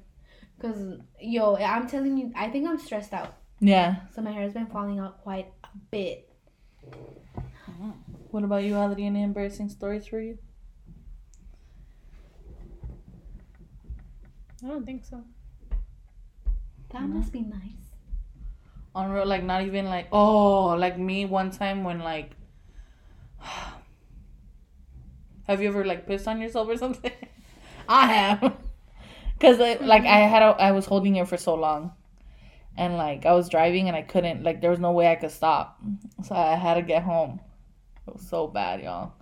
Because, 0.57 0.98
yo, 1.20 1.54
I'm 1.54 1.87
telling 1.87 2.16
you, 2.18 2.33
I 2.35 2.48
think 2.48 2.68
I'm 2.68 2.81
stressed 2.81 3.12
out. 3.12 3.37
Yeah. 3.61 3.96
So 4.12 4.20
my 4.20 4.33
hair 4.33 4.42
has 4.42 4.52
been 4.52 4.66
falling 4.66 4.98
out 4.98 5.22
quite 5.22 5.52
a 5.62 5.68
bit. 5.92 6.28
What 8.33 8.42
about 8.42 8.64
you, 8.64 8.72
Adri? 8.72 9.04
Any 9.04 9.22
embarrassing 9.22 9.68
stories 9.68 10.09
for 10.09 10.20
you? 10.20 10.38
I 14.64 14.66
don't 14.66 14.85
think 14.85 15.04
so. 15.04 15.22
That 16.90 17.02
No. 17.02 17.07
must 17.09 17.31
be 17.33 17.42
nice. 17.42 17.88
On 18.98 19.11
real, 19.12 19.26
like 19.26 19.44
not 19.44 19.62
even 19.62 19.84
like 19.87 20.08
oh, 20.11 20.74
like 20.76 20.98
me 20.98 21.24
one 21.24 21.52
time 21.52 21.84
when 21.84 22.00
like. 22.00 22.32
Have 25.46 25.62
you 25.62 25.68
ever 25.68 25.84
like 25.84 26.04
pissed 26.04 26.26
on 26.26 26.40
yourself 26.40 26.68
or 26.68 26.76
something? 26.76 27.12
I 27.88 28.06
have, 28.12 28.56
cause 29.40 29.58
like, 29.58 29.80
like 29.82 30.02
I 30.02 30.18
had 30.18 30.42
a, 30.42 30.46
I 30.46 30.72
was 30.72 30.84
holding 30.84 31.14
it 31.14 31.28
for 31.28 31.37
so 31.37 31.54
long, 31.54 31.92
and 32.76 32.96
like 32.96 33.24
I 33.24 33.34
was 33.34 33.48
driving 33.48 33.87
and 33.87 33.96
I 33.96 34.02
couldn't 34.02 34.42
like 34.42 34.61
there 34.61 34.70
was 34.70 34.80
no 34.80 34.90
way 34.90 35.06
I 35.06 35.14
could 35.14 35.30
stop, 35.30 35.78
so 36.24 36.34
I 36.34 36.56
had 36.56 36.74
to 36.74 36.82
get 36.82 37.04
home. 37.04 37.38
It 38.08 38.14
was 38.14 38.28
so 38.28 38.48
bad, 38.48 38.82
y'all. 38.82 39.12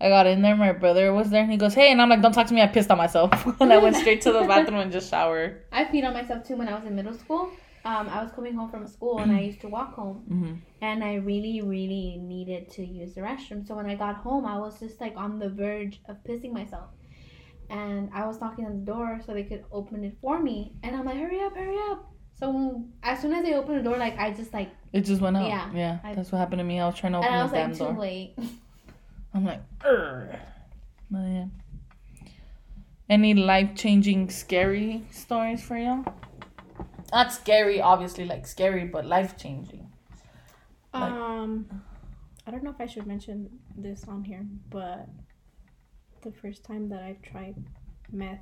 I 0.00 0.10
got 0.10 0.28
in 0.28 0.42
there, 0.42 0.54
my 0.54 0.70
brother 0.70 1.12
was 1.12 1.28
there, 1.30 1.42
and 1.42 1.50
he 1.50 1.58
goes, 1.58 1.74
"Hey," 1.74 1.90
and 1.90 2.00
I'm 2.00 2.08
like, 2.08 2.22
"Don't 2.22 2.32
talk 2.32 2.46
to 2.46 2.54
me." 2.54 2.62
I 2.62 2.68
pissed 2.68 2.92
on 2.92 2.98
myself, 2.98 3.32
and 3.60 3.72
I 3.72 3.78
went 3.78 3.96
straight 3.96 4.22
to 4.22 4.32
the 4.32 4.42
bathroom 4.42 4.78
and 4.78 4.92
just 4.92 5.10
showered. 5.10 5.64
I 5.72 5.86
peed 5.86 6.06
on 6.06 6.14
myself 6.14 6.46
too 6.46 6.54
when 6.54 6.68
I 6.68 6.74
was 6.76 6.84
in 6.84 6.94
middle 6.94 7.14
school. 7.14 7.50
Um, 7.84 8.08
I 8.08 8.22
was 8.22 8.30
coming 8.32 8.54
home 8.54 8.70
from 8.70 8.86
school 8.86 9.18
and 9.18 9.32
I 9.32 9.40
used 9.40 9.60
to 9.62 9.68
walk 9.68 9.94
home. 9.94 10.24
Mm-hmm. 10.32 10.54
and 10.82 11.02
I 11.04 11.14
really, 11.16 11.60
really 11.62 12.16
needed 12.20 12.70
to 12.72 12.84
use 12.84 13.14
the 13.14 13.20
restroom. 13.22 13.66
So 13.66 13.74
when 13.74 13.86
I 13.86 13.94
got 13.96 14.16
home, 14.16 14.44
I 14.46 14.58
was 14.58 14.78
just 14.80 15.00
like 15.00 15.14
on 15.16 15.38
the 15.38 15.48
verge 15.48 16.00
of 16.08 16.16
pissing 16.24 16.52
myself. 16.52 16.90
And 17.70 18.10
I 18.14 18.26
was 18.26 18.40
knocking 18.40 18.66
on 18.66 18.80
the 18.80 18.84
door 18.92 19.20
so 19.24 19.32
they 19.32 19.44
could 19.44 19.64
open 19.72 20.04
it 20.04 20.16
for 20.20 20.40
me. 20.40 20.74
And 20.82 20.94
I'm 20.94 21.04
like, 21.06 21.16
hurry 21.16 21.40
up, 21.40 21.56
hurry 21.56 21.76
up. 21.90 22.08
So 22.38 22.84
as 23.02 23.20
soon 23.20 23.32
as 23.34 23.44
they 23.44 23.54
opened 23.54 23.78
the 23.78 23.82
door, 23.82 23.96
like 23.98 24.18
I 24.18 24.30
just 24.32 24.52
like, 24.52 24.70
It 24.92 25.02
just 25.02 25.20
went 25.20 25.36
out. 25.36 25.46
Yeah. 25.48 25.70
Yeah, 25.74 25.98
I- 26.04 26.14
that's 26.14 26.30
what 26.32 26.38
happened 26.38 26.58
to 26.60 26.64
me. 26.64 26.78
I 26.80 26.86
was 26.86 26.94
trying 26.96 27.12
to 27.12 27.18
open 27.18 27.28
and 27.32 27.36
I 27.36 27.38
the 27.38 27.44
was 27.44 27.52
damn 27.52 27.70
like 27.70 27.78
too 27.78 27.84
door. 27.84 28.00
late. 28.00 28.34
I'm 29.34 29.44
like, 29.44 29.62
Ugh. 29.84 30.36
man. 31.10 31.50
Any 33.08 33.34
life 33.34 33.74
changing, 33.74 34.30
scary 34.30 35.04
stories 35.10 35.62
for 35.62 35.76
y'all? 35.76 36.04
Not 37.12 37.32
scary, 37.32 37.80
obviously, 37.80 38.24
like 38.24 38.46
scary, 38.46 38.86
but 38.86 39.04
life 39.06 39.36
changing. 39.36 39.92
Like- 40.94 41.12
Um, 41.12 41.82
I 42.46 42.50
don't 42.50 42.64
know 42.64 42.70
if 42.70 42.80
I 42.80 42.86
should 42.86 43.06
mention 43.06 43.60
this 43.76 44.08
on 44.08 44.24
here, 44.24 44.46
but 44.70 45.08
the 46.22 46.32
first 46.32 46.64
time 46.64 46.88
that 46.88 47.02
I 47.02 47.12
tried 47.22 47.56
meth, 48.10 48.40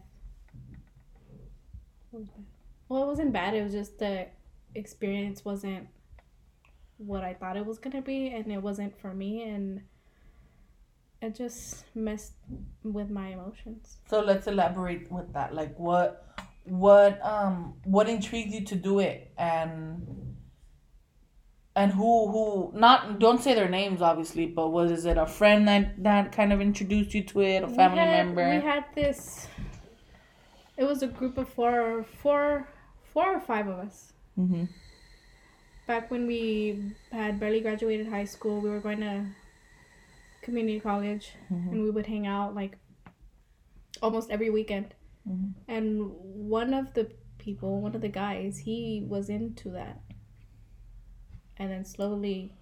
was? 2.13 2.27
Well, 2.89 3.03
it 3.05 3.07
wasn't 3.07 3.33
bad. 3.33 3.55
It 3.55 3.63
was 3.63 3.73
just 3.73 3.99
the 3.99 4.29
experience 4.75 5.45
wasn't 5.45 5.89
what 6.99 7.25
I 7.25 7.35
thought 7.35 7.57
it 7.57 7.65
was 7.67 7.79
gonna 7.79 8.03
be, 8.03 8.29
and 8.29 8.51
it 8.53 8.63
wasn't 8.63 8.97
for 9.01 9.15
me, 9.15 9.43
and 9.43 9.83
it 11.23 11.35
just 11.35 11.85
messed 11.95 12.35
with 12.83 13.11
my 13.11 13.29
emotions. 13.29 13.99
So 14.09 14.21
let's 14.21 14.47
elaborate 14.47 15.11
with 15.11 15.33
that. 15.33 15.55
Like 15.55 15.79
what 15.79 16.27
what 16.65 17.25
um 17.25 17.75
what 17.85 18.09
intrigued 18.09 18.53
you 18.53 18.65
to 18.67 18.77
do 18.77 18.99
it 19.01 19.33
and 19.39 20.37
and 21.75 21.93
who 21.93 22.31
who 22.31 22.71
not 22.79 23.19
don't 23.19 23.43
say 23.43 23.55
their 23.55 23.69
names 23.69 24.03
obviously, 24.03 24.47
but 24.47 24.69
was 24.71 24.91
is 24.91 25.05
it 25.07 25.17
a 25.17 25.27
friend 25.27 25.67
that 25.69 26.03
that 26.03 26.33
kind 26.33 26.53
of 26.53 26.61
introduced 26.61 27.15
you 27.15 27.23
to 27.25 27.41
it, 27.43 27.63
a 27.63 27.69
family 27.69 28.01
we 28.01 28.07
had, 28.07 28.27
member? 28.27 28.49
We 28.49 28.61
had 28.61 28.85
this. 28.95 29.49
It 30.77 30.85
was 30.85 31.03
a 31.03 31.07
group 31.07 31.37
of 31.39 31.49
four, 31.49 32.05
four, 32.23 32.67
four 33.13 33.37
or 33.37 33.41
five 33.41 33.69
of 33.69 33.79
us. 33.79 34.13
mm-hmm. 34.39 34.65
Back 35.87 36.11
when 36.11 36.27
we 36.27 36.93
had 37.13 37.39
barely 37.41 37.61
graduated 37.61 38.07
high 38.09 38.25
school, 38.25 38.61
we 38.61 38.71
were 38.71 38.81
going 38.81 39.01
to 39.01 39.27
community 40.43 40.81
college, 40.81 41.33
Mhm. 41.53 41.73
and 41.73 41.83
we 41.83 41.91
would 41.91 42.07
hang 42.07 42.27
out 42.27 42.55
like 42.55 42.79
almost 44.01 44.31
every 44.31 44.51
weekend. 44.51 44.95
Mhm. 45.31 45.53
And 45.69 46.11
one 46.13 46.75
of 46.75 46.95
the 46.95 47.11
people, 47.39 47.81
one 47.81 47.95
of 47.95 48.01
the 48.01 48.09
guys, 48.09 48.59
he 48.59 49.05
was 49.07 49.29
into 49.31 49.71
that. 49.71 50.01
And 51.57 51.71
then 51.71 51.85
slowly, 51.85 52.55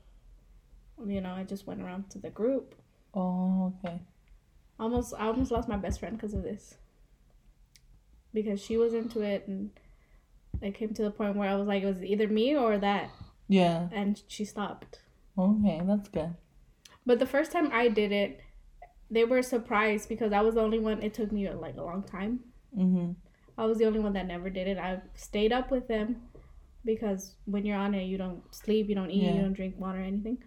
you 1.07 1.21
know, 1.21 1.33
I 1.33 1.45
just 1.45 1.67
went 1.67 1.81
around 1.81 2.11
to 2.11 2.19
the 2.19 2.31
group. 2.31 2.75
Oh, 3.15 3.73
okay. 3.85 4.01
almost 4.81 5.13
I 5.19 5.27
almost 5.27 5.51
lost 5.51 5.69
my 5.69 5.77
best 5.77 5.99
friend 5.99 6.17
because 6.17 6.35
of 6.35 6.43
this. 6.45 6.77
Because 8.33 8.61
she 8.61 8.77
was 8.77 8.95
into 8.95 9.23
it 9.23 9.49
and 9.49 9.71
it 10.61 10.75
came 10.75 10.93
to 10.95 11.03
the 11.03 11.11
point 11.11 11.35
where 11.37 11.49
I 11.49 11.57
was 11.57 11.67
like 11.67 11.83
it 11.83 11.87
was 11.87 12.03
either 12.05 12.29
me 12.29 12.55
or 12.57 12.79
that 12.79 13.11
Yeah. 13.49 13.89
and 13.91 14.23
she 14.29 14.45
stopped. 14.45 15.01
Okay, 15.37 15.81
that's 15.85 16.09
good. 16.09 16.35
But 17.07 17.19
the 17.19 17.27
first 17.27 17.51
time 17.51 17.71
I 17.73 17.89
did 17.89 18.13
it, 18.13 18.41
they 19.11 19.25
were 19.25 19.43
surprised 19.43 20.09
because 20.09 20.33
I 20.33 20.43
was 20.43 20.55
the 20.55 20.61
only 20.61 20.79
one 20.79 21.03
it 21.03 21.15
took 21.15 21.33
me 21.33 21.49
like 21.51 21.77
a 21.77 21.83
long 21.83 22.03
time. 22.03 22.41
Mm-hmm. 22.77 23.13
I 23.57 23.65
was 23.65 23.79
the 23.79 23.87
only 23.87 23.99
one 24.01 24.13
that 24.13 24.27
never 24.27 24.51
did 24.51 24.69
it. 24.69 24.79
I 24.79 25.01
stayed 25.15 25.53
up 25.53 25.71
with 25.71 25.89
them 25.89 26.23
because 26.85 27.35
when 27.47 27.67
you're 27.67 27.77
on 27.77 27.95
it 27.95 28.05
you 28.05 28.17
don't 28.19 28.43
sleep, 28.55 28.89
you 28.89 28.95
don't 28.95 29.11
eat, 29.11 29.25
Yeah. 29.25 29.35
you 29.35 29.41
don't 29.43 29.53
drink 29.53 29.75
water 29.79 29.99
or 29.99 30.03
anything. 30.03 30.39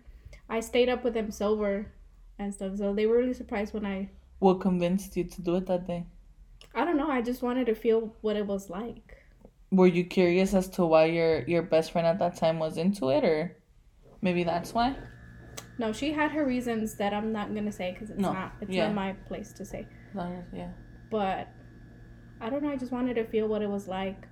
I 0.50 0.60
stayed 0.60 0.90
up 0.90 1.04
with 1.04 1.14
them 1.14 1.32
sober 1.32 1.92
and 2.40 2.54
stuff. 2.54 2.78
So 2.78 2.94
they 2.94 3.06
were 3.06 3.18
really 3.18 3.34
surprised 3.34 3.74
when 3.74 3.86
I 3.86 4.10
What 4.40 4.62
convinced 4.62 5.16
you 5.18 5.24
to 5.26 5.42
do 5.42 5.56
it 5.58 5.66
that 5.68 5.86
day? 5.88 6.06
I 6.74 6.86
don't 6.86 6.98
know, 6.98 7.10
I 7.10 7.22
just 7.22 7.42
wanted 7.42 7.66
to 7.68 7.76
feel 7.76 8.16
what 8.22 8.36
it 8.38 8.46
was 8.48 8.70
like. 8.70 9.18
Were 9.72 9.88
you 9.88 10.04
curious 10.06 10.54
as 10.54 10.68
to 10.70 10.86
why 10.86 11.06
your 11.06 11.44
your 11.48 11.62
best 11.64 11.92
friend 11.92 12.08
at 12.08 12.20
that 12.20 12.36
time 12.38 12.60
was 12.60 12.78
into 12.78 13.10
it, 13.10 13.24
or 13.24 13.56
maybe 14.22 14.44
that's 14.44 14.74
why? 14.74 14.96
No, 15.78 15.92
she 15.94 16.12
had 16.12 16.32
her 16.32 16.46
reasons 16.46 16.96
that 16.96 17.14
I'm 17.14 17.32
not 17.32 17.54
gonna 17.56 17.72
say 17.72 17.92
because 17.94 18.10
it's 18.10 18.20
No, 18.20 18.34
not 18.34 18.54
it's 18.62 18.72
yeah. 18.72 18.88
not 18.88 18.96
my 18.96 19.14
place 19.28 19.54
to 19.54 19.66
say. 19.66 19.88
Is- 20.16 20.44
yeah. 20.54 20.72
But 21.10 21.48
I 22.42 22.50
don't 22.50 22.64
know. 22.64 22.72
I 22.72 22.76
just 22.76 22.92
wanted 22.92 23.14
to 23.16 23.26
feel 23.26 23.48
what 23.48 23.62
it 23.62 23.70
was 23.70 23.88
like, 23.88 24.28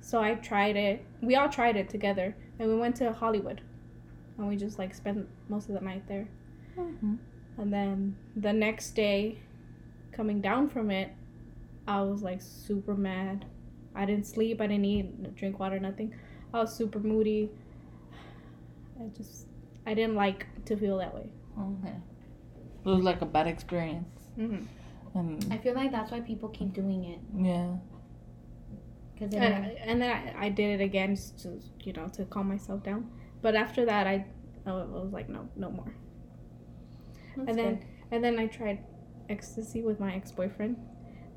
so 0.00 0.20
I 0.20 0.34
tried 0.34 0.76
it. 0.76 1.04
We 1.22 1.36
all 1.36 1.48
tried 1.48 1.76
it 1.76 1.88
together, 1.88 2.36
and 2.58 2.68
we 2.68 2.76
went 2.76 2.96
to 2.96 3.12
Hollywood, 3.12 3.62
and 4.38 4.46
we 4.46 4.56
just 4.56 4.78
like 4.78 4.94
spent 4.94 5.26
most 5.48 5.68
of 5.68 5.74
the 5.74 5.80
night 5.80 6.06
there. 6.06 6.28
Mm-hmm. 6.78 7.14
And 7.56 7.72
then 7.72 8.16
the 8.36 8.52
next 8.52 8.90
day, 8.90 9.38
coming 10.12 10.40
down 10.40 10.68
from 10.68 10.90
it, 10.90 11.12
I 11.88 12.02
was 12.02 12.22
like 12.22 12.42
super 12.42 12.94
mad. 12.94 13.46
I 13.94 14.04
didn't 14.04 14.26
sleep. 14.26 14.60
I 14.60 14.66
didn't 14.66 14.84
eat, 14.84 15.34
drink 15.36 15.58
water, 15.58 15.78
nothing. 15.78 16.14
I 16.52 16.60
was 16.60 16.74
super 16.74 16.98
moody. 16.98 17.50
I 19.00 19.08
just 19.16 19.46
I 19.86 19.94
didn't 19.94 20.14
like 20.16 20.46
to 20.66 20.76
feel 20.76 20.98
that 20.98 21.14
way. 21.14 21.28
Okay. 21.58 21.94
It 22.84 22.88
was 22.88 23.04
like 23.04 23.22
a 23.22 23.26
bad 23.26 23.46
experience, 23.46 24.08
Mm-hmm. 24.38 24.66
And 25.14 25.46
I 25.52 25.58
feel 25.58 25.74
like 25.74 25.92
that's 25.92 26.10
why 26.10 26.20
people 26.20 26.48
keep 26.48 26.72
doing 26.72 27.04
it 27.04 27.20
yeah. 27.36 27.76
because 29.14 29.32
and, 29.34 29.44
uh, 29.44 29.48
don't. 29.68 29.76
and 29.88 30.02
then 30.02 30.10
I, 30.36 30.46
I 30.46 30.48
did 30.48 30.80
it 30.80 30.84
again 30.84 31.14
just 31.14 31.38
to 31.42 31.60
you 31.80 31.92
know 31.92 32.08
to 32.14 32.24
calm 32.24 32.48
myself 32.48 32.82
down 32.82 33.08
but 33.42 33.54
after 33.54 33.84
that 33.84 34.06
i 34.06 34.24
i 34.66 34.72
was 34.72 35.12
like 35.12 35.28
no 35.28 35.48
no 35.56 35.70
more 35.70 35.94
That's 37.36 37.48
and 37.50 37.58
then 37.58 37.74
good. 37.76 37.84
and 38.10 38.24
then 38.24 38.38
i 38.38 38.46
tried 38.46 38.80
ecstasy 39.28 39.82
with 39.82 40.00
my 40.00 40.14
ex-boyfriend 40.14 40.76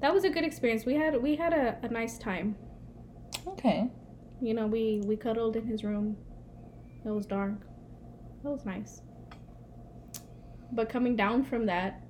that 0.01 0.13
was 0.13 0.23
a 0.23 0.29
good 0.29 0.43
experience 0.43 0.85
we 0.85 0.95
had 0.95 1.21
we 1.21 1.35
had 1.35 1.53
a, 1.53 1.77
a 1.83 1.89
nice 1.89 2.17
time 2.17 2.55
Okay. 3.47 3.89
you 4.41 4.53
know 4.53 4.67
we 4.67 5.01
we 5.05 5.15
cuddled 5.15 5.55
in 5.55 5.65
his 5.67 5.83
room 5.83 6.17
it 7.05 7.09
was 7.09 7.25
dark 7.25 7.53
it 8.43 8.47
was 8.47 8.65
nice 8.65 9.01
but 10.73 10.89
coming 10.89 11.15
down 11.15 11.43
from 11.43 11.65
that 11.67 12.01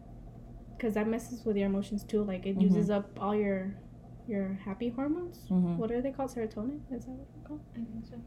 because 0.78 0.93
that 0.93 1.07
messes 1.07 1.43
with 1.45 1.57
your 1.57 1.65
emotions 1.67 2.03
too 2.03 2.23
like 2.23 2.45
it 2.45 2.55
Mhm. 2.57 2.61
uses 2.61 2.89
up 2.89 3.05
all 3.19 3.36
your 3.36 3.75
your 4.28 4.53
happy 4.65 4.89
hormones 4.89 5.47
Mm-hmm. 5.49 5.78
what 5.78 5.91
are 5.91 6.01
they 6.01 6.11
called 6.11 6.30
serotonin 6.30 6.80
is 6.91 7.05
that 7.05 7.11
what 7.11 7.28
they're 7.34 7.43
called 7.47 7.61
I 7.75 7.80
think 7.80 8.05
so. 8.05 8.17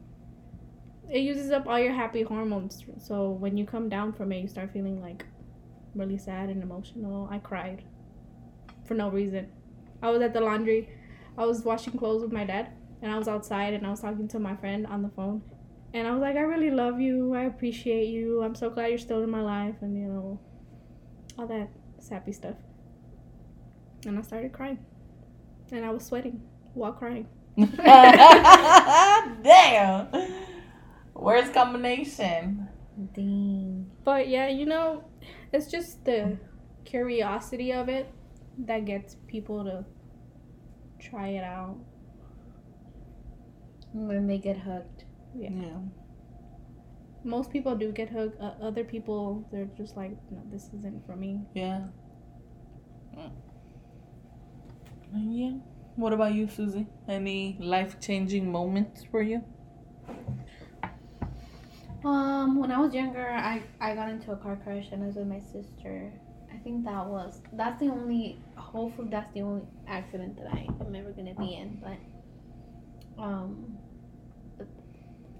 it 1.09 1.19
uses 1.21 1.51
up 1.51 1.67
all 1.67 1.77
your 1.79 1.91
happy 1.93 2.21
hormones. 2.21 2.85
So 2.99 3.31
when 3.31 3.57
you 3.57 3.65
come 3.65 3.89
down 3.89 4.13
from 4.13 4.31
it, 4.31 4.39
you 4.41 4.47
start 4.47 4.71
feeling 4.71 5.01
like 5.01 5.25
really 5.93 6.17
sad 6.17 6.47
and 6.49 6.63
emotional. 6.63 7.27
I 7.29 7.37
cried 7.39 7.83
for 8.85 8.93
no 8.93 9.09
reason. 9.09 9.47
I 10.01 10.09
was 10.09 10.21
at 10.21 10.31
the 10.33 10.39
laundry. 10.39 10.87
I 11.37 11.45
was 11.45 11.63
washing 11.65 11.97
clothes 11.97 12.21
with 12.21 12.31
my 12.31 12.45
dad, 12.45 12.69
and 13.01 13.11
I 13.11 13.17
was 13.17 13.27
outside 13.27 13.73
and 13.73 13.85
I 13.85 13.89
was 13.89 13.99
talking 13.99 14.27
to 14.29 14.39
my 14.39 14.55
friend 14.55 14.87
on 14.87 15.01
the 15.01 15.09
phone. 15.09 15.41
And 15.93 16.07
I 16.07 16.11
was 16.11 16.21
like, 16.21 16.37
I 16.37 16.41
really 16.53 16.71
love 16.71 17.01
you. 17.01 17.33
I 17.33 17.43
appreciate 17.43 18.07
you. 18.07 18.41
I'm 18.41 18.55
so 18.55 18.69
glad 18.69 18.87
you're 18.87 18.97
still 18.97 19.21
in 19.21 19.29
my 19.29 19.41
life, 19.41 19.75
and 19.81 19.97
you 19.97 20.07
know, 20.07 20.39
all 21.37 21.47
that 21.47 21.67
sappy 22.01 22.31
stuff. 22.31 22.55
And 24.05 24.17
I 24.17 24.21
started 24.21 24.51
crying, 24.51 24.79
and 25.71 25.85
I 25.85 25.91
was 25.91 26.05
sweating 26.05 26.41
while 26.73 26.93
crying. 26.93 27.27
Damn. 29.43 30.07
Worst 31.13 31.53
combination. 31.53 32.67
Dang. 33.13 33.91
But 34.03 34.27
yeah, 34.27 34.47
you 34.47 34.65
know, 34.65 35.03
it's 35.53 35.67
just 35.67 36.03
the 36.05 36.37
curiosity 36.85 37.71
of 37.73 37.89
it 37.89 38.11
that 38.65 38.85
gets 38.85 39.15
people 39.27 39.63
to 39.65 39.85
try 40.99 41.29
it 41.29 41.43
out. 41.43 41.77
When 43.93 44.27
they 44.27 44.37
get 44.37 44.57
hooked. 44.57 45.05
Yeah. 45.35 45.49
Yeah. 45.51 45.77
Most 47.23 47.51
people 47.51 47.75
do 47.75 47.91
get 47.91 48.09
hooked. 48.09 48.41
Uh, 48.41 48.53
other 48.61 48.83
people, 48.83 49.47
they're 49.51 49.69
just 49.77 49.95
like, 49.95 50.11
no, 50.31 50.41
this 50.51 50.69
isn't 50.77 51.05
for 51.05 51.15
me. 51.15 51.41
Yeah. 51.53 51.81
Mm. 53.15 53.31
Yeah. 55.13 55.51
What 55.95 56.13
about 56.13 56.33
you, 56.33 56.47
Susie? 56.47 56.87
Any 57.07 57.57
life 57.59 57.99
changing 57.99 58.51
moments 58.51 59.03
for 59.11 59.21
you? 59.21 59.43
Um, 62.03 62.57
when 62.59 62.71
I 62.71 62.79
was 62.79 62.93
younger, 62.93 63.29
I 63.29 63.61
I 63.79 63.93
got 63.93 64.09
into 64.09 64.31
a 64.31 64.35
car 64.35 64.55
crash 64.55 64.87
and 64.91 65.03
I 65.03 65.07
was 65.07 65.15
with 65.15 65.27
my 65.27 65.39
sister. 65.39 66.11
I 66.51 66.57
think 66.63 66.83
that 66.85 67.05
was 67.05 67.41
that's 67.53 67.79
the 67.79 67.89
only. 67.89 68.39
Hopefully, 68.55 69.09
that's 69.11 69.31
the 69.33 69.41
only 69.41 69.63
accident 69.87 70.37
that 70.37 70.47
I 70.47 70.67
am 70.79 70.95
ever 70.95 71.11
gonna 71.11 71.35
be 71.35 71.53
in. 71.55 71.79
But 71.83 73.21
um, 73.21 73.77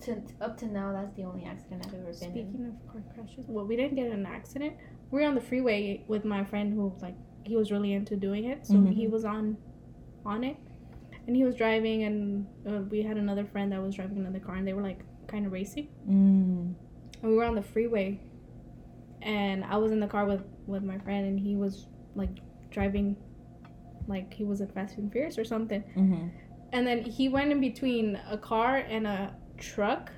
to 0.03 0.21
up 0.41 0.57
to 0.59 0.65
now, 0.67 0.91
that's 0.93 1.13
the 1.15 1.23
only 1.23 1.45
accident 1.45 1.85
I've 1.87 1.93
ever 1.93 2.03
been 2.03 2.11
in. 2.11 2.13
Speaking 2.31 2.65
of 2.67 2.91
car 2.91 3.01
crashes, 3.13 3.45
well, 3.47 3.65
we 3.65 3.75
didn't 3.75 3.95
get 3.95 4.07
in 4.07 4.13
an 4.13 4.25
accident. 4.25 4.73
We 5.11 5.21
were 5.21 5.27
on 5.27 5.35
the 5.35 5.41
freeway 5.41 6.03
with 6.07 6.25
my 6.25 6.43
friend 6.43 6.73
who, 6.73 6.93
like, 7.01 7.15
he 7.43 7.55
was 7.55 7.71
really 7.71 7.93
into 7.93 8.15
doing 8.15 8.45
it. 8.45 8.65
So 8.65 8.75
Mhm. 8.75 8.93
he 8.93 9.07
was 9.07 9.25
on 9.25 9.57
on 10.25 10.43
it. 10.43 10.55
And 11.27 11.35
he 11.35 11.43
was 11.43 11.55
driving, 11.55 12.03
and 12.03 12.45
uh, 12.67 12.81
we 12.89 13.01
had 13.01 13.17
another 13.17 13.45
friend 13.45 13.71
that 13.71 13.81
was 13.81 13.95
driving 13.95 14.17
another 14.17 14.39
car, 14.39 14.55
and 14.55 14.67
they 14.67 14.73
were, 14.73 14.81
like, 14.83 14.99
kind 15.27 15.45
of 15.45 15.51
racing. 15.51 15.87
Mm. 16.07 16.73
and 17.21 17.31
we 17.31 17.35
were 17.35 17.43
on 17.45 17.53
the 17.55 17.61
freeway 17.61 18.19
and 19.21 19.63
i 19.65 19.77
was 19.77 19.91
in 19.91 19.99
the 19.99 20.07
car 20.07 20.25
with 20.25 20.41
with 20.65 20.83
my 20.83 20.97
friend 20.99 21.27
and 21.27 21.39
he 21.39 21.55
was 21.55 21.87
like 22.15 22.29
driving 22.71 23.15
like 24.07 24.33
he 24.33 24.43
was 24.43 24.61
in 24.61 24.67
fast 24.69 24.97
and 24.97 25.11
furious 25.11 25.37
or 25.37 25.43
something 25.45 25.83
Mm-hmm. 25.95 26.27
and 26.73 26.87
then 26.87 27.03
he 27.03 27.29
went 27.29 27.51
in 27.51 27.59
between 27.61 28.19
a 28.29 28.37
car 28.37 28.77
and 28.77 29.05
a 29.05 29.35
truck 29.61 30.11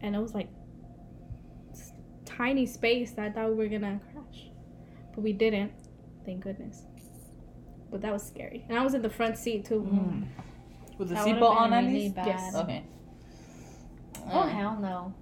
and 0.00 0.14
it 0.16 0.18
was 0.20 0.34
like 0.34 0.48
tiny 2.24 2.66
space 2.66 3.12
that 3.12 3.24
i 3.26 3.30
thought 3.30 3.48
we 3.50 3.56
were 3.56 3.68
gonna 3.68 4.00
crash 4.12 4.48
but 5.14 5.20
we 5.22 5.32
didn't 5.32 5.72
thank 6.24 6.42
goodness 6.42 6.82
but 7.90 8.00
that 8.00 8.12
was 8.12 8.22
scary 8.22 8.64
and 8.68 8.78
i 8.78 8.82
was 8.82 8.94
in 8.94 9.02
the 9.02 9.10
front 9.10 9.36
seat 9.36 9.64
too 9.64 9.80
Mm. 9.90 10.26
With 10.98 11.08
the 11.08 11.16
seatbelt 11.16 11.50
on 11.50 11.70
been 11.70 11.78
at 11.78 11.84
really 11.86 11.94
least? 12.02 12.14
bad. 12.14 12.26
Yes. 12.28 12.54
Okay. 12.54 12.84
Oh 14.30 14.40
Uh, 14.42 14.46
hell 14.46 14.78
no! 14.80 15.12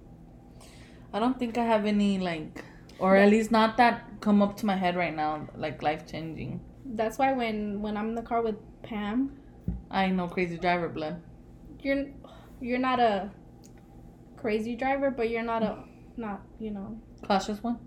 I 1.11 1.17
don't 1.19 1.37
think 1.39 1.57
I 1.57 1.65
have 1.65 1.85
any 1.87 2.19
like, 2.19 2.63
or 2.99 3.15
at 3.15 3.29
least 3.31 3.49
not 3.51 3.75
that 3.77 4.21
come 4.21 4.43
up 4.43 4.55
to 4.57 4.67
my 4.67 4.75
head 4.75 4.95
right 4.95 5.15
now, 5.15 5.47
like 5.57 5.81
life 5.81 6.05
changing. 6.11 6.59
that's 7.01 7.17
why 7.17 7.29
when 7.33 7.81
when 7.81 7.97
i'm 7.97 8.09
in 8.09 8.15
the 8.21 8.21
car 8.31 8.41
with 8.47 8.57
pam 8.83 9.31
I 9.89 10.03
know 10.17 10.27
crazy 10.27 10.57
driver 10.65 10.89
blood. 10.89 11.15
you're 11.81 12.05
you're 12.63 12.79
not 12.79 12.99
a 12.99 13.29
crazy 14.37 14.75
driver, 14.75 15.11
but 15.11 15.29
you're 15.29 15.43
not 15.43 15.63
a 15.63 15.83
not 16.15 16.41
you 16.59 16.71
know 16.71 16.99
Cautious 17.25 17.61
one. 17.61 17.77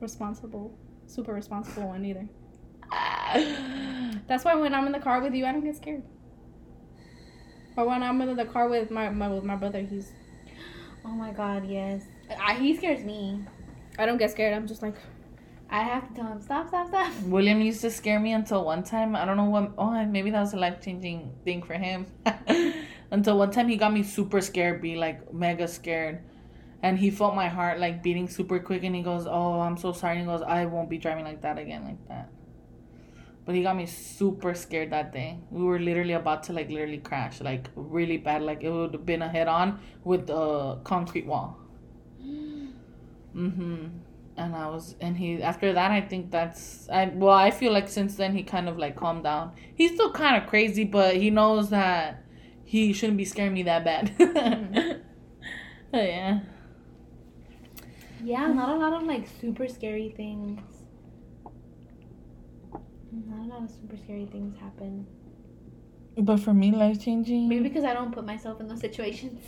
responsible, 0.00 0.76
super 1.06 1.32
responsible 1.32 1.88
one 1.88 2.04
either. 2.04 2.28
That's 4.26 4.44
why 4.44 4.54
when 4.54 4.74
I'm 4.74 4.86
in 4.86 4.92
the 4.92 4.98
car 4.98 5.20
with 5.20 5.34
you, 5.34 5.46
I 5.46 5.52
don't 5.52 5.64
get 5.64 5.76
scared. 5.76 6.02
Or 7.76 7.86
when 7.86 8.02
I'm 8.02 8.20
in 8.20 8.36
the 8.36 8.44
car 8.44 8.68
with 8.68 8.90
my 8.90 9.08
my 9.10 9.28
with 9.28 9.44
my 9.44 9.56
brother, 9.56 9.80
he's 9.80 10.12
Oh 11.04 11.10
my 11.10 11.30
god, 11.32 11.66
yes. 11.68 12.02
I, 12.38 12.54
he 12.54 12.76
scares 12.76 13.04
me. 13.04 13.42
I 13.98 14.06
don't 14.06 14.18
get 14.18 14.30
scared. 14.30 14.54
I'm 14.54 14.66
just 14.66 14.82
like 14.82 14.96
I 15.70 15.82
have 15.84 16.08
to 16.08 16.14
tell 16.14 16.26
him 16.26 16.42
stop, 16.42 16.68
stop, 16.68 16.88
stop. 16.88 17.12
William 17.24 17.60
used 17.60 17.80
to 17.82 17.90
scare 17.90 18.18
me 18.18 18.32
until 18.32 18.64
one 18.64 18.82
time. 18.82 19.14
I 19.14 19.24
don't 19.24 19.36
know 19.36 19.44
what. 19.44 19.72
Oh, 19.78 20.04
maybe 20.04 20.30
that 20.30 20.40
was 20.40 20.52
a 20.52 20.56
life 20.56 20.80
changing 20.80 21.32
thing 21.44 21.62
for 21.62 21.74
him. 21.74 22.06
until 23.10 23.38
one 23.38 23.50
time 23.50 23.68
he 23.68 23.76
got 23.76 23.92
me 23.92 24.02
super 24.02 24.40
scared, 24.40 24.80
be 24.80 24.96
like 24.96 25.32
mega 25.32 25.66
scared. 25.66 26.20
And 26.82 26.98
he 26.98 27.10
felt 27.10 27.34
my 27.34 27.48
heart 27.48 27.78
like 27.78 28.02
beating 28.02 28.28
super 28.28 28.58
quick, 28.58 28.84
and 28.84 28.94
he 28.94 29.02
goes, 29.02 29.26
"Oh, 29.26 29.60
I'm 29.60 29.76
so 29.76 29.92
sorry." 29.92 30.18
And 30.18 30.22
he 30.22 30.26
goes, 30.26 30.42
"I 30.42 30.64
won't 30.64 30.88
be 30.88 30.96
driving 30.96 31.24
like 31.24 31.42
that 31.42 31.58
again, 31.58 31.84
like 31.84 32.08
that." 32.08 32.30
But 33.44 33.54
he 33.54 33.62
got 33.62 33.76
me 33.76 33.84
super 33.86 34.54
scared 34.54 34.90
that 34.90 35.12
day. 35.12 35.40
We 35.50 35.62
were 35.62 35.78
literally 35.78 36.14
about 36.14 36.44
to 36.44 36.52
like 36.52 36.70
literally 36.70 36.98
crash, 36.98 37.40
like 37.40 37.68
really 37.74 38.16
bad. 38.16 38.42
Like 38.42 38.62
it 38.62 38.70
would 38.70 38.94
have 38.94 39.04
been 39.04 39.22
a 39.22 39.28
head 39.28 39.48
on 39.48 39.80
with 40.04 40.30
a 40.30 40.78
concrete 40.84 41.26
wall. 41.26 41.58
Mm-hmm. 43.32 43.86
And 44.36 44.56
I 44.56 44.66
was, 44.66 44.96
and 45.00 45.16
he 45.16 45.40
after 45.40 45.72
that, 45.72 45.92
I 45.92 46.00
think 46.00 46.32
that's 46.32 46.88
I. 46.90 47.12
Well, 47.14 47.36
I 47.36 47.52
feel 47.52 47.72
like 47.72 47.88
since 47.88 48.16
then 48.16 48.34
he 48.34 48.42
kind 48.42 48.68
of 48.68 48.76
like 48.76 48.96
calmed 48.96 49.22
down. 49.22 49.52
He's 49.74 49.92
still 49.92 50.10
kind 50.10 50.42
of 50.42 50.48
crazy, 50.48 50.82
but 50.82 51.16
he 51.16 51.30
knows 51.30 51.70
that 51.70 52.24
he 52.70 52.92
shouldn't 52.92 53.16
be 53.18 53.24
scaring 53.24 53.52
me 53.52 53.64
that 53.64 53.84
bad. 53.84 54.12
But 54.18 55.02
yeah. 56.04 56.40
Yeah, 58.22 58.46
not 58.52 58.68
a 58.68 58.76
lot 58.76 58.92
of 58.92 59.02
like 59.02 59.26
super 59.40 59.66
scary 59.66 60.10
things. 60.16 60.60
Not 63.28 63.46
a 63.46 63.48
lot 63.48 63.62
of 63.64 63.70
super 63.70 63.96
scary 63.96 64.26
things 64.26 64.56
happen. 64.58 65.06
But 66.16 66.38
for 66.40 66.52
me, 66.54 66.70
life 66.70 67.00
changing. 67.00 67.48
Maybe 67.48 67.64
because 67.64 67.84
I 67.84 67.92
don't 67.94 68.12
put 68.12 68.24
myself 68.26 68.60
in 68.60 68.68
those 68.68 68.80
situations. 68.80 69.42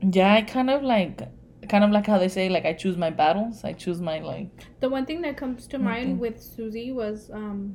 Yeah, 0.00 0.32
I 0.34 0.42
kind 0.42 0.70
of 0.70 0.82
like, 0.82 1.20
kind 1.68 1.84
of 1.84 1.90
like 1.90 2.06
how 2.06 2.18
they 2.18 2.28
say 2.28 2.48
like 2.48 2.64
I 2.64 2.72
choose 2.72 2.96
my 2.96 3.10
battles. 3.10 3.64
I 3.64 3.72
choose 3.72 4.00
my 4.00 4.20
like. 4.20 4.68
the 4.80 4.88
one 4.88 5.06
thing 5.06 5.22
that 5.22 5.36
comes 5.36 5.66
to 5.68 5.78
Okay. 5.80 5.84
mind 5.84 6.20
with 6.20 6.40
Susie 6.40 6.92
was 6.92 7.30
um 7.32 7.74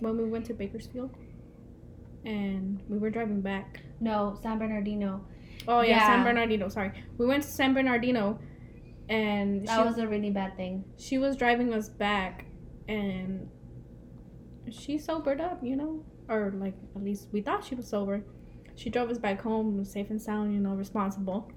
when 0.00 0.16
we 0.16 0.24
went 0.24 0.46
to 0.46 0.54
Bakersfield, 0.54 1.10
and 2.24 2.80
we 2.88 2.98
were 2.98 3.10
driving 3.10 3.40
back. 3.40 3.80
No, 4.00 4.38
San 4.42 4.58
Bernardino. 4.58 5.24
Oh 5.68 5.80
yeah, 5.82 5.96
Yeah. 5.96 6.06
San 6.06 6.24
Bernardino. 6.24 6.68
Sorry, 6.68 6.92
we 7.18 7.26
went 7.26 7.42
to 7.44 7.48
San 7.48 7.72
Bernardino, 7.74 8.38
and 9.08 9.66
That 9.66 9.78
she 9.78 9.84
was 9.88 9.98
a 9.98 10.06
really 10.08 10.30
bad 10.30 10.56
thing. 10.56 10.84
she 10.98 11.18
was 11.18 11.36
driving 11.36 11.72
us 11.72 11.88
back, 11.88 12.46
and 12.88 13.48
she 14.70 14.98
sobered 14.98 15.40
up, 15.40 15.62
you 15.62 15.76
know, 15.76 16.04
or 16.28 16.52
like 16.56 16.74
at 16.96 17.02
least 17.02 17.28
we 17.32 17.40
thought 17.40 17.64
she 17.64 17.74
was 17.74 17.88
sober. 17.88 18.24
She 18.74 18.88
drove 18.90 19.10
us 19.10 19.18
back 19.18 19.40
home 19.42 19.84
safe 19.84 20.10
and 20.10 20.20
sound, 20.20 20.54
you 20.54 20.60
know, 20.60 20.70
responsible. 20.74 21.50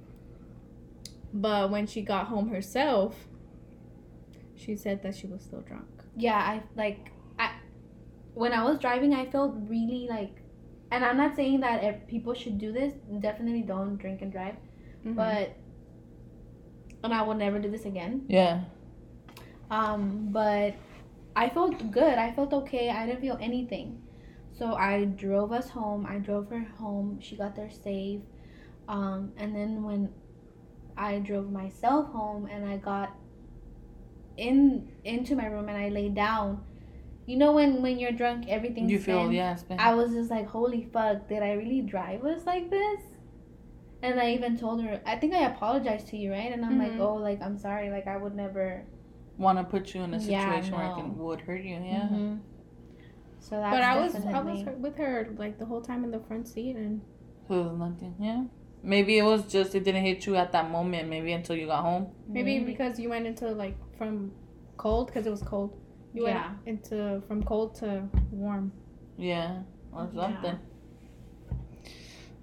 But 1.33 1.71
when 1.71 1.87
she 1.87 2.01
got 2.01 2.27
home 2.27 2.49
herself, 2.49 3.15
she 4.55 4.75
said 4.75 5.01
that 5.03 5.15
she 5.15 5.27
was 5.27 5.41
still 5.41 5.61
drunk. 5.61 5.87
Yeah, 6.15 6.35
I 6.37 6.63
like 6.75 7.11
I 7.39 7.51
when 8.33 8.53
I 8.53 8.63
was 8.63 8.79
driving, 8.79 9.13
I 9.13 9.25
felt 9.25 9.53
really 9.67 10.07
like, 10.09 10.41
and 10.95 11.03
I'm 11.03 11.17
not 11.17 11.35
saying 11.35 11.59
that 11.59 11.83
if 11.83 12.07
people 12.07 12.33
should 12.33 12.57
do 12.57 12.71
this. 12.71 12.93
Definitely 13.19 13.63
don't 13.63 13.97
drink 13.97 14.21
and 14.21 14.31
drive, 14.31 14.55
Mhm. 15.03 15.15
but 15.15 15.49
and 17.03 17.13
I 17.13 17.21
will 17.21 17.35
never 17.35 17.59
do 17.59 17.69
this 17.69 17.85
again. 17.85 18.23
Yeah. 18.27 18.61
Um, 19.69 20.29
but 20.31 20.73
I 21.35 21.49
felt 21.49 21.91
good. 21.91 22.17
I 22.17 22.31
felt 22.31 22.53
okay. 22.53 22.89
I 22.89 23.05
didn't 23.05 23.19
feel 23.21 23.37
anything. 23.41 24.01
So 24.53 24.73
I 24.73 25.03
drove 25.03 25.51
us 25.51 25.69
home. 25.69 26.05
I 26.05 26.17
drove 26.17 26.49
her 26.49 26.63
home. 26.79 27.19
She 27.19 27.35
got 27.35 27.55
there 27.57 27.69
safe. 27.69 28.21
Um, 28.87 29.33
and 29.35 29.53
then 29.53 29.83
when 29.83 30.13
I 30.95 31.19
drove 31.19 31.51
myself 31.51 32.07
home 32.07 32.47
and 32.47 32.65
I 32.65 32.77
got 32.77 33.09
in 34.37 34.91
into 35.03 35.35
my 35.35 35.47
room 35.47 35.67
and 35.67 35.77
I 35.77 35.89
laid 35.89 36.15
down, 36.15 36.63
you 37.25 37.37
know 37.37 37.51
when 37.53 37.81
when 37.81 37.97
you're 37.99 38.11
drunk 38.11 38.45
everything 38.47 38.89
You 38.89 38.99
feel 38.99 39.21
spins? 39.23 39.35
yeah. 39.35 39.53
It's 39.53 39.65
I 39.77 39.93
was 39.95 40.11
just 40.11 40.29
like, 40.31 40.47
holy 40.47 40.83
fuck, 40.93 41.27
did 41.27 41.41
I 41.43 41.53
really 41.53 41.81
drive 41.81 42.23
us 42.25 42.45
like 42.45 42.69
this? 42.69 43.01
And 44.01 44.19
I 44.19 44.31
even 44.33 44.57
told 44.57 44.83
her, 44.83 45.01
I 45.05 45.15
think 45.15 45.33
I 45.33 45.45
apologized 45.47 46.07
to 46.09 46.17
you, 46.17 46.31
right? 46.31 46.51
And 46.51 46.63
I'm 46.63 46.77
like, 46.77 46.91
Mhm. 46.93 46.99
oh, 46.99 47.15
like 47.15 47.41
I'm 47.41 47.57
sorry, 47.57 47.89
like 47.89 48.07
I 48.07 48.17
would 48.17 48.35
never. 48.35 48.83
want 49.37 49.57
to 49.57 49.63
put 49.65 49.93
you 49.93 50.01
in 50.01 50.13
a 50.13 50.19
Yeah, 50.19 50.39
situation 50.39 50.75
where 50.77 50.85
it 50.85 50.95
can 50.95 51.17
would 51.17 51.41
hurt 51.41 51.61
you. 51.61 51.75
Yeah. 51.75 52.07
Mhm. 52.09 52.39
So 53.39 53.55
that's 53.57 53.75
but 53.75 53.81
I 53.83 53.95
was 54.01 54.15
I 54.15 54.41
was 54.41 54.59
with 54.79 54.95
her 54.97 55.27
like 55.37 55.59
the 55.59 55.65
whole 55.65 55.81
time 55.81 56.03
in 56.03 56.11
the 56.11 56.19
front 56.19 56.47
seat, 56.47 56.75
and 56.75 57.01
So 57.47 57.53
it 57.61 57.63
was 57.69 57.77
nothing. 57.77 58.15
Yeah. 58.19 58.43
Maybe 58.81 59.17
it 59.17 59.23
was 59.23 59.51
just 59.51 59.75
it 59.75 59.83
didn't 59.83 60.03
hit 60.03 60.25
you 60.25 60.35
at 60.35 60.51
that 60.53 60.69
moment. 60.71 61.09
Maybe 61.09 61.31
until 61.33 61.55
you 61.55 61.67
got 61.67 61.81
home. 61.83 62.07
maybe 62.27 62.59
because 62.59 62.99
you 62.99 63.09
went 63.09 63.25
into 63.27 63.49
like 63.51 63.75
from 63.97 64.31
cold 64.77 65.07
because 65.07 65.25
it 65.27 65.31
was 65.31 65.41
cold. 65.41 65.71
You 66.15 66.23
Yeah. 66.27 66.47
went 66.65 66.67
into 66.67 67.21
from 67.27 67.43
cold 67.43 67.75
to 67.75 68.07
warm. 68.31 68.71
Yeah. 69.17 69.63
Or 69.93 70.09
Yeah. 70.13 70.21
something. 70.31 70.59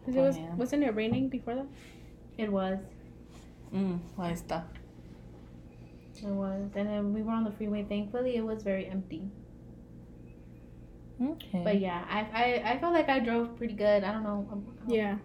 Cause 0.05 0.15
it 0.17 0.21
was 0.21 0.37
Yeah. 0.39 0.55
wasn't 0.57 0.83
it 0.85 0.95
raining 0.95 1.29
before 1.29 1.55
that? 1.55 1.67
It 2.39 2.51
was. 2.53 2.79
Mm. 3.73 3.99
Ahí 4.19 4.33
está. 4.33 4.65
It 6.23 6.29
was. 6.29 6.71
And 6.77 6.87
then 6.89 7.13
we 7.15 7.23
were 7.23 7.33
on 7.33 7.45
the 7.45 7.51
freeway. 7.53 7.85
Thankfully, 7.85 8.37
it 8.37 8.45
was 8.45 8.63
very 8.63 8.87
empty. 8.87 9.23
Okay. 11.21 11.63
But 11.65 11.79
yeah, 11.81 12.05
I 12.11 12.21
I, 12.43 12.73
I 12.73 12.79
felt 12.79 12.93
like 12.93 13.09
I 13.09 13.21
drove 13.21 13.57
pretty 13.57 13.75
good. 13.75 14.03
I 14.05 14.13
don't 14.13 14.25
know. 14.25 14.47
um, 14.53 14.65
Yeah, 14.89 15.19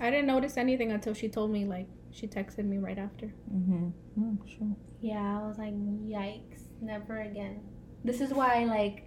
I 0.00 0.10
didn't 0.10 0.26
notice 0.26 0.56
anything 0.56 0.92
until 0.92 1.14
she 1.14 1.28
told 1.28 1.50
me. 1.50 1.64
Like 1.66 1.86
she 2.10 2.26
texted 2.26 2.64
me 2.64 2.78
right 2.78 2.98
after. 2.98 3.26
Mm-hmm. 3.52 3.88
Mm, 4.18 4.38
sure. 4.48 4.74
Yeah, 5.00 5.40
I 5.40 5.46
was 5.46 5.58
like, 5.58 5.74
yikes, 5.74 6.64
never 6.82 7.20
again. 7.20 7.60
This 8.04 8.20
is 8.20 8.32
why, 8.32 8.64
like, 8.64 9.04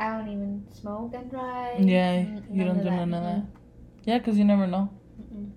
I 0.00 0.16
don't 0.16 0.28
even 0.28 0.66
smoke 0.72 1.12
and 1.14 1.30
drive. 1.30 1.80
Yeah, 1.80 2.10
N- 2.12 2.44
you 2.50 2.64
don't 2.64 2.78
do 2.82 2.90
none 2.90 3.14
of 3.14 3.22
that. 3.22 3.44
Yeah, 4.04 4.18
because 4.18 4.36
you 4.38 4.44
never 4.44 4.66
know. 4.66 4.90
Mm-mm. 5.20 5.50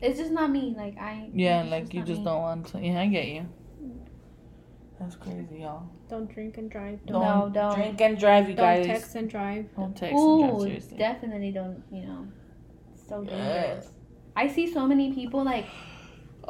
It's 0.00 0.18
just 0.18 0.30
not 0.32 0.50
me. 0.50 0.74
Like 0.76 0.96
I. 0.98 1.28
Yeah, 1.34 1.62
it's 1.62 1.70
like 1.70 1.94
you 1.94 2.02
just 2.02 2.20
me. 2.20 2.24
don't 2.24 2.40
want 2.42 2.66
to. 2.68 2.80
Yeah, 2.80 3.00
I 3.02 3.06
get 3.08 3.26
you. 3.26 3.46
Mm. 3.82 3.98
That's 4.98 5.16
crazy, 5.16 5.58
y'all. 5.60 5.88
Don't 6.08 6.32
drink 6.32 6.56
and 6.58 6.70
drive. 6.70 6.98
No, 7.08 7.20
Don't, 7.20 7.52
don't. 7.52 7.74
drink 7.74 8.00
and 8.00 8.18
drive, 8.18 8.48
you 8.48 8.54
don't 8.56 8.64
guys. 8.64 8.86
text 8.86 9.14
and 9.14 9.28
drive. 9.30 9.66
Don't 9.76 9.94
text 9.96 10.14
and 10.16 10.40
drive 10.40 10.54
Ooh, 10.54 10.60
seriously. 10.64 10.96
definitely 10.98 11.52
don't. 11.52 11.82
You 11.92 12.06
know, 12.06 12.26
it's 12.94 13.06
so 13.08 13.22
Yeah. 13.22 13.30
dangerous. 13.30 13.92
I 14.34 14.48
see 14.48 14.72
so 14.72 14.86
many 14.86 15.12
people 15.12 15.44
like 15.44 15.66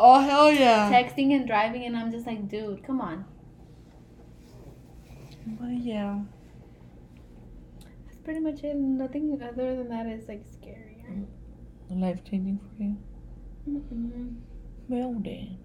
Oh 0.02 0.18
hell 0.18 0.50
yeah! 0.50 0.90
texting 0.90 1.36
and 1.36 1.46
driving, 1.46 1.84
and 1.84 1.94
I'm 1.94 2.10
just 2.10 2.26
like, 2.26 2.48
dude, 2.48 2.82
come 2.82 3.02
on. 3.02 3.26
But 5.60 5.72
yeah. 5.72 6.20
That's 8.06 8.16
pretty 8.24 8.40
much 8.40 8.64
it. 8.64 8.76
Nothing 8.76 9.38
other 9.42 9.76
than 9.76 9.90
that 9.90 10.06
is 10.06 10.26
like 10.26 10.42
scary. 10.50 11.04
Life 11.90 12.24
changing 12.24 12.58
for 12.58 12.82
you. 12.82 12.96
Mm-mm. 13.68 14.36
Well 14.88 15.16
then. 15.18 15.58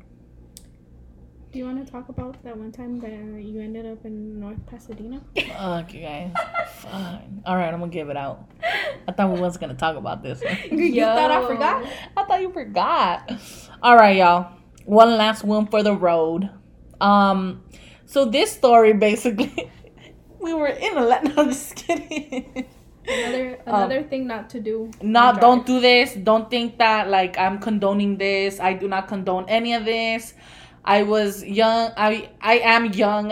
Do 1.56 1.60
you 1.60 1.68
want 1.68 1.86
to 1.86 1.89
talk 1.89 2.10
about 2.10 2.43
that 2.43 2.58
one 2.58 2.74
time 2.74 2.99
that 2.99 3.12
you 3.41 3.62
ended 3.62 3.86
up 3.86 4.03
in 4.03 4.41
North 4.41 4.60
Pasadena? 4.66 5.22
Okay, 5.38 6.01
guys. 6.01 6.34
Fine. 6.80 7.43
All 7.45 7.56
right, 7.56 7.74
I'm 7.74 7.80
gonna 7.80 7.89
give 7.89 8.10
it 8.10 8.18
out. 8.18 8.49
I 9.08 9.14
thought 9.14 9.32
we 9.32 9.39
wasn't 9.39 9.62
gonna 9.62 9.76
talk 9.76 9.95
about 9.95 10.22
this. 10.22 10.41
you 10.70 10.99
thought 10.99 11.32
I 11.32 11.47
forgot? 11.47 11.86
I 12.18 12.26
thought 12.26 12.41
you 12.41 12.51
forgot. 12.51 13.32
All 13.82 13.95
right, 13.95 14.18
y'all. 14.18 14.51
One 14.84 15.16
last 15.16 15.45
one 15.45 15.68
for 15.68 15.82
the 15.82 15.95
road. 15.95 16.49
Um, 16.99 17.64
so 18.06 18.26
this 18.26 18.51
story 18.51 18.91
basically, 18.91 19.72
we 20.41 20.53
were 20.53 20.68
in 20.68 20.97
a 20.97 21.06
let. 21.06 21.24
No, 21.24 21.36
I'm 21.38 21.47
just 21.51 21.78
kidding. 21.78 22.68
Another 23.08 23.60
Um, 23.66 23.76
another 23.76 24.03
thing 24.03 24.28
not 24.28 24.49
to 24.49 24.60
do. 24.60 24.91
Not 25.01 25.39
don't 25.39 25.66
do 25.66 25.80
this. 25.80 26.16
Don't 26.16 26.49
think 26.49 26.80
that 26.80 27.10
like 27.10 27.38
I'm 27.38 27.60
condoning 27.60 28.18
this. 28.18 28.60
I 28.60 28.74
do 28.74 28.89
not 28.89 29.08
condone 29.08 29.45
any 29.47 29.74
of 29.74 29.86
this. 29.86 30.34
I 30.86 31.04
was 31.04 31.44
young. 31.44 31.92
I 31.98 32.30
I 32.42 32.60
am 32.60 32.94
young, 32.94 33.32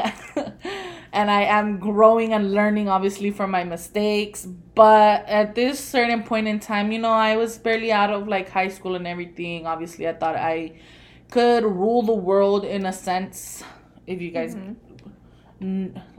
and 1.13 1.31
I 1.31 1.43
am 1.43 1.79
growing 1.79 2.33
and 2.33 2.53
learning 2.53 2.89
obviously 2.89 3.31
from 3.31 3.51
my 3.51 3.63
mistakes. 3.63 4.45
But 4.75 5.25
at 5.27 5.55
this 5.55 5.79
certain 5.79 6.23
point 6.23 6.47
in 6.47 6.59
time, 6.59 6.91
you 6.91 6.99
know, 6.99 7.11
I 7.11 7.37
was 7.37 7.57
barely 7.59 7.91
out 7.91 8.11
of 8.11 8.27
like 8.27 8.49
high 8.49 8.69
school 8.69 8.95
and 8.95 9.07
everything. 9.07 9.67
Obviously, 9.67 10.07
I 10.07 10.13
thought 10.13 10.35
I 10.35 10.73
could 11.31 11.63
rule 11.63 12.01
the 12.03 12.13
world 12.13 12.65
in 12.65 12.85
a 12.85 12.93
sense. 12.93 13.63
If 14.07 14.21
you 14.21 14.31
guys 14.31 14.55
Mhm. 14.55 14.75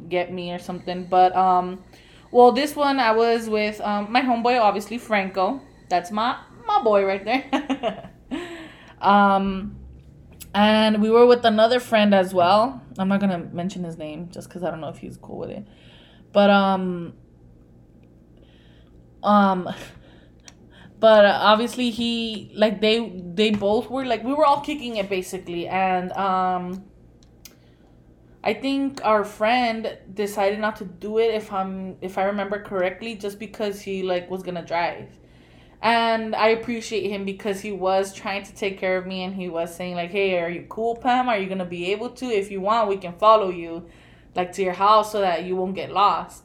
get 0.09 0.33
me 0.33 0.53
or 0.53 0.59
something. 0.59 1.07
But 1.07 1.35
um, 1.37 1.83
Well, 2.31 2.51
this 2.53 2.75
one 2.75 2.99
I 2.99 3.13
was 3.13 3.49
with 3.49 3.81
um, 3.81 4.11
my 4.11 4.21
homeboy, 4.23 4.61
obviously 4.61 4.99
Franco. 4.99 5.61
That's 5.89 6.11
my 6.11 6.37
my 6.67 6.83
boy 6.83 7.05
right 7.05 7.25
there. 7.25 8.11
um, 9.01 9.77
and 10.55 11.03
we 11.03 11.11
were 11.11 11.27
with 11.27 11.45
another 11.45 11.81
friend 11.81 12.15
as 12.15 12.33
well. 12.33 12.81
I'm 12.99 13.09
not 13.09 13.21
gonna 13.21 13.39
mention 13.53 13.83
his 13.83 13.99
name 13.99 14.29
just 14.31 14.49
because 14.49 14.63
I 14.63 14.71
don't 14.71 14.81
know 14.81 14.89
if 14.89 14.99
he's 14.99 15.17
cool 15.17 15.39
with 15.39 15.51
it. 15.51 15.67
But 16.33 16.51
um, 16.51 17.15
um, 19.23 19.69
but 21.01 21.25
obviously 21.25 21.91
he 21.91 22.53
like 22.55 22.81
they 22.81 23.11
they 23.35 23.51
both 23.51 23.91
were 23.91 24.05
like 24.05 24.23
we 24.23 24.33
were 24.33 24.47
all 24.47 24.61
kicking 24.61 24.97
it 24.97 25.09
basically, 25.09 25.69
and 25.69 26.13
um. 26.13 26.85
I 28.47 28.53
think 28.53 29.01
our 29.03 29.25
friend 29.25 29.97
decided 30.13 30.59
not 30.59 30.77
to 30.77 30.85
do 30.85 31.17
it 31.17 31.33
if 31.35 31.51
I'm 31.51 31.97
if 32.03 32.19
I 32.19 32.25
remember 32.25 32.63
correctly 32.63 33.15
just 33.15 33.39
because 33.39 33.81
he 33.81 34.03
like 34.03 34.31
was 34.31 34.43
to 34.43 34.61
drive. 34.61 35.09
And 35.85 36.35
I 36.35 36.49
appreciate 36.49 37.11
him 37.11 37.25
because 37.27 37.61
he 37.61 37.71
was 37.71 38.15
trying 38.15 38.43
to 38.45 38.55
take 38.55 38.79
care 38.79 38.97
of 38.97 39.07
me 39.07 39.23
and 39.23 39.35
he 39.35 39.49
was 39.51 39.77
saying 39.77 39.95
like, 39.97 40.11
"Hey, 40.11 40.39
are 40.39 40.49
you 40.49 40.65
cool, 40.69 40.97
Pam? 40.97 41.29
Are 41.29 41.39
you 41.39 41.47
going 41.47 41.59
to 41.59 41.67
be 41.67 41.93
able 41.93 42.09
to? 42.21 42.25
If 42.25 42.51
you 42.51 42.61
want, 42.63 42.89
we 42.89 42.97
can 42.97 43.13
follow 43.13 43.51
you 43.51 43.85
like 44.35 44.51
to 44.53 44.63
your 44.63 44.73
house 44.73 45.13
so 45.13 45.21
that 45.21 45.45
you 45.45 45.55
won't 45.57 45.75
get 45.75 45.93
lost." 45.93 46.43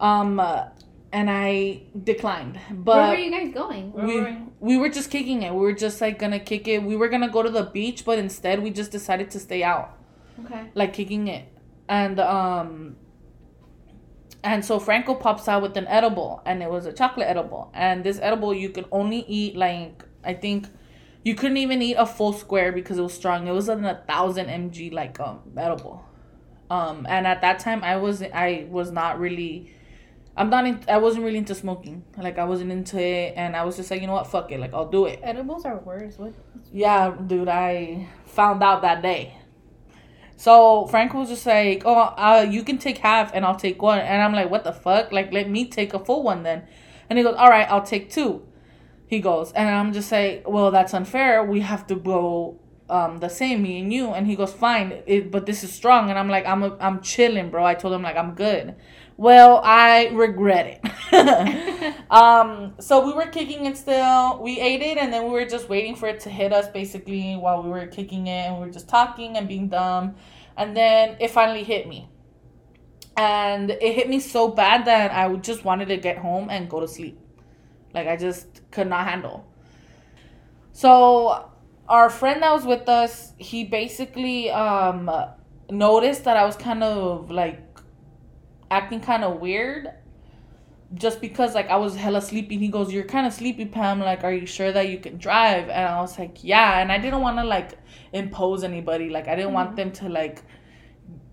Um 0.00 0.38
uh, 0.40 0.66
and 1.12 1.28
I 1.28 1.82
declined. 2.04 2.58
But 2.70 2.96
Where 2.96 3.08
were 3.10 3.16
you 3.16 3.30
guys 3.30 3.52
going? 3.52 3.92
Where 3.92 4.06
we 4.06 4.20
were 4.20 4.36
we 4.60 4.78
were 4.78 4.88
just 4.88 5.10
kicking 5.10 5.42
it. 5.42 5.52
We 5.52 5.60
were 5.60 5.74
just 5.86 6.00
like 6.00 6.18
going 6.20 6.32
to 6.32 6.38
kick 6.38 6.68
it. 6.68 6.82
We 6.84 6.94
were 6.96 7.08
going 7.08 7.20
to 7.22 7.28
go 7.28 7.42
to 7.42 7.50
the 7.50 7.64
beach, 7.64 8.04
but 8.04 8.18
instead 8.18 8.62
we 8.62 8.70
just 8.70 8.92
decided 8.92 9.28
to 9.32 9.40
stay 9.40 9.62
out 9.64 9.98
Okay. 10.44 10.70
like 10.74 10.92
kicking 10.94 11.28
it 11.28 11.44
and 11.88 12.18
um 12.20 12.96
and 14.44 14.64
so 14.64 14.78
franco 14.78 15.14
pops 15.14 15.46
out 15.48 15.62
with 15.62 15.76
an 15.76 15.86
edible 15.86 16.42
and 16.44 16.62
it 16.62 16.70
was 16.70 16.86
a 16.86 16.92
chocolate 16.92 17.28
edible. 17.28 17.70
And 17.74 18.04
this 18.04 18.18
edible 18.20 18.52
you 18.54 18.70
could 18.70 18.86
only 18.90 19.20
eat 19.28 19.56
like 19.56 20.04
i 20.24 20.34
think 20.34 20.66
you 21.24 21.34
couldn't 21.34 21.58
even 21.58 21.80
eat 21.82 21.94
a 21.94 22.06
full 22.06 22.32
square 22.32 22.72
because 22.72 22.98
it 22.98 23.02
was 23.02 23.14
strong. 23.14 23.46
It 23.46 23.52
was 23.52 23.68
in 23.68 23.84
a 23.84 24.02
thousand 24.08 24.46
mg 24.46 24.92
like 24.92 25.20
um 25.20 25.40
edible. 25.56 26.04
Um 26.70 27.06
and 27.08 27.26
at 27.26 27.40
that 27.42 27.58
time 27.60 27.84
i 27.84 27.96
was 27.96 28.22
i 28.22 28.66
was 28.70 28.90
not 28.90 29.20
really 29.20 29.72
i'm 30.36 30.50
not 30.50 30.66
in, 30.66 30.80
i 30.88 30.98
wasn't 30.98 31.24
really 31.24 31.38
into 31.38 31.54
smoking. 31.54 32.04
Like 32.16 32.38
i 32.38 32.44
wasn't 32.44 32.72
into 32.72 33.00
it 33.00 33.34
and 33.36 33.54
i 33.54 33.64
was 33.64 33.76
just 33.76 33.90
like 33.90 34.00
you 34.00 34.06
know 34.06 34.14
what? 34.14 34.26
Fuck 34.26 34.50
it. 34.50 34.58
Like 34.58 34.74
i'll 34.74 34.90
do 34.90 35.06
it. 35.06 35.20
Edibles 35.22 35.64
are 35.64 35.78
worse. 35.78 36.18
What? 36.18 36.32
yeah, 36.72 37.14
dude, 37.26 37.48
I 37.48 38.08
found 38.24 38.62
out 38.62 38.82
that 38.82 39.02
day. 39.02 39.36
So 40.42 40.88
Frank 40.88 41.14
was 41.14 41.28
just 41.28 41.46
like, 41.46 41.84
"Oh, 41.84 42.00
uh, 42.18 42.44
you 42.50 42.64
can 42.64 42.76
take 42.76 42.98
half, 42.98 43.30
and 43.32 43.44
I'll 43.44 43.54
take 43.66 43.80
one." 43.80 44.00
And 44.00 44.20
I'm 44.20 44.32
like, 44.32 44.50
"What 44.50 44.64
the 44.64 44.72
fuck? 44.72 45.12
Like, 45.12 45.32
let 45.32 45.48
me 45.48 45.68
take 45.68 45.94
a 45.94 46.00
full 46.00 46.24
one 46.24 46.42
then." 46.42 46.64
And 47.08 47.16
he 47.16 47.22
goes, 47.22 47.36
"All 47.36 47.48
right, 47.48 47.70
I'll 47.70 47.86
take 47.94 48.10
two. 48.10 48.42
He 49.06 49.20
goes, 49.20 49.52
and 49.52 49.68
I'm 49.68 49.92
just 49.92 50.10
like, 50.10 50.42
"Well, 50.48 50.72
that's 50.72 50.94
unfair. 50.94 51.44
We 51.44 51.60
have 51.60 51.86
to 51.86 51.94
go 51.94 52.58
um 52.90 53.18
the 53.18 53.28
same, 53.28 53.62
me 53.62 53.78
and 53.82 53.92
you." 53.92 54.08
And 54.08 54.26
he 54.26 54.34
goes, 54.34 54.52
"Fine, 54.52 55.04
it, 55.06 55.30
but 55.30 55.46
this 55.46 55.62
is 55.62 55.72
strong." 55.72 56.10
And 56.10 56.18
I'm 56.18 56.28
like, 56.28 56.44
"I'm 56.44 56.64
a, 56.64 56.76
I'm 56.80 57.00
chilling, 57.02 57.48
bro." 57.50 57.64
I 57.64 57.74
told 57.74 57.94
him 57.94 58.02
like 58.02 58.16
I'm 58.16 58.34
good. 58.34 58.74
Well, 59.16 59.60
I 59.62 60.08
regret 60.08 60.80
it. 60.82 60.92
um, 62.10 62.74
so 62.78 63.06
we 63.06 63.12
were 63.12 63.26
kicking 63.26 63.66
it 63.66 63.76
still. 63.76 64.40
We 64.42 64.60
ate 64.60 64.82
it, 64.82 64.98
and 64.98 65.12
then 65.12 65.24
we 65.24 65.30
were 65.30 65.44
just 65.44 65.68
waiting 65.68 65.94
for 65.94 66.08
it 66.08 66.20
to 66.20 66.30
hit 66.30 66.52
us, 66.52 66.68
basically, 66.68 67.34
while 67.36 67.62
we 67.62 67.70
were 67.70 67.86
kicking 67.86 68.26
it, 68.26 68.48
and 68.48 68.58
we 68.58 68.66
were 68.66 68.72
just 68.72 68.88
talking 68.88 69.36
and 69.36 69.48
being 69.48 69.68
dumb. 69.68 70.14
And 70.56 70.76
then 70.76 71.16
it 71.20 71.30
finally 71.30 71.64
hit 71.64 71.88
me, 71.88 72.08
and 73.16 73.70
it 73.70 73.94
hit 73.94 74.08
me 74.08 74.20
so 74.20 74.48
bad 74.48 74.84
that 74.86 75.12
I 75.12 75.34
just 75.36 75.64
wanted 75.64 75.88
to 75.88 75.96
get 75.96 76.18
home 76.18 76.50
and 76.50 76.68
go 76.68 76.80
to 76.80 76.88
sleep. 76.88 77.18
Like 77.94 78.06
I 78.06 78.16
just 78.16 78.62
could 78.70 78.86
not 78.86 79.06
handle. 79.06 79.46
So 80.72 81.50
our 81.88 82.08
friend 82.08 82.42
that 82.42 82.52
was 82.52 82.64
with 82.64 82.88
us, 82.88 83.32
he 83.38 83.64
basically 83.64 84.50
um 84.50 85.10
noticed 85.70 86.24
that 86.24 86.36
I 86.36 86.44
was 86.44 86.56
kind 86.56 86.82
of 86.82 87.30
like 87.30 87.71
acting 88.72 89.00
kind 89.00 89.22
of 89.24 89.40
weird 89.40 89.90
just 90.94 91.20
because 91.20 91.54
like 91.54 91.68
I 91.70 91.76
was 91.76 91.96
hella 91.96 92.20
sleepy. 92.20 92.56
He 92.58 92.68
goes, 92.68 92.92
"You're 92.92 93.04
kind 93.04 93.26
of 93.26 93.32
sleepy, 93.32 93.66
Pam. 93.66 94.00
Like, 94.00 94.24
are 94.24 94.32
you 94.32 94.46
sure 94.46 94.72
that 94.72 94.88
you 94.88 94.98
can 94.98 95.16
drive?" 95.18 95.68
And 95.68 95.88
I 95.88 96.00
was 96.00 96.18
like, 96.18 96.42
"Yeah." 96.42 96.80
And 96.80 96.92
I 96.92 96.98
didn't 96.98 97.20
want 97.20 97.38
to 97.38 97.44
like 97.44 97.70
impose 98.12 98.64
anybody. 98.64 99.08
Like, 99.08 99.28
I 99.28 99.36
didn't 99.36 99.52
want 99.52 99.76
them 99.76 99.92
to 99.92 100.08
like 100.08 100.42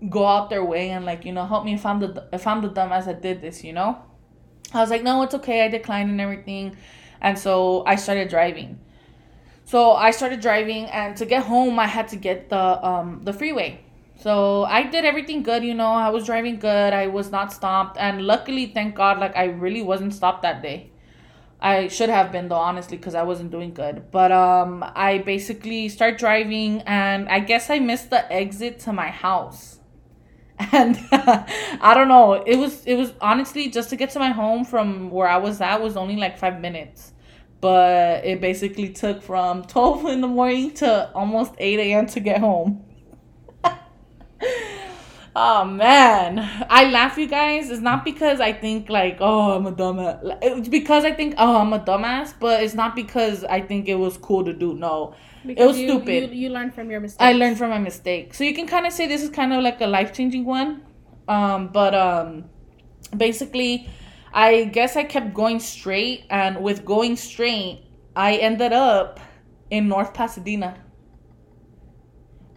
go 0.08 0.26
out 0.26 0.48
their 0.48 0.64
way 0.64 0.90
and 0.90 1.04
like 1.04 1.24
you 1.26 1.32
know 1.32 1.44
help 1.46 1.64
me 1.64 1.74
if 1.74 1.84
I'm 1.84 2.00
the 2.00 2.28
if 2.32 2.46
I'm 2.46 2.62
the 2.62 2.70
dumbass 2.70 3.04
that 3.06 3.20
did 3.22 3.40
this. 3.42 3.62
You 3.64 3.72
know, 3.74 3.98
I 4.72 4.80
was 4.80 4.90
like, 4.90 5.02
"No, 5.02 5.22
it's 5.22 5.34
okay." 5.34 5.64
I 5.64 5.68
declined 5.68 6.10
and 6.10 6.20
everything, 6.20 6.76
and 7.20 7.38
so 7.38 7.84
I 7.86 7.96
started 7.96 8.28
driving. 8.28 8.78
So 9.64 9.92
I 9.92 10.10
started 10.10 10.40
driving, 10.40 10.86
and 10.86 11.16
to 11.18 11.26
get 11.26 11.44
home, 11.44 11.78
I 11.78 11.86
had 11.86 12.08
to 12.08 12.16
get 12.16 12.48
the 12.48 12.64
um 12.86 13.20
the 13.24 13.32
freeway. 13.32 13.80
So 14.20 14.64
I 14.64 14.82
did 14.82 15.06
everything 15.06 15.42
good, 15.42 15.64
you 15.64 15.72
know. 15.74 15.92
I 15.92 16.10
was 16.10 16.26
driving 16.26 16.58
good. 16.58 16.92
I 16.92 17.06
was 17.06 17.30
not 17.30 17.52
stopped, 17.54 17.96
and 17.98 18.22
luckily, 18.26 18.66
thank 18.66 18.94
God, 18.94 19.18
like 19.18 19.34
I 19.34 19.44
really 19.44 19.80
wasn't 19.82 20.12
stopped 20.12 20.42
that 20.42 20.60
day. 20.62 20.90
I 21.60 21.88
should 21.88 22.10
have 22.10 22.30
been 22.30 22.48
though, 22.48 22.56
honestly, 22.56 22.98
because 22.98 23.14
I 23.14 23.22
wasn't 23.22 23.50
doing 23.50 23.72
good. 23.72 24.10
But 24.10 24.30
um, 24.30 24.84
I 24.94 25.18
basically 25.18 25.88
start 25.88 26.18
driving, 26.18 26.82
and 26.82 27.30
I 27.30 27.40
guess 27.40 27.70
I 27.70 27.78
missed 27.78 28.10
the 28.10 28.30
exit 28.30 28.78
to 28.80 28.92
my 28.92 29.08
house. 29.08 29.78
And 30.72 30.98
I 31.12 31.94
don't 31.94 32.08
know. 32.08 32.34
It 32.34 32.56
was 32.56 32.84
it 32.84 32.96
was 32.96 33.14
honestly 33.22 33.70
just 33.70 33.88
to 33.90 33.96
get 33.96 34.10
to 34.10 34.18
my 34.18 34.28
home 34.28 34.66
from 34.66 35.10
where 35.10 35.26
I 35.26 35.38
was 35.38 35.62
at 35.62 35.80
was 35.80 35.96
only 35.96 36.16
like 36.16 36.36
five 36.38 36.60
minutes 36.60 37.14
but 37.62 38.24
it 38.24 38.40
basically 38.40 38.90
took 38.90 39.22
from 39.22 39.64
12 39.74 40.06
in 40.06 40.20
the 40.20 40.26
morning 40.28 40.72
to 40.72 41.10
almost 41.14 41.52
8 41.58 41.78
a.m. 41.78 42.06
to 42.06 42.20
get 42.20 42.40
home. 42.40 42.84
oh 45.36 45.64
man, 45.64 46.38
I 46.68 46.90
laugh, 46.90 47.16
you 47.18 47.26
guys. 47.26 47.70
It's 47.70 47.80
not 47.80 48.04
because 48.04 48.40
I 48.40 48.52
think 48.52 48.88
like, 48.88 49.18
oh, 49.20 49.52
I'm 49.52 49.66
a 49.66 49.72
dumbass. 49.72 50.38
It's 50.42 50.68
because 50.68 51.04
I 51.04 51.12
think, 51.12 51.34
oh, 51.38 51.56
I'm 51.56 51.72
a 51.72 51.80
dumbass, 51.80 52.34
but 52.38 52.62
it's 52.62 52.74
not 52.74 52.94
because 52.96 53.44
I 53.44 53.60
think 53.60 53.88
it 53.88 53.96
was 53.96 54.16
cool 54.16 54.44
to 54.44 54.52
do. 54.52 54.74
No, 54.74 55.14
Because 55.44 55.68
was 55.68 55.78
you, 55.78 55.88
stupid. 55.88 56.32
You, 56.32 56.42
you 56.42 56.48
learn 56.50 56.70
from 56.70 56.90
your 56.90 57.00
mistakes. 57.00 57.22
I 57.22 57.32
learned 57.32 57.58
from 57.58 57.70
my 57.70 57.78
mistake. 57.78 58.34
So 58.34 58.44
you 58.44 58.54
can 58.54 58.66
kind 58.66 58.86
of 58.86 58.92
say 58.92 59.06
this 59.06 59.22
is 59.22 59.30
kind 59.30 59.52
of 59.52 59.62
like 59.62 59.80
a 59.80 59.86
life 59.86 60.12
changing 60.12 60.44
one. 60.44 60.82
Um, 61.28 61.68
but 61.68 61.94
um, 61.94 62.44
basically, 63.16 63.88
I 64.32 64.64
guess 64.64 64.96
I 64.96 65.04
kept 65.04 65.34
going 65.34 65.60
straight, 65.60 66.24
and 66.30 66.62
with 66.62 66.84
going 66.84 67.16
straight, 67.16 67.84
I 68.16 68.36
ended 68.36 68.72
up 68.72 69.20
in 69.70 69.88
North 69.88 70.12
Pasadena. 70.14 70.76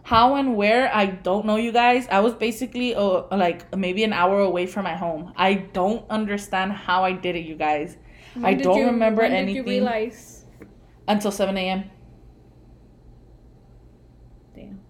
How 0.04 0.34
and 0.36 0.54
where 0.54 0.94
I 0.94 1.06
don't 1.06 1.46
know, 1.46 1.56
you 1.56 1.72
guys. 1.72 2.06
I 2.10 2.20
was 2.20 2.34
basically 2.34 2.94
uh, 2.94 3.22
like 3.34 3.74
maybe 3.74 4.04
an 4.04 4.12
hour 4.12 4.40
away 4.40 4.66
from 4.66 4.84
my 4.84 4.94
home. 4.94 5.32
I 5.36 5.54
don't 5.54 6.04
understand 6.10 6.72
how 6.72 7.04
I 7.04 7.12
did 7.12 7.36
it, 7.36 7.46
you 7.46 7.54
guys. 7.56 7.96
When 8.34 8.44
I 8.44 8.52
don't 8.54 8.78
you- 8.78 8.86
remember 8.86 9.22
anything 9.22 9.64
realize? 9.64 10.44
until 11.08 11.30
seven 11.30 11.56
a.m. 11.56 11.84
Damn. 14.54 14.80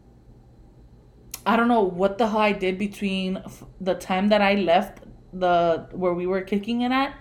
I 1.46 1.56
don't 1.56 1.68
know 1.68 1.82
what 1.82 2.18
the 2.18 2.26
hell 2.28 2.38
I 2.40 2.52
did 2.52 2.78
between 2.78 3.36
f- 3.38 3.64
the 3.80 3.94
time 3.94 4.28
that 4.30 4.40
I 4.40 4.54
left 4.54 5.00
the 5.32 5.86
where 5.92 6.14
we 6.14 6.26
were 6.26 6.40
kicking 6.42 6.82
it 6.82 6.92
at 6.92 7.14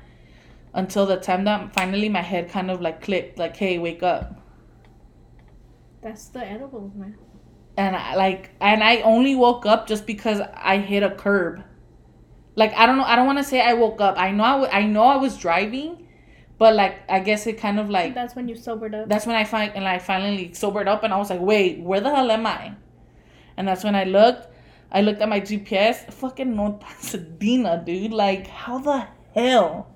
until 0.73 1.05
the 1.05 1.17
time 1.17 1.43
that 1.45 1.73
finally 1.73 2.09
my 2.09 2.21
head 2.21 2.49
kind 2.49 2.71
of 2.71 2.81
like 2.81 3.01
clicked 3.01 3.37
like 3.37 3.55
hey 3.55 3.77
wake 3.79 4.01
up 4.03 4.39
That's 6.01 6.27
the 6.29 6.43
edibles, 6.45 6.93
man. 6.95 7.15
And 7.77 7.95
I 7.95 8.15
like 8.15 8.51
and 8.61 8.83
I 8.83 8.97
only 9.01 9.35
woke 9.35 9.65
up 9.65 9.87
just 9.87 10.05
because 10.05 10.39
I 10.55 10.77
hit 10.77 11.03
a 11.03 11.11
curb 11.11 11.63
like 12.55 12.73
I 12.75 12.85
don't 12.85 12.97
know 12.97 13.03
I 13.03 13.15
don't 13.15 13.25
want 13.25 13.39
to 13.39 13.43
say 13.43 13.61
I 13.61 13.73
woke 13.73 13.99
up 14.01 14.15
I 14.17 14.31
know 14.31 14.43
I, 14.43 14.51
w- 14.51 14.71
I 14.71 14.83
know 14.83 15.03
I 15.03 15.17
was 15.17 15.37
driving 15.37 16.07
but 16.59 16.75
like 16.75 17.01
I 17.09 17.19
guess 17.19 17.47
it 17.47 17.57
kind 17.57 17.79
of 17.79 17.89
like 17.89 18.13
That's 18.13 18.35
when 18.35 18.47
you 18.47 18.55
sobered 18.55 18.93
up. 18.93 19.09
that's 19.09 19.25
when 19.25 19.35
I 19.35 19.43
find 19.43 19.73
and 19.75 19.87
I 19.87 19.97
finally 19.99 20.53
sobered 20.53 20.87
up 20.87 21.03
and 21.03 21.11
I 21.13 21.17
was 21.17 21.29
like, 21.29 21.41
wait, 21.41 21.79
where 21.79 21.99
the 21.99 22.13
hell 22.13 22.29
am 22.31 22.45
I? 22.45 22.75
And 23.57 23.67
that's 23.67 23.83
when 23.83 23.95
I 23.95 24.03
looked. 24.03 24.47
I 24.91 25.01
looked 25.01 25.21
at 25.21 25.27
my 25.27 25.41
GPS. 25.41 26.13
Fucking 26.13 26.55
North 26.55 26.79
Pasadena, 26.85 27.81
dude. 27.83 28.13
Like, 28.13 28.47
how 28.47 28.77
the 28.77 29.07
hell 29.33 29.89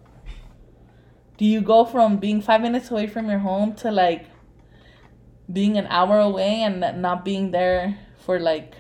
do 1.38 1.46
you 1.46 1.62
go 1.62 1.86
from 1.86 2.18
being 2.18 2.42
five 2.42 2.62
minutes 2.62 2.90
away 2.90 3.06
from 3.08 3.30
your 3.30 3.40
home 3.40 3.74
to 3.76 3.92
like 3.92 4.26
being 5.52 5.78
an 5.78 5.88
hour 5.88 6.20
away 6.20 6.62
and 6.64 7.02
not 7.02 7.24
being 7.24 7.52
there 7.52 7.98
for 8.26 8.40
like 8.40 8.76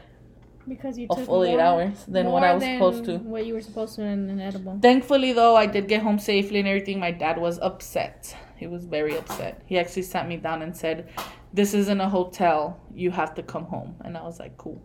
because 0.67 0.97
you 0.97 1.07
a 1.09 1.15
took 1.15 1.25
full 1.25 1.43
eight 1.45 1.51
more- 1.51 1.61
hours 1.61 2.03
than 2.07 2.27
what 2.27 2.43
I 2.43 2.53
was 2.53 2.63
supposed 2.63 3.05
to? 3.05 3.17
What 3.19 3.45
you 3.45 3.53
were 3.53 3.61
supposed 3.61 3.95
to 3.95 4.01
in 4.03 4.29
an 4.29 4.41
edible. 4.41 4.77
Thankfully, 4.81 5.31
though, 5.33 5.55
I 5.55 5.65
did 5.65 5.87
get 5.87 6.01
home 6.01 6.19
safely 6.19 6.59
and 6.59 6.67
everything. 6.67 6.99
My 6.99 7.11
dad 7.11 7.37
was 7.37 7.57
upset. 7.59 8.35
He 8.57 8.67
was 8.67 8.85
very 8.85 9.17
upset. 9.17 9.61
He 9.65 9.79
actually 9.79 10.01
sat 10.01 10.27
me 10.27 10.37
down 10.37 10.61
and 10.61 10.75
said, 10.75 11.09
This 11.53 11.73
isn't 11.73 12.01
a 12.01 12.09
hotel. 12.09 12.79
You 12.93 13.11
have 13.11 13.33
to 13.35 13.43
come 13.43 13.65
home. 13.65 13.95
And 14.03 14.17
I 14.17 14.23
was 14.23 14.39
like, 14.39 14.57
Cool. 14.57 14.81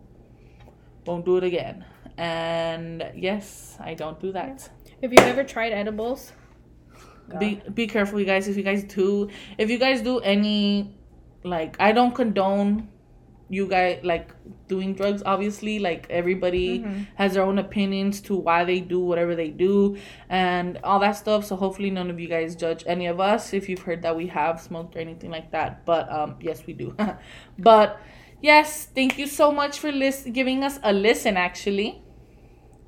Won't 1.05 1.25
do 1.25 1.35
it 1.37 1.43
again. 1.43 1.83
And 2.17 3.11
yes, 3.15 3.75
I 3.81 3.93
don't 3.93 4.19
do 4.21 4.31
that. 4.31 4.69
If 5.01 5.11
you've 5.11 5.19
ever 5.19 5.43
tried 5.43 5.73
edibles, 5.73 6.31
be 7.39 7.61
be 7.73 7.87
careful 7.87 8.19
you 8.19 8.25
guys 8.25 8.47
if 8.47 8.57
you 8.57 8.63
guys 8.63 8.83
do 8.83 9.29
if 9.57 9.69
you 9.69 9.77
guys 9.77 10.01
do 10.01 10.19
any 10.19 10.95
like 11.43 11.75
i 11.79 11.91
don't 11.91 12.13
condone 12.15 12.87
you 13.49 13.67
guys 13.67 13.99
like 14.03 14.33
doing 14.67 14.93
drugs 14.95 15.21
obviously 15.25 15.77
like 15.77 16.07
everybody 16.09 16.79
Mhm. 16.79 17.05
has 17.15 17.33
their 17.33 17.43
own 17.43 17.59
opinions 17.59 18.21
to 18.21 18.35
why 18.35 18.63
they 18.63 18.79
do 18.79 18.99
whatever 18.99 19.35
they 19.35 19.49
do 19.49 19.97
and 20.29 20.79
all 20.83 20.99
that 20.99 21.11
stuff 21.11 21.45
so 21.45 21.55
hopefully 21.55 21.91
none 21.91 22.09
of 22.09 22.19
you 22.19 22.27
guys 22.27 22.55
judge 22.55 22.83
any 22.87 23.05
of 23.05 23.19
us 23.19 23.53
if 23.53 23.69
you've 23.69 23.81
heard 23.83 24.01
that 24.01 24.15
we 24.15 24.27
have 24.27 24.59
smoked 24.61 24.95
or 24.95 24.99
anything 24.99 25.29
like 25.29 25.51
that 25.51 25.85
but 25.85 26.11
um 26.11 26.35
yes 26.41 26.65
we 26.65 26.73
do 26.73 26.95
but 27.59 27.99
yes 28.41 28.85
thank 28.95 29.17
you 29.19 29.27
so 29.27 29.51
much 29.51 29.77
for 29.77 29.91
lis- 29.91 30.27
giving 30.31 30.63
us 30.63 30.79
a 30.83 30.91
listen 30.93 31.37
actually 31.37 32.01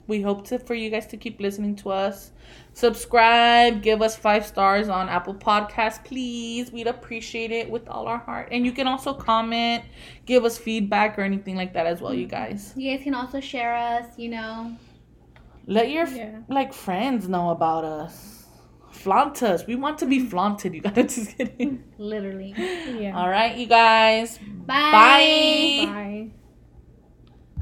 we 0.08 0.22
hope 0.22 0.45
to 0.47 0.60
for 0.60 0.74
you 0.76 0.89
guys 0.89 1.08
to 1.08 1.18
keep 1.18 1.39
listening 1.39 1.76
to 1.76 1.89
us 1.89 2.32
subscribe 2.74 3.82
give 3.82 4.01
us 4.01 4.16
five 4.16 4.45
stars 4.45 4.88
on 4.89 5.10
apple 5.10 5.34
Podcasts, 5.34 6.03
please 6.03 6.72
we'd 6.72 6.88
appreciate 6.88 7.51
it 7.51 7.70
with 7.70 7.88
all 7.89 8.08
our 8.08 8.18
heart 8.20 8.49
and 8.51 8.66
you 8.66 8.72
can 8.72 8.88
also 8.88 9.14
comment 9.14 9.84
give 10.26 10.45
us 10.45 10.58
feedback 10.58 11.18
or 11.18 11.22
anything 11.24 11.56
like 11.56 11.74
that 11.74 11.86
as 11.88 12.01
well 12.01 12.14
you 12.14 12.28
guys 12.28 12.74
You 12.76 12.91
guys 12.95 13.03
can 13.03 13.16
also 13.16 13.39
share 13.39 13.74
us, 13.76 14.06
you 14.18 14.30
know. 14.30 14.76
let 15.68 15.89
your 15.89 16.08
Yeah. 16.08 16.39
like 16.49 16.72
friends 16.74 17.28
know 17.28 17.49
about 17.49 17.84
us 17.86 18.45
flaunt 18.91 19.41
us 19.43 19.66
we 19.68 19.76
want 19.76 19.97
to 19.99 20.06
be 20.06 20.20
flaunted 20.20 20.74
you 20.76 20.82
gotta 20.82 21.03
just 21.16 21.38
kidding 21.38 21.84
Literally. 21.97 22.53
yeah. 22.58 23.18
all 23.18 23.30
right 23.30 23.56
you 23.58 23.66
guys 23.66 24.38
Bye. 24.68 24.91
Bye. 24.91 25.86
Bye. 25.86 26.44